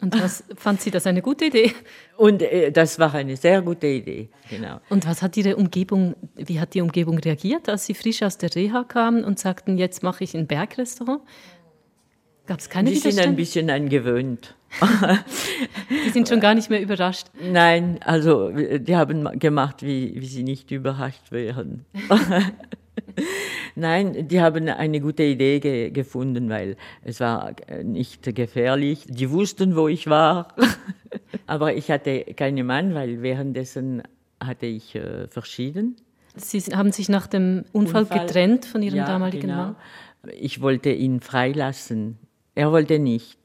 Und 0.00 0.20
was 0.20 0.44
fand 0.56 0.80
sie 0.80 0.90
das 0.90 1.06
eine 1.06 1.22
gute 1.22 1.46
Idee? 1.46 1.72
Und 2.16 2.42
äh, 2.42 2.70
das 2.70 2.98
war 2.98 3.14
eine 3.14 3.36
sehr 3.36 3.62
gute 3.62 3.86
Idee, 3.86 4.28
genau. 4.50 4.80
Und 4.90 5.06
was 5.06 5.22
hat 5.22 5.36
Ihre 5.36 5.56
Umgebung, 5.56 6.14
wie 6.36 6.60
hat 6.60 6.74
die 6.74 6.80
Umgebung 6.80 7.18
reagiert, 7.18 7.68
als 7.68 7.86
Sie 7.86 7.94
frisch 7.94 8.22
aus 8.22 8.38
der 8.38 8.54
Reha 8.54 8.84
kamen 8.84 9.24
und 9.24 9.38
sagten, 9.38 9.78
jetzt 9.78 10.02
mache 10.02 10.24
ich 10.24 10.36
ein 10.36 10.46
Bergrestaurant? 10.46 11.22
Gab 12.46 12.58
es 12.58 12.68
keine 12.68 12.90
Die 12.90 12.96
sind 12.96 13.18
ein 13.20 13.36
bisschen 13.36 13.70
angewöhnt. 13.70 14.54
Die 15.88 16.10
sind 16.10 16.28
schon 16.28 16.40
gar 16.40 16.54
nicht 16.54 16.68
mehr 16.68 16.82
überrascht. 16.82 17.28
Nein, 17.40 18.00
also 18.04 18.50
die 18.50 18.96
haben 18.96 19.38
gemacht, 19.38 19.82
wie, 19.82 20.20
wie 20.20 20.26
sie 20.26 20.42
nicht 20.42 20.70
überrascht 20.70 21.30
wären. 21.30 21.84
Nein, 23.76 24.28
die 24.28 24.40
haben 24.40 24.68
eine 24.68 25.00
gute 25.00 25.22
Idee 25.22 25.60
ge 25.60 25.90
gefunden, 25.90 26.48
weil 26.48 26.76
es 27.02 27.20
war 27.20 27.52
nicht 27.82 28.34
gefährlich. 28.34 29.04
Die 29.08 29.30
wussten, 29.30 29.76
wo 29.76 29.88
ich 29.88 30.08
war. 30.08 30.48
Aber 31.46 31.74
ich 31.74 31.90
hatte 31.90 32.20
keinen 32.36 32.66
Mann, 32.66 32.94
weil 32.94 33.22
währenddessen 33.22 34.02
hatte 34.42 34.66
ich 34.66 34.94
äh, 34.94 35.28
verschieden. 35.28 35.96
Sie 36.36 36.60
haben 36.60 36.92
sich 36.92 37.08
nach 37.08 37.26
dem 37.26 37.64
Unfall, 37.72 38.02
Unfall. 38.02 38.26
getrennt 38.26 38.64
von 38.66 38.82
Ihrem 38.82 38.96
Ja, 38.98 39.06
damaligen 39.06 39.48
genau. 39.48 39.56
Mann. 39.56 39.76
Ich 40.38 40.60
wollte 40.60 40.90
ihn 40.90 41.20
freilassen. 41.20 42.18
Er 42.54 42.70
wollte 42.72 42.98
nicht. 42.98 43.38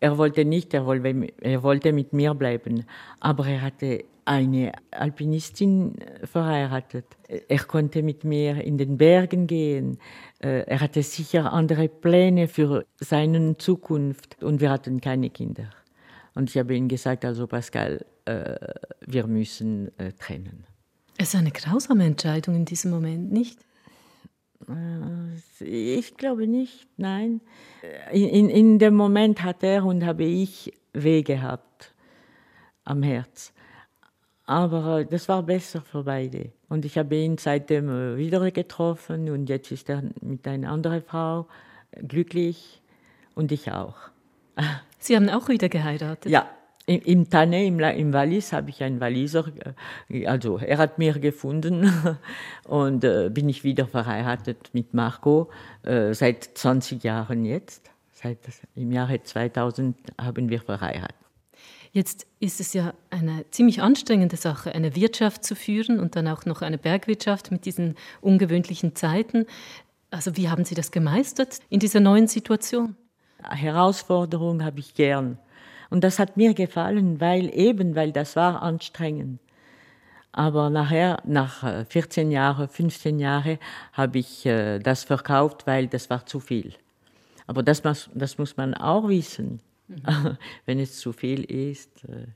Er 0.00 0.18
wollte 0.18 0.44
nicht, 0.44 0.74
er 0.74 0.84
wollte, 0.86 1.32
er 1.40 1.62
wollte 1.62 1.92
mit 1.92 2.12
mir 2.12 2.34
bleiben. 2.34 2.84
Aber 3.20 3.46
er 3.46 3.62
hatte 3.62 4.04
eine 4.26 4.72
Alpinistin 4.90 5.94
verheiratet. 6.24 7.06
Er 7.48 7.58
konnte 7.60 8.02
mit 8.02 8.24
mir 8.24 8.62
in 8.62 8.78
den 8.78 8.96
Bergen 8.96 9.46
gehen. 9.46 9.98
Äh, 10.42 10.64
Er 10.66 10.80
hatte 10.80 11.02
sicher 11.02 11.52
andere 11.52 11.88
Pläne 11.88 12.48
für 12.48 12.86
seine 12.96 13.56
Zukunft. 13.56 14.42
Und 14.42 14.60
wir 14.60 14.70
hatten 14.70 15.00
keine 15.00 15.30
Kinder. 15.30 15.70
Und 16.34 16.50
ich 16.50 16.58
habe 16.58 16.74
ihm 16.74 16.88
gesagt, 16.88 17.24
also 17.24 17.46
Pascal, 17.46 18.04
äh, 18.24 18.56
wir 19.06 19.26
müssen 19.26 19.96
äh, 19.98 20.12
trennen. 20.12 20.64
Es 21.16 21.28
ist 21.28 21.36
eine 21.36 21.52
grausame 21.52 22.04
Entscheidung 22.04 22.56
in 22.56 22.64
diesem 22.64 22.90
Moment, 22.90 23.32
nicht? 23.32 23.58
Äh, 24.68 25.98
Ich 25.98 26.16
glaube 26.16 26.46
nicht, 26.46 26.86
nein. 26.96 27.40
In, 28.12 28.28
in, 28.28 28.48
in 28.48 28.78
dem 28.78 28.94
Moment 28.94 29.42
hat 29.42 29.62
er 29.62 29.84
und 29.84 30.04
habe 30.04 30.24
ich 30.24 30.72
weh 30.92 31.22
gehabt 31.22 31.94
am 32.84 33.02
Herz. 33.02 33.52
Aber 34.46 35.00
äh, 35.00 35.06
das 35.06 35.28
war 35.28 35.42
besser 35.42 35.80
für 35.80 36.04
beide. 36.04 36.52
Und 36.68 36.84
ich 36.84 36.98
habe 36.98 37.16
ihn 37.16 37.38
seitdem 37.38 37.88
äh, 37.88 38.16
wieder 38.16 38.50
getroffen 38.50 39.30
und 39.30 39.48
jetzt 39.48 39.70
ist 39.72 39.88
er 39.88 40.02
mit 40.20 40.46
einer 40.46 40.70
anderen 40.70 41.02
Frau 41.02 41.46
äh, 41.92 42.02
glücklich 42.02 42.82
und 43.34 43.52
ich 43.52 43.72
auch. 43.72 43.96
Sie 44.98 45.16
haben 45.16 45.28
auch 45.30 45.48
wieder 45.48 45.68
geheiratet. 45.68 46.30
Ja, 46.30 46.48
im, 46.86 47.00
im 47.02 47.30
Tanne, 47.30 47.64
im, 47.64 47.80
im 47.80 48.12
Wallis, 48.12 48.52
habe 48.52 48.70
ich 48.70 48.82
einen 48.82 49.00
Walliser, 49.00 49.46
äh, 50.08 50.26
also 50.26 50.58
er 50.58 50.78
hat 50.78 50.98
mir 50.98 51.18
gefunden 51.18 51.90
und 52.64 53.04
äh, 53.04 53.30
bin 53.30 53.48
ich 53.48 53.64
wieder 53.64 53.86
verheiratet 53.86 54.70
mit 54.72 54.94
Marco 54.94 55.50
äh, 55.82 56.12
seit 56.12 56.44
20 56.44 57.02
Jahren 57.02 57.44
jetzt. 57.44 57.90
Seit 58.12 58.38
im 58.74 58.92
Jahre 58.92 59.22
2000 59.22 59.96
haben 60.18 60.48
wir 60.48 60.60
verheiratet. 60.60 61.16
Jetzt 61.92 62.26
ist 62.40 62.58
es 62.58 62.72
ja 62.72 62.92
eine 63.10 63.48
ziemlich 63.50 63.80
anstrengende 63.80 64.36
Sache, 64.36 64.74
eine 64.74 64.96
Wirtschaft 64.96 65.44
zu 65.44 65.54
führen 65.54 66.00
und 66.00 66.16
dann 66.16 66.26
auch 66.26 66.44
noch 66.44 66.62
eine 66.62 66.76
Bergwirtschaft 66.76 67.52
mit 67.52 67.66
diesen 67.66 67.94
ungewöhnlichen 68.20 68.96
Zeiten. 68.96 69.46
Also 70.10 70.36
wie 70.36 70.48
haben 70.48 70.64
Sie 70.64 70.74
das 70.74 70.90
gemeistert 70.90 71.60
in 71.70 71.80
dieser 71.80 72.00
neuen 72.00 72.26
Situation? 72.26 72.96
Herausforderung 73.42 74.64
habe 74.64 74.80
ich 74.80 74.94
gern. 74.94 75.38
Und 75.94 76.02
das 76.02 76.18
hat 76.18 76.36
mir 76.36 76.54
gefallen, 76.54 77.20
weil 77.20 77.56
eben, 77.56 77.94
weil 77.94 78.10
das 78.10 78.34
war 78.34 78.62
anstrengend. 78.62 79.38
Aber 80.32 80.68
nachher, 80.68 81.22
nach 81.24 81.62
äh, 81.62 81.84
14 81.84 82.32
Jahren, 82.32 82.66
15 82.66 83.20
Jahren, 83.20 83.58
habe 83.92 84.18
ich 84.18 84.44
äh, 84.44 84.80
das 84.80 85.04
verkauft, 85.04 85.68
weil 85.68 85.86
das 85.86 86.10
war 86.10 86.26
zu 86.26 86.40
viel. 86.40 86.72
Aber 87.46 87.62
das, 87.62 87.84
muss- 87.84 88.10
das 88.12 88.38
muss 88.38 88.56
man 88.56 88.74
auch 88.74 89.06
wissen, 89.08 89.60
wenn 90.66 90.80
es 90.80 90.98
zu 90.98 91.12
viel 91.12 91.44
ist. 91.44 92.02
äh. 92.08 92.26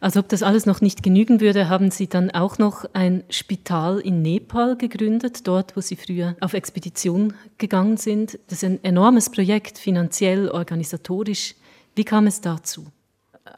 Als 0.00 0.16
ob 0.16 0.30
das 0.30 0.42
alles 0.42 0.64
noch 0.64 0.80
nicht 0.80 1.02
genügen 1.02 1.42
würde, 1.42 1.68
haben 1.68 1.90
Sie 1.90 2.06
dann 2.06 2.30
auch 2.30 2.56
noch 2.56 2.86
ein 2.94 3.24
Spital 3.28 3.98
in 4.00 4.22
Nepal 4.22 4.78
gegründet, 4.78 5.46
dort, 5.46 5.76
wo 5.76 5.82
Sie 5.82 5.96
früher 5.96 6.34
auf 6.40 6.54
Expedition 6.54 7.34
gegangen 7.58 7.98
sind. 7.98 8.38
Das 8.46 8.62
ist 8.62 8.64
ein 8.64 8.82
enormes 8.82 9.28
Projekt, 9.28 9.76
finanziell, 9.76 10.48
organisatorisch. 10.48 11.56
Wie 11.94 12.04
kam 12.04 12.26
es 12.26 12.40
dazu? 12.40 12.86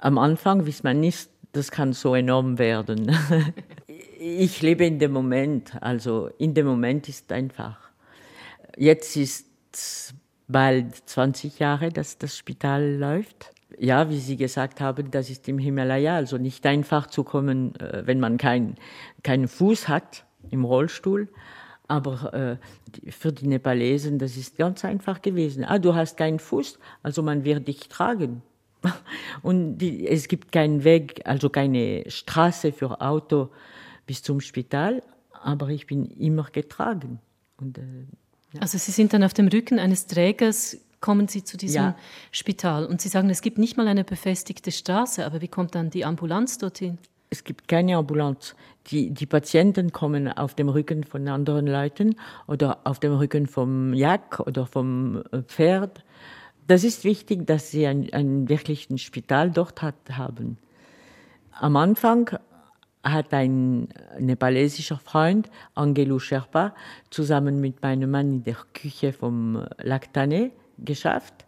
Am 0.00 0.18
Anfang 0.18 0.66
weiß 0.66 0.82
man 0.82 1.00
nicht, 1.00 1.30
das 1.52 1.70
kann 1.70 1.92
so 1.92 2.14
enorm 2.14 2.58
werden. 2.58 3.16
ich 4.18 4.60
lebe 4.62 4.84
in 4.84 4.98
dem 4.98 5.12
Moment, 5.12 5.80
also 5.80 6.28
in 6.38 6.52
dem 6.54 6.66
Moment 6.66 7.08
ist 7.08 7.32
einfach. 7.32 7.78
Jetzt 8.76 9.16
ist 9.16 9.46
bald 10.48 10.94
20 11.08 11.58
Jahre, 11.58 11.90
dass 11.90 12.18
das 12.18 12.36
Spital 12.36 12.96
läuft. 12.96 13.52
Ja, 13.78 14.10
wie 14.10 14.18
Sie 14.18 14.36
gesagt 14.36 14.80
haben, 14.80 15.10
das 15.10 15.30
ist 15.30 15.48
im 15.48 15.58
Himalaya, 15.58 16.16
also 16.16 16.38
nicht 16.38 16.64
einfach 16.66 17.06
zu 17.06 17.24
kommen, 17.24 17.74
äh, 17.80 18.06
wenn 18.06 18.20
man 18.20 18.38
keinen 18.38 18.76
keinen 19.22 19.48
Fuß 19.48 19.88
hat 19.88 20.24
im 20.50 20.64
Rollstuhl. 20.64 21.28
Aber 21.88 22.34
äh, 22.34 22.56
für 23.10 23.32
die 23.32 23.46
Nepalesen, 23.46 24.18
das 24.18 24.36
ist 24.36 24.56
ganz 24.56 24.84
einfach 24.84 25.22
gewesen. 25.22 25.64
Ah, 25.64 25.78
du 25.78 25.94
hast 25.94 26.16
keinen 26.16 26.38
Fuß, 26.38 26.78
also 27.02 27.22
man 27.22 27.44
wird 27.44 27.68
dich 27.68 27.88
tragen. 27.88 28.42
Und 29.42 29.78
die, 29.78 30.06
es 30.06 30.28
gibt 30.28 30.52
keinen 30.52 30.84
Weg, 30.84 31.22
also 31.24 31.48
keine 31.48 32.04
Straße 32.08 32.72
für 32.72 33.00
Auto 33.00 33.50
bis 34.06 34.22
zum 34.22 34.40
Spital, 34.40 35.02
aber 35.42 35.68
ich 35.68 35.86
bin 35.86 36.06
immer 36.06 36.44
getragen. 36.50 37.20
Und, 37.60 37.78
äh, 37.78 37.82
Also 38.60 38.78
Sie 38.78 38.90
sind 38.92 39.12
dann 39.12 39.22
auf 39.22 39.34
dem 39.34 39.48
Rücken 39.48 39.78
eines 39.78 40.06
Trägers, 40.06 40.78
kommen 41.00 41.28
Sie 41.28 41.44
zu 41.44 41.56
diesem 41.56 41.82
Ja. 41.82 41.96
Spital 42.32 42.86
und 42.86 43.00
Sie 43.00 43.08
sagen, 43.08 43.30
es 43.30 43.42
gibt 43.42 43.58
nicht 43.58 43.76
mal 43.76 43.86
eine 43.86 44.04
befestigte 44.04 44.72
Straße, 44.72 45.24
aber 45.24 45.40
wie 45.40 45.48
kommt 45.48 45.74
dann 45.74 45.90
die 45.90 46.04
Ambulanz 46.04 46.58
dorthin? 46.58 46.98
Es 47.30 47.44
gibt 47.44 47.68
keine 47.68 47.96
Ambulanz. 47.96 48.54
Die, 48.88 49.10
die 49.10 49.26
Patienten 49.26 49.92
kommen 49.92 50.28
auf 50.28 50.54
dem 50.54 50.68
Rücken 50.68 51.04
von 51.04 51.26
anderen 51.28 51.66
Leuten 51.66 52.16
oder 52.46 52.78
auf 52.84 53.00
dem 53.00 53.14
Rücken 53.14 53.46
vom 53.46 53.92
Jak 53.94 54.40
oder 54.40 54.66
vom 54.66 55.22
äh, 55.32 55.42
Pferd. 55.42 56.04
Das 56.66 56.84
ist 56.84 57.04
wichtig, 57.04 57.46
dass 57.46 57.70
sie 57.70 57.86
ein, 57.86 58.12
ein 58.12 58.48
wirklichen 58.48 58.98
Spital 58.98 59.50
dort 59.50 59.82
hat, 59.82 59.94
haben. 60.10 60.58
Am 61.52 61.76
Anfang 61.76 62.38
hat 63.02 63.32
ein 63.32 63.88
nepalesischer 64.18 64.98
Freund, 64.98 65.48
Angelo 65.74 66.18
Sherpa, 66.18 66.74
zusammen 67.10 67.60
mit 67.60 67.82
meinem 67.82 68.10
Mann 68.10 68.34
in 68.34 68.44
der 68.44 68.56
Küche 68.72 69.12
vom 69.12 69.64
Lac 69.78 70.12
Tane 70.12 70.50
geschafft. 70.78 71.44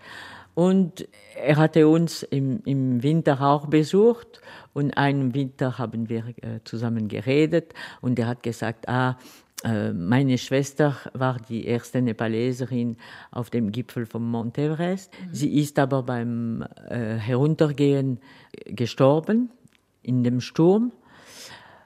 Und 0.59 1.07
er 1.37 1.57
hatte 1.57 1.87
uns 1.87 2.25
im, 2.25 2.63
im 2.65 3.01
Winter 3.05 3.41
auch 3.43 3.69
besucht 3.69 4.41
und 4.75 4.97
einen 4.97 5.33
Winter 5.33 5.79
haben 5.79 6.09
wir 6.09 6.25
äh, 6.43 6.59
zusammen 6.65 7.07
geredet 7.07 7.75
und 8.01 8.19
er 8.19 8.27
hat 8.27 8.43
gesagt, 8.43 8.89
ah, 8.89 9.17
äh, 9.63 9.93
meine 9.93 10.37
Schwester 10.37 10.97
war 11.13 11.37
die 11.49 11.65
erste 11.65 12.03
Nepaleserin 12.03 12.97
auf 13.31 13.51
dem 13.51 13.71
Gipfel 13.71 14.05
vom 14.05 14.29
Mount 14.29 14.59
Everest. 14.59 15.13
Sie 15.31 15.61
ist 15.61 15.79
aber 15.79 16.03
beim 16.03 16.65
äh, 16.89 17.15
Heruntergehen 17.15 18.19
gestorben 18.67 19.51
in 20.03 20.25
dem 20.25 20.41
Sturm. 20.41 20.91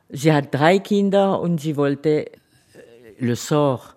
Sie 0.09 0.33
hat 0.33 0.55
drei 0.55 0.79
Kinder 0.79 1.43
und 1.43 1.61
sie 1.61 1.77
wollte 1.77 2.27
äh, 2.27 2.33
le 3.18 3.37
sort 3.37 3.97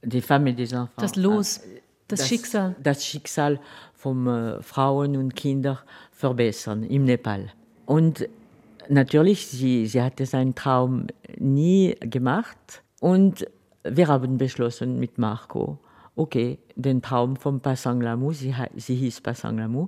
des 0.00 0.24
femmes 0.24 0.52
et 0.52 0.58
des 0.60 0.72
enfants. 0.72 1.12
Das 1.12 1.16
Los, 1.16 1.60
das, 2.06 2.20
das 2.20 2.28
Schicksal. 2.28 2.76
Das 2.80 3.04
Schicksal 3.04 3.58
von 4.02 4.26
äh, 4.26 4.60
Frauen 4.62 5.16
und 5.16 5.36
Kindern 5.36 5.78
verbessern 6.10 6.82
im 6.82 7.04
Nepal. 7.04 7.52
Und 7.86 8.28
natürlich, 8.88 9.46
sie, 9.46 9.86
sie 9.86 10.02
hatte 10.02 10.26
seinen 10.26 10.56
Traum 10.56 11.06
nie 11.38 11.94
gemacht. 12.00 12.82
Und 13.00 13.46
wir 13.84 14.08
haben 14.08 14.38
beschlossen 14.38 14.98
mit 14.98 15.18
Marco, 15.18 15.78
okay, 16.16 16.58
den 16.74 17.00
Traum 17.00 17.36
von 17.36 17.60
Pasang 17.60 18.00
Lamu, 18.00 18.32
sie, 18.32 18.52
sie 18.74 18.96
hieß 18.96 19.20
Pasang 19.20 19.58
Lamu, 19.58 19.86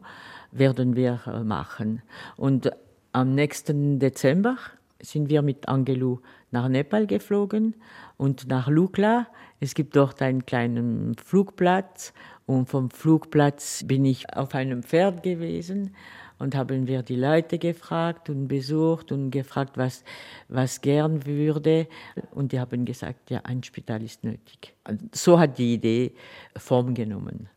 werden 0.52 0.94
wir 0.94 1.20
äh, 1.26 1.42
machen. 1.42 2.00
Und 2.36 2.70
am 3.10 3.34
nächsten 3.34 3.98
Dezember 3.98 4.56
sind 5.00 5.28
wir 5.28 5.42
mit 5.42 5.68
Angelu 5.68 6.20
nach 6.52 6.68
Nepal 6.68 7.08
geflogen 7.08 7.74
und 8.16 8.46
nach 8.46 8.68
Lukla. 8.68 9.26
Es 9.58 9.74
gibt 9.74 9.96
dort 9.96 10.22
einen 10.22 10.46
kleinen 10.46 11.16
Flugplatz 11.16 12.12
und 12.46 12.68
vom 12.68 12.90
Flugplatz 12.90 13.84
bin 13.86 14.04
ich 14.04 14.34
auf 14.36 14.54
einem 14.54 14.82
Pferd 14.82 15.22
gewesen 15.22 15.94
und 16.38 16.54
haben 16.54 16.86
wir 16.86 17.02
die 17.02 17.16
Leute 17.16 17.58
gefragt 17.58 18.28
und 18.28 18.48
besucht 18.48 19.12
und 19.12 19.30
gefragt, 19.30 19.76
was, 19.76 20.04
was 20.48 20.80
gern 20.80 21.24
würde. 21.26 21.86
Und 22.32 22.52
die 22.52 22.60
haben 22.60 22.84
gesagt, 22.84 23.30
ja, 23.30 23.40
ein 23.44 23.62
Spital 23.62 24.02
ist 24.02 24.24
nötig. 24.24 24.74
So 25.12 25.38
hat 25.38 25.58
die 25.58 25.74
Idee 25.74 26.12
Form 26.56 26.94
genommen. 26.94 27.48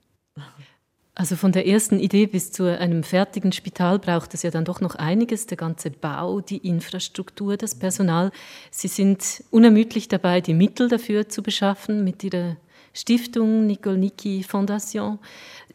Also 1.16 1.36
von 1.36 1.52
der 1.52 1.66
ersten 1.66 2.00
Idee 2.00 2.28
bis 2.28 2.52
zu 2.52 2.66
einem 2.78 3.02
fertigen 3.02 3.52
Spital 3.52 3.98
braucht 3.98 4.36
es 4.36 4.44
ja 4.44 4.52
dann 4.52 4.66
doch 4.66 4.82
noch 4.82 4.94
einiges, 4.94 5.48
der 5.48 5.58
ganze 5.58 5.90
Bau, 5.90 6.42
die 6.42 6.58
Infrastruktur, 6.58 7.58
das 7.58 7.74
Personal. 7.74 8.32
Sie 8.70 8.88
sind 8.88 9.44
unermüdlich 9.50 10.10
dabei, 10.10 10.42
die 10.42 10.54
Mittel 10.54 10.90
dafür 10.90 11.28
zu 11.28 11.42
beschaffen 11.42 12.04
mit 12.04 12.24
Ihrer 12.24 12.58
Stiftung 12.94 13.66
Nicole 13.68 13.98
Niki 13.98 14.44
Fondation. 14.44 15.20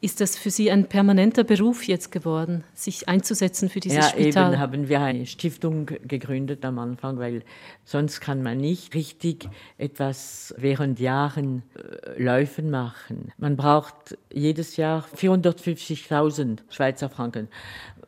Ist 0.01 0.21
das 0.21 0.37
für 0.37 0.51
Sie 0.51 0.69
ein 0.69 0.89
permanenter 0.89 1.45
Beruf 1.45 1.85
jetzt 1.87 2.11
geworden, 2.11 2.65
sich 2.75 3.09
einzusetzen 3.09 3.69
für 3.69 3.79
dieses 3.79 3.99
ja, 3.99 4.03
Spital? 4.09 4.51
eben 4.53 4.59
haben 4.61 4.89
wir 4.89 5.01
eine 5.01 5.27
Stiftung 5.27 5.87
gegründet 5.87 6.65
am 6.65 6.81
Anfang, 6.81 7.21
weil 7.21 7.45
sonst 7.85 8.19
kann 8.21 8.43
man 8.43 8.59
nicht 8.59 8.95
richtig 8.95 9.49
etwas 9.79 10.57
während 10.59 10.99
Jahren 10.99 11.63
äh, 11.77 12.21
Läufen 12.21 12.69
machen. 12.69 13.33
Man 13.39 13.57
braucht 13.57 14.19
jedes 14.33 14.77
Jahr 14.77 15.07
450.000 15.17 16.59
Schweizer 16.69 17.09
Franken. 17.09 17.47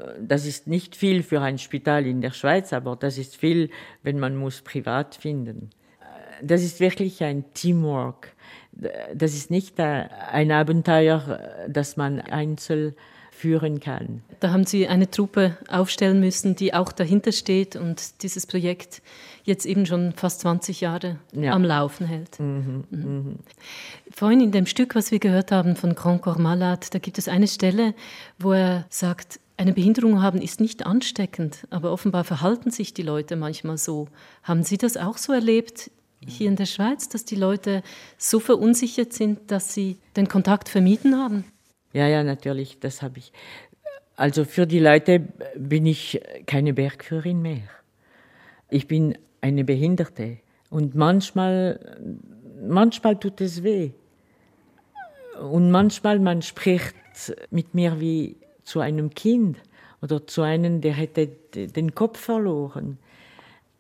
Äh, 0.01 0.05
Das 0.21 0.47
ist 0.47 0.67
nicht 0.67 0.97
viel 0.97 1.23
für 1.23 1.41
ein 1.43 1.59
Spital 1.59 2.07
in 2.07 2.21
der 2.21 2.33
Schweiz, 2.33 2.73
aber 2.73 2.97
das 2.97 3.19
ist 3.19 3.37
viel, 3.37 3.71
wenn 4.03 4.19
man 4.19 4.35
muss 4.37 4.63
privat 4.63 5.15
finden. 5.15 5.71
Äh, 6.01 6.45
Das 6.45 6.65
ist 6.65 6.81
wirklich 6.81 7.23
ein 7.23 7.45
Teamwork. 7.55 8.34
Das 9.15 9.35
ist 9.35 9.51
nicht 9.51 9.79
äh, 9.79 10.07
ein 10.33 10.51
Abenteuer, 10.51 11.41
äh, 11.67 11.71
das 11.71 11.97
man 11.97 12.21
einzeln 12.21 12.95
führen 13.31 13.81
kann. 13.81 14.23
Da 14.41 14.51
haben 14.53 14.65
Sie 14.65 14.87
eine 14.87 15.11
Truppe 15.11 15.57
aufstellen 15.69 16.21
müssen, 16.21 16.55
die 16.57 16.73
auch 16.73 16.93
dahinter 16.93 17.33
steht 17.33 17.77
und 17.77 18.23
dieses 18.23 18.47
Projekt 18.47 19.03
jetzt 19.43 19.67
eben 19.67 19.87
schon 19.87 20.13
fast 20.13 20.41
20 20.41 20.81
Jahre 20.81 21.19
Ja. 21.33 21.53
am 21.53 21.65
Laufen 21.65 22.07
hält. 22.07 22.39
Mhm. 22.41 23.39
Vorhin 24.11 24.41
in 24.41 24.53
dem 24.53 24.67
Stück, 24.67 24.95
was 24.95 25.11
wir 25.11 25.19
gehört 25.19 25.51
haben 25.53 25.77
von 25.77 25.95
Grand 25.95 26.23
Corps 26.23 26.39
Malade, 26.39 26.87
da 26.91 26.99
gibt 26.99 27.19
es 27.19 27.29
eine 27.29 27.49
Stelle, 27.49 27.95
wo 28.39 28.53
er 28.53 28.87
sagt, 28.89 29.41
eine 29.57 29.73
Behinderung 29.73 30.21
haben 30.23 30.41
ist 30.41 30.61
nicht 30.61 30.85
ansteckend, 30.87 31.67
aber 31.71 31.93
offenbar 31.93 32.25
verhalten 32.25 32.71
sich 32.71 32.95
die 32.95 33.03
Leute 33.03 33.37
manchmal 33.37 33.79
so. 33.79 34.09
Haben 34.43 34.63
Sie 34.63 34.79
das 34.79 34.97
auch 34.97 35.17
so 35.17 35.33
erlebt 35.33 35.91
hier 36.27 36.49
in 36.49 36.57
der 36.57 36.67
Schweiz, 36.67 37.09
dass 37.09 37.25
die 37.25 37.37
Leute 37.37 37.83
so 38.19 38.41
verunsichert 38.41 39.13
sind, 39.13 39.51
dass 39.51 39.75
sie 39.75 39.99
den 40.17 40.29
Kontakt 40.29 40.69
vermieden 40.69 41.17
haben? 41.17 41.45
Ja, 41.93 42.09
ja, 42.09 42.23
natürlich, 42.25 42.81
das 42.81 43.03
habe 43.03 43.19
ich. 43.19 43.33
Also 44.17 44.45
für 44.45 44.67
die 44.67 44.79
Leute 44.79 45.21
bin 45.57 45.87
ich 45.87 46.21
keine 46.47 46.73
Bergführerin 46.73 47.43
mehr. 47.43 47.63
Ich 48.71 48.87
bin 48.87 49.17
eine 49.41 49.65
Behinderte 49.65 50.39
und 50.71 50.95
manchmal, 50.95 51.99
manchmal 52.67 53.19
tut 53.19 53.41
es 53.41 53.63
weh. 53.63 53.91
Und 55.41 55.71
manchmal 55.71 56.19
man 56.21 56.43
spricht 56.43 56.95
mit 57.51 57.75
mir 57.75 58.01
wie 58.01 58.37
zu 58.63 58.81
einem 58.81 59.11
Kind 59.11 59.59
oder 60.01 60.27
zu 60.27 60.43
einem, 60.43 60.81
der 60.81 60.93
hätte 60.93 61.27
den 61.55 61.95
Kopf 61.95 62.19
verloren. 62.19 62.99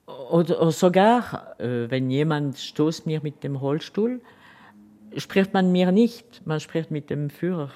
Oder, 0.06 0.70
sogar, 0.70 1.58
äh, 1.58 1.90
wenn 1.90 2.10
jemand 2.10 2.58
stoßt 2.58 3.06
mir 3.06 3.20
mit 3.22 3.42
dem 3.42 3.56
Rollstuhl, 3.56 4.20
spricht 5.16 5.54
man 5.54 5.72
mir 5.72 5.92
nicht, 5.92 6.42
man 6.44 6.60
spricht 6.60 6.90
mit 6.90 7.08
dem 7.08 7.30
Führer. 7.30 7.70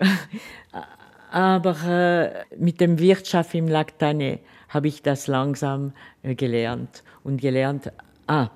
Aber 1.30 1.76
äh, 1.86 2.56
mit 2.56 2.80
dem 2.80 2.98
Wirtschaft 2.98 3.54
im 3.54 3.68
Lactane 3.68 4.40
habe 4.68 4.88
ich 4.88 5.02
das 5.02 5.26
langsam 5.26 5.92
äh, 6.22 6.34
gelernt 6.34 7.04
und 7.22 7.40
gelernt, 7.40 7.92
ah, 8.26 8.48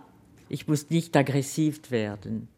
ich 0.49 0.67
muss 0.67 0.91
nicht 0.91 1.17
aggressiv 1.17 1.91
werden. 1.91 2.49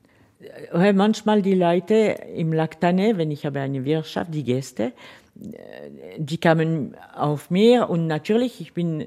Manchmal 0.72 1.42
die 1.42 1.54
Leute 1.54 1.94
im 2.34 2.52
Lactane, 2.52 3.16
wenn 3.16 3.30
ich 3.30 3.46
habe 3.46 3.60
eine 3.60 3.84
Wirtschaft, 3.84 4.34
die 4.34 4.44
Gäste, 4.44 4.92
die 5.34 6.38
kamen 6.38 6.96
auf 7.14 7.50
mir 7.50 7.88
und 7.88 8.06
natürlich, 8.06 8.60
ich 8.60 8.74
bin 8.74 9.06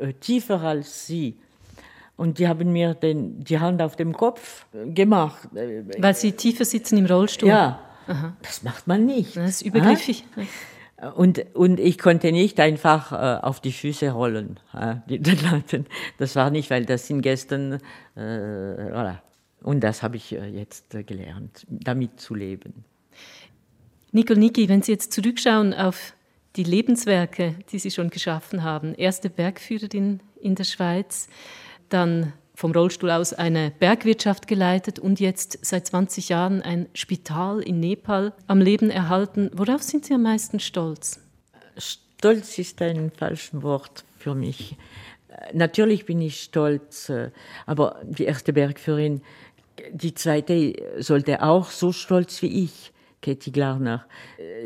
äh, 0.00 0.12
tiefer 0.14 0.60
als 0.60 1.06
sie. 1.06 1.36
Und 2.16 2.38
die 2.38 2.48
haben 2.48 2.72
mir 2.72 2.94
den, 2.94 3.44
die 3.44 3.58
Hand 3.58 3.82
auf 3.82 3.96
dem 3.96 4.14
Kopf 4.14 4.66
gemacht. 4.72 5.48
Weil 5.52 6.14
sie 6.14 6.32
tiefer 6.32 6.64
sitzen 6.64 6.96
im 6.96 7.06
Rollstuhl? 7.06 7.50
Ja, 7.50 7.80
Aha. 8.06 8.34
das 8.42 8.62
macht 8.62 8.86
man 8.86 9.04
nicht. 9.04 9.36
Das 9.36 9.50
ist 9.50 9.62
übergriffig. 9.62 10.24
Und, 11.14 11.44
und 11.54 11.78
ich 11.78 11.98
konnte 11.98 12.32
nicht 12.32 12.58
einfach 12.58 13.12
äh, 13.12 13.44
auf 13.44 13.60
die 13.60 13.72
Füße 13.72 14.10
rollen. 14.10 14.58
Äh, 14.72 14.96
das 16.18 16.36
war 16.36 16.50
nicht, 16.50 16.70
weil 16.70 16.86
das 16.86 17.06
sind 17.06 17.20
gestern, 17.20 17.80
äh, 18.14 18.18
voilà. 18.18 19.18
Und 19.62 19.80
das 19.80 20.02
habe 20.02 20.16
ich 20.16 20.32
äh, 20.32 20.46
jetzt 20.46 20.94
äh, 20.94 21.02
gelernt, 21.02 21.66
damit 21.68 22.18
zu 22.18 22.34
leben. 22.34 22.84
Nicole 24.12 24.40
Niki, 24.40 24.68
wenn 24.70 24.80
Sie 24.80 24.92
jetzt 24.92 25.12
zurückschauen 25.12 25.74
auf 25.74 26.15
die 26.56 26.64
Lebenswerke, 26.64 27.54
die 27.70 27.78
Sie 27.78 27.90
schon 27.90 28.10
geschaffen 28.10 28.62
haben, 28.62 28.94
erste 28.94 29.30
Bergführerin 29.30 30.20
in 30.40 30.54
der 30.54 30.64
Schweiz, 30.64 31.28
dann 31.88 32.32
vom 32.54 32.72
Rollstuhl 32.72 33.10
aus 33.10 33.34
eine 33.34 33.70
Bergwirtschaft 33.70 34.48
geleitet 34.48 34.98
und 34.98 35.20
jetzt 35.20 35.58
seit 35.60 35.86
20 35.86 36.30
Jahren 36.30 36.62
ein 36.62 36.88
Spital 36.94 37.60
in 37.60 37.80
Nepal 37.80 38.32
am 38.46 38.60
Leben 38.60 38.90
erhalten. 38.90 39.50
Worauf 39.52 39.82
sind 39.82 40.06
Sie 40.06 40.14
am 40.14 40.22
meisten 40.22 40.58
stolz? 40.58 41.20
Stolz 41.76 42.58
ist 42.58 42.80
ein 42.80 43.10
falsches 43.10 43.62
Wort 43.62 44.04
für 44.18 44.34
mich. 44.34 44.76
Natürlich 45.52 46.06
bin 46.06 46.22
ich 46.22 46.40
stolz, 46.40 47.10
äh, 47.10 47.30
aber 47.66 48.00
die 48.02 48.24
erste 48.24 48.54
Bergführerin, 48.54 49.20
die 49.92 50.14
zweite 50.14 50.72
sollte 50.98 51.42
auch 51.42 51.70
so 51.70 51.92
stolz 51.92 52.40
wie 52.40 52.64
ich 52.64 52.92
Katie 53.22 53.52
Glarner. 53.52 54.06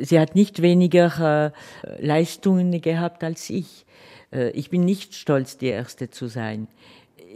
Sie 0.01 0.19
hat 0.19 0.35
nicht 0.35 0.63
weniger 0.63 1.53
äh, 1.85 2.05
Leistungen 2.05 2.81
gehabt 2.81 3.25
als 3.25 3.51
ich. 3.51 3.87
Äh, 4.33 4.51
ich 4.51 4.71
bin 4.71 4.85
nicht 4.85 5.15
stolz, 5.15 5.57
die 5.57 5.69
Erste 5.69 6.11
zu 6.11 6.27
sein. 6.27 6.69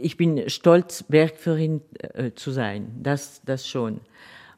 Ich 0.01 0.17
bin 0.17 0.49
stolz, 0.49 1.03
Bergführerin 1.03 1.81
äh, 1.99 2.31
zu 2.35 2.51
sein. 2.51 2.99
Das, 3.01 3.41
das 3.45 3.67
schon. 3.67 4.01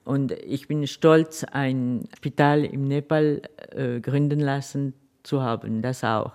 Und 0.03 0.31
ich 0.31 0.67
bin 0.67 0.87
stolz, 0.87 1.43
ein 1.43 2.07
Spital 2.15 2.63
im 2.63 2.87
Nepal 2.87 3.41
äh, 3.71 3.99
gründen 3.99 4.39
lassen 4.39 4.93
zu 5.23 5.41
haben. 5.41 5.81
Das 5.81 6.03
auch. 6.03 6.31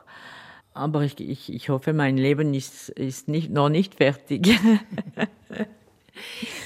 Aber 0.75 1.03
ich, 1.03 1.19
ich, 1.21 1.53
ich 1.53 1.69
hoffe, 1.69 1.93
mein 1.93 2.17
Leben 2.17 2.55
ist, 2.55 2.91
ist 2.91 3.29
nicht, 3.29 3.51
noch 3.51 3.69
nicht 3.69 3.95
fertig. 3.97 4.49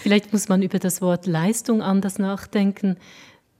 Vielleicht 0.03 0.33
muss 0.33 0.49
man 0.49 0.63
über 0.63 0.79
das 0.79 1.01
Wort 1.01 1.27
Leistung 1.27 1.83
anders 1.83 2.19
nachdenken. 2.19 2.97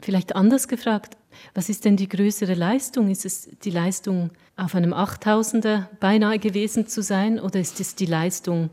Vielleicht 0.01 0.37
anders 0.37 0.69
gefragt, 0.69 1.17
was 1.55 1.69
ist 1.69 1.85
denn 1.85 1.97
die 1.97 2.09
größere 2.09 2.55
Leistung? 2.55 3.11
Ist 3.11 3.25
es 3.25 3.49
die 3.63 3.71
Leistung, 3.71 4.31
auf 4.57 4.75
einem 4.75 4.93
Achttausender 4.93 5.91
beinahe 6.01 6.39
gewesen 6.39 6.87
zu 6.87 7.03
sein 7.03 7.39
oder 7.39 7.61
ist 7.61 7.79
es 7.81 7.95
die 7.95 8.07
Leistung, 8.07 8.71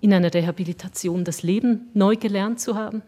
in 0.00 0.12
einer 0.12 0.32
Rehabilitation 0.32 1.24
das 1.24 1.42
Leben 1.42 1.88
neu 1.94 2.14
gelernt 2.14 2.60
zu 2.60 2.76
haben? 2.76 3.02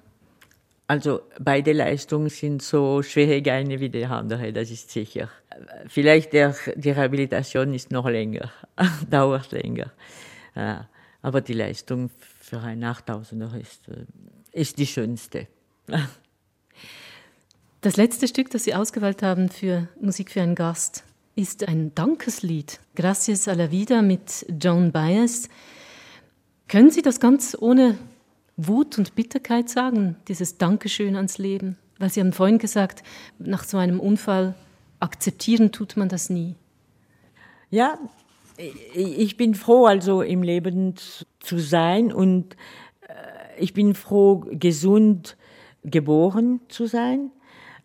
Also 0.89 1.21
beide 1.39 1.73
Leistungen 1.73 2.31
sind 2.31 2.63
so 2.63 3.01
schwierig 3.03 3.49
eine 3.49 3.79
wie 3.79 3.91
die 3.91 4.07
andere, 4.07 4.53
das 4.53 4.73
ist 4.73 4.91
sicher. 4.91 5.29
Vielleicht 5.87 6.33
der, 6.33 6.57
die 6.75 6.91
Rehabilitation 6.91 7.73
ist 7.75 7.93
noch 7.93 8.09
länger, 8.09 8.51
dauert 9.11 9.53
länger. 9.53 9.93
Aber 11.23 11.41
die 11.43 11.53
Leistung 11.53 12.11
für 12.41 12.61
einen 12.61 12.83
Achttausender 12.83 13.53
ist, 13.61 13.89
äh, 13.89 14.05
ist 14.53 14.79
die 14.79 14.87
schönste. 14.87 15.47
Das 17.83 17.97
letzte 17.97 18.29
Stück, 18.29 18.51
das 18.51 18.65
Sie 18.65 18.75
ausgewählt 18.75 19.23
haben 19.23 19.49
für 19.49 19.89
Musik 19.99 20.33
für 20.33 20.43
einen 20.43 20.55
Gast, 20.55 21.03
ist 21.35 21.67
ein 21.67 21.95
Dankeslied. 21.95 22.79
Gracias 22.95 23.49
a 23.49 23.55
la 23.55 23.71
vida 23.71 24.03
mit 24.03 24.45
Joan 24.61 24.93
Baez. 24.93 25.49
Können 26.69 26.91
Sie 26.91 27.01
das 27.01 27.21
ganz 27.21 27.57
ohne 27.59 27.97
Wut 28.59 28.99
und 28.99 29.15
Bitterkeit 29.15 29.71
sagen, 29.71 30.17
dieses 30.29 30.59
Dankeschön 30.59 31.17
ans 31.17 31.39
Leben? 31.39 31.79
Weil 31.99 32.11
Sie 32.11 32.21
haben 32.21 32.35
vorhin 32.35 32.59
gesagt, 32.59 33.03
nach 33.39 33.65
so 33.65 33.79
einem 33.79 33.99
Unfall 33.99 34.55
akzeptieren 34.99 35.73
tut 35.73 35.97
man 35.97 36.11
das 36.11 36.29
nie. 36.29 36.57
Ja, 37.71 37.99
ich 38.93 39.39
bin 39.39 39.55
froh, 39.55 39.87
also 39.87 40.21
im 40.21 40.43
Leben 40.43 40.97
zu 41.39 41.59
sein 41.59 42.13
und 42.13 42.57
äh, 43.09 43.59
ich 43.59 43.73
bin 43.73 43.95
froh, 43.95 44.45
gesund 44.51 45.39
geboren 45.83 46.61
zu 46.69 46.85
sein. 46.85 47.31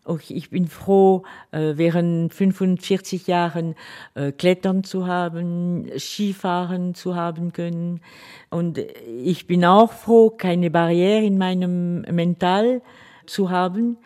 Auch 0.06 0.20
ich 0.28 0.50
bin 0.50 0.68
froh, 0.68 1.24
äh, 1.50 1.72
während 1.76 2.32
45 2.32 3.26
Jahren 3.26 3.74
äh, 4.14 4.30
Klettern 4.30 4.84
zu 4.84 5.08
haben, 5.08 5.90
Skifahren 5.98 6.94
zu 6.94 7.16
haben 7.16 7.52
können. 7.52 8.00
Und 8.48 8.78
ich 8.78 9.48
bin 9.48 9.64
auch 9.64 9.92
froh, 9.92 10.30
keine 10.30 10.70
Barriere 10.70 11.24
in 11.24 11.38
meinem 11.38 12.02
Mental 12.02 12.82
zu 13.26 13.50
haben. 13.50 13.98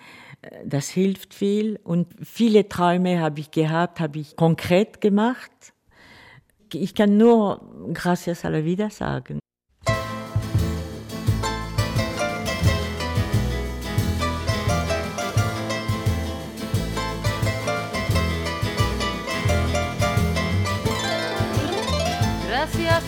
Das 0.65 0.89
hilft 0.89 1.35
viel. 1.35 1.79
Und 1.85 2.09
viele 2.23 2.67
Träume 2.67 3.21
habe 3.21 3.41
ich 3.41 3.51
gehabt, 3.51 4.01
habe 4.01 4.21
ich 4.21 4.37
konkret 4.37 5.03
gemacht. 5.03 5.51
Ich 6.73 6.95
kann 6.95 7.19
nur 7.19 7.61
gracias 7.93 8.45
a 8.45 8.49
la 8.49 8.65
vida 8.65 8.89
sagen. 8.89 9.40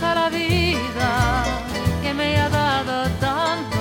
La 0.03 0.29
vida 0.29 1.45
que 2.03 2.13
me 2.13 2.41
ha 2.41 2.49
dado 2.49 3.09
tanto, 3.21 3.79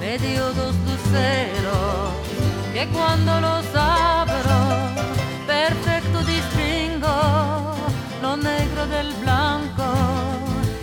me 0.00 0.18
dio 0.18 0.52
dos 0.52 0.74
luceros 0.88 2.12
que 2.72 2.86
cuando 2.88 3.40
los 3.40 3.64
abro, 3.74 4.60
perfecto 5.46 6.18
distingo 6.24 7.76
lo 8.22 8.36
negro 8.36 8.86
del 8.86 9.12
blanco. 9.14 9.84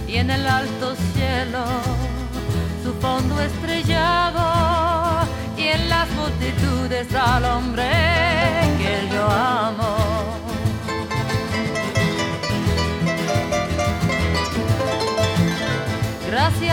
Y 0.07 0.17
en 0.17 0.29
el 0.29 0.45
alto 0.45 0.95
cielo 1.13 1.63
su 2.83 2.93
fondo 3.01 3.39
estrellado. 3.41 4.43
Y 5.57 5.67
en 5.67 5.89
las 5.89 6.07
multitudes 6.11 7.13
al 7.13 7.45
hombre 7.45 7.89
que 8.77 9.09
yo 9.13 9.25
amo. 9.29 10.38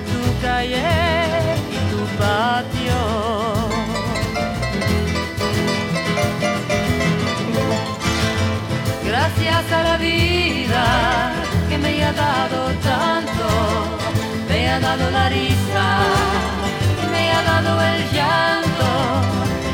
tu 0.00 0.40
calle 0.40 0.82
y 1.74 1.78
tu 1.90 2.00
patio. 2.18 3.00
Gracias 9.04 9.72
a 9.72 9.82
la 9.82 9.96
vida 9.96 11.32
que 11.68 11.78
me 11.78 12.04
ha 12.04 12.12
dado 12.12 12.70
tanto, 12.82 13.48
me 14.48 14.68
ha 14.70 14.80
dado 14.80 15.10
la 15.10 15.28
risa, 15.28 15.86
me 17.10 17.32
ha 17.32 17.42
dado 17.42 17.82
el 17.82 18.00
llanto, 18.12 18.88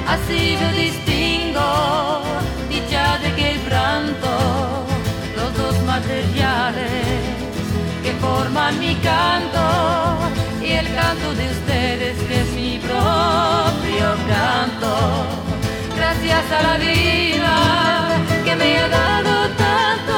así 0.09 0.57
yo 0.61 0.69
distingo 0.73 2.23
dicha 2.71 3.19
de 3.19 3.35
que 3.35 3.53
quebranto, 3.59 4.87
los 5.37 5.57
dos 5.57 5.83
materiales 5.85 7.14
forman 8.25 8.79
mi 8.79 8.95
canto 8.97 9.65
y 10.63 10.71
el 10.73 10.89
canto 10.95 11.29
de 11.41 11.45
ustedes 11.57 12.17
que 12.29 12.37
es 12.43 12.51
mi 12.61 12.79
propio 12.79 14.07
canto. 14.33 14.93
Gracias 15.97 16.45
a 16.59 16.61
la 16.69 16.77
vida 16.79 17.55
que 18.45 18.57
me 18.57 18.79
ha 18.79 18.89
dado 18.89 19.35
tanto. 19.65 20.17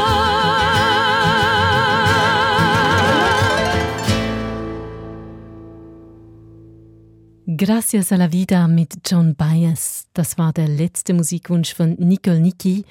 Gracias 7.58 8.12
a 8.12 8.18
la 8.18 8.28
Vida 8.28 8.68
mit 8.68 8.98
John 9.08 9.34
Baez. 9.34 10.08
Das 10.12 10.36
war 10.36 10.52
der 10.52 10.68
letzte 10.68 11.14
Musikwunsch 11.14 11.74
von 11.74 11.96
Nicole 11.98 12.40
Niki, 12.40 12.84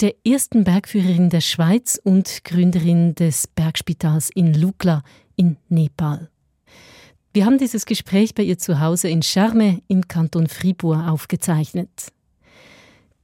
der 0.00 0.14
ersten 0.26 0.64
Bergführerin 0.64 1.30
der 1.30 1.40
Schweiz 1.40 2.00
und 2.02 2.44
Gründerin 2.44 3.14
des 3.14 3.46
Bergspitals 3.46 4.30
in 4.34 4.54
Lukla 4.54 5.02
in 5.36 5.56
Nepal. 5.68 6.28
Wir 7.32 7.46
haben 7.46 7.58
dieses 7.58 7.86
Gespräch 7.86 8.34
bei 8.34 8.42
ihr 8.42 8.58
zu 8.58 8.80
Hause 8.80 9.08
in 9.08 9.22
Charme 9.22 9.82
im 9.88 10.06
Kanton 10.06 10.46
Fribourg 10.46 11.08
aufgezeichnet. 11.08 12.12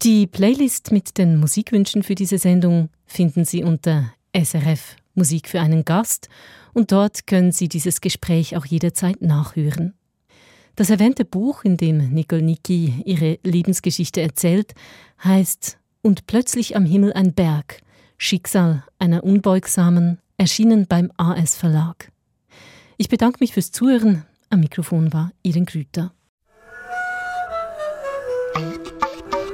Die 0.03 0.27
Playlist 0.27 0.93
mit 0.93 1.19
den 1.19 1.39
Musikwünschen 1.39 2.03
für 2.03 2.15
diese 2.15 2.39
Sendung 2.39 2.89
finden 3.07 3.45
Sie 3.45 3.63
unter 3.63 4.13
SRF 4.35 4.97
Musik 5.15 5.49
für 5.49 5.61
einen 5.61 5.85
Gast 5.85 6.29
und 6.73 6.93
dort 6.93 7.27
können 7.27 7.53
Sie 7.53 7.69
dieses 7.69 8.01
Gespräch 8.01 8.57
auch 8.57 8.65
jederzeit 8.65 9.21
nachhören. 9.21 9.95
Das 10.77 10.89
erwähnte 10.89 11.25
Buch, 11.25 11.65
in 11.65 11.77
dem 11.77 12.15
Nicole 12.15 12.43
Niki 12.43 13.03
ihre 13.05 13.39
Lebensgeschichte 13.43 14.23
erzählt, 14.23 14.73
heißt 15.23 15.80
Und 16.03 16.27
plötzlich 16.27 16.77
am 16.77 16.85
Himmel 16.85 17.13
ein 17.13 17.35
Berg, 17.35 17.81
Schicksal 18.17 18.85
einer 18.99 19.25
Unbeugsamen, 19.25 20.19
erschienen 20.39 20.87
beim 20.87 21.13
AS 21.17 21.57
Verlag. 21.57 22.11
Ich 22.97 23.09
bedanke 23.09 23.39
mich 23.41 23.53
fürs 23.53 23.73
Zuhören. 23.73 24.25
Am 24.49 24.61
Mikrofon 24.61 25.13
war 25.13 25.33
Iren 25.43 25.67
Grüter. 25.67 26.13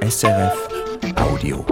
SRF 0.01 0.69
Audio. 1.15 1.65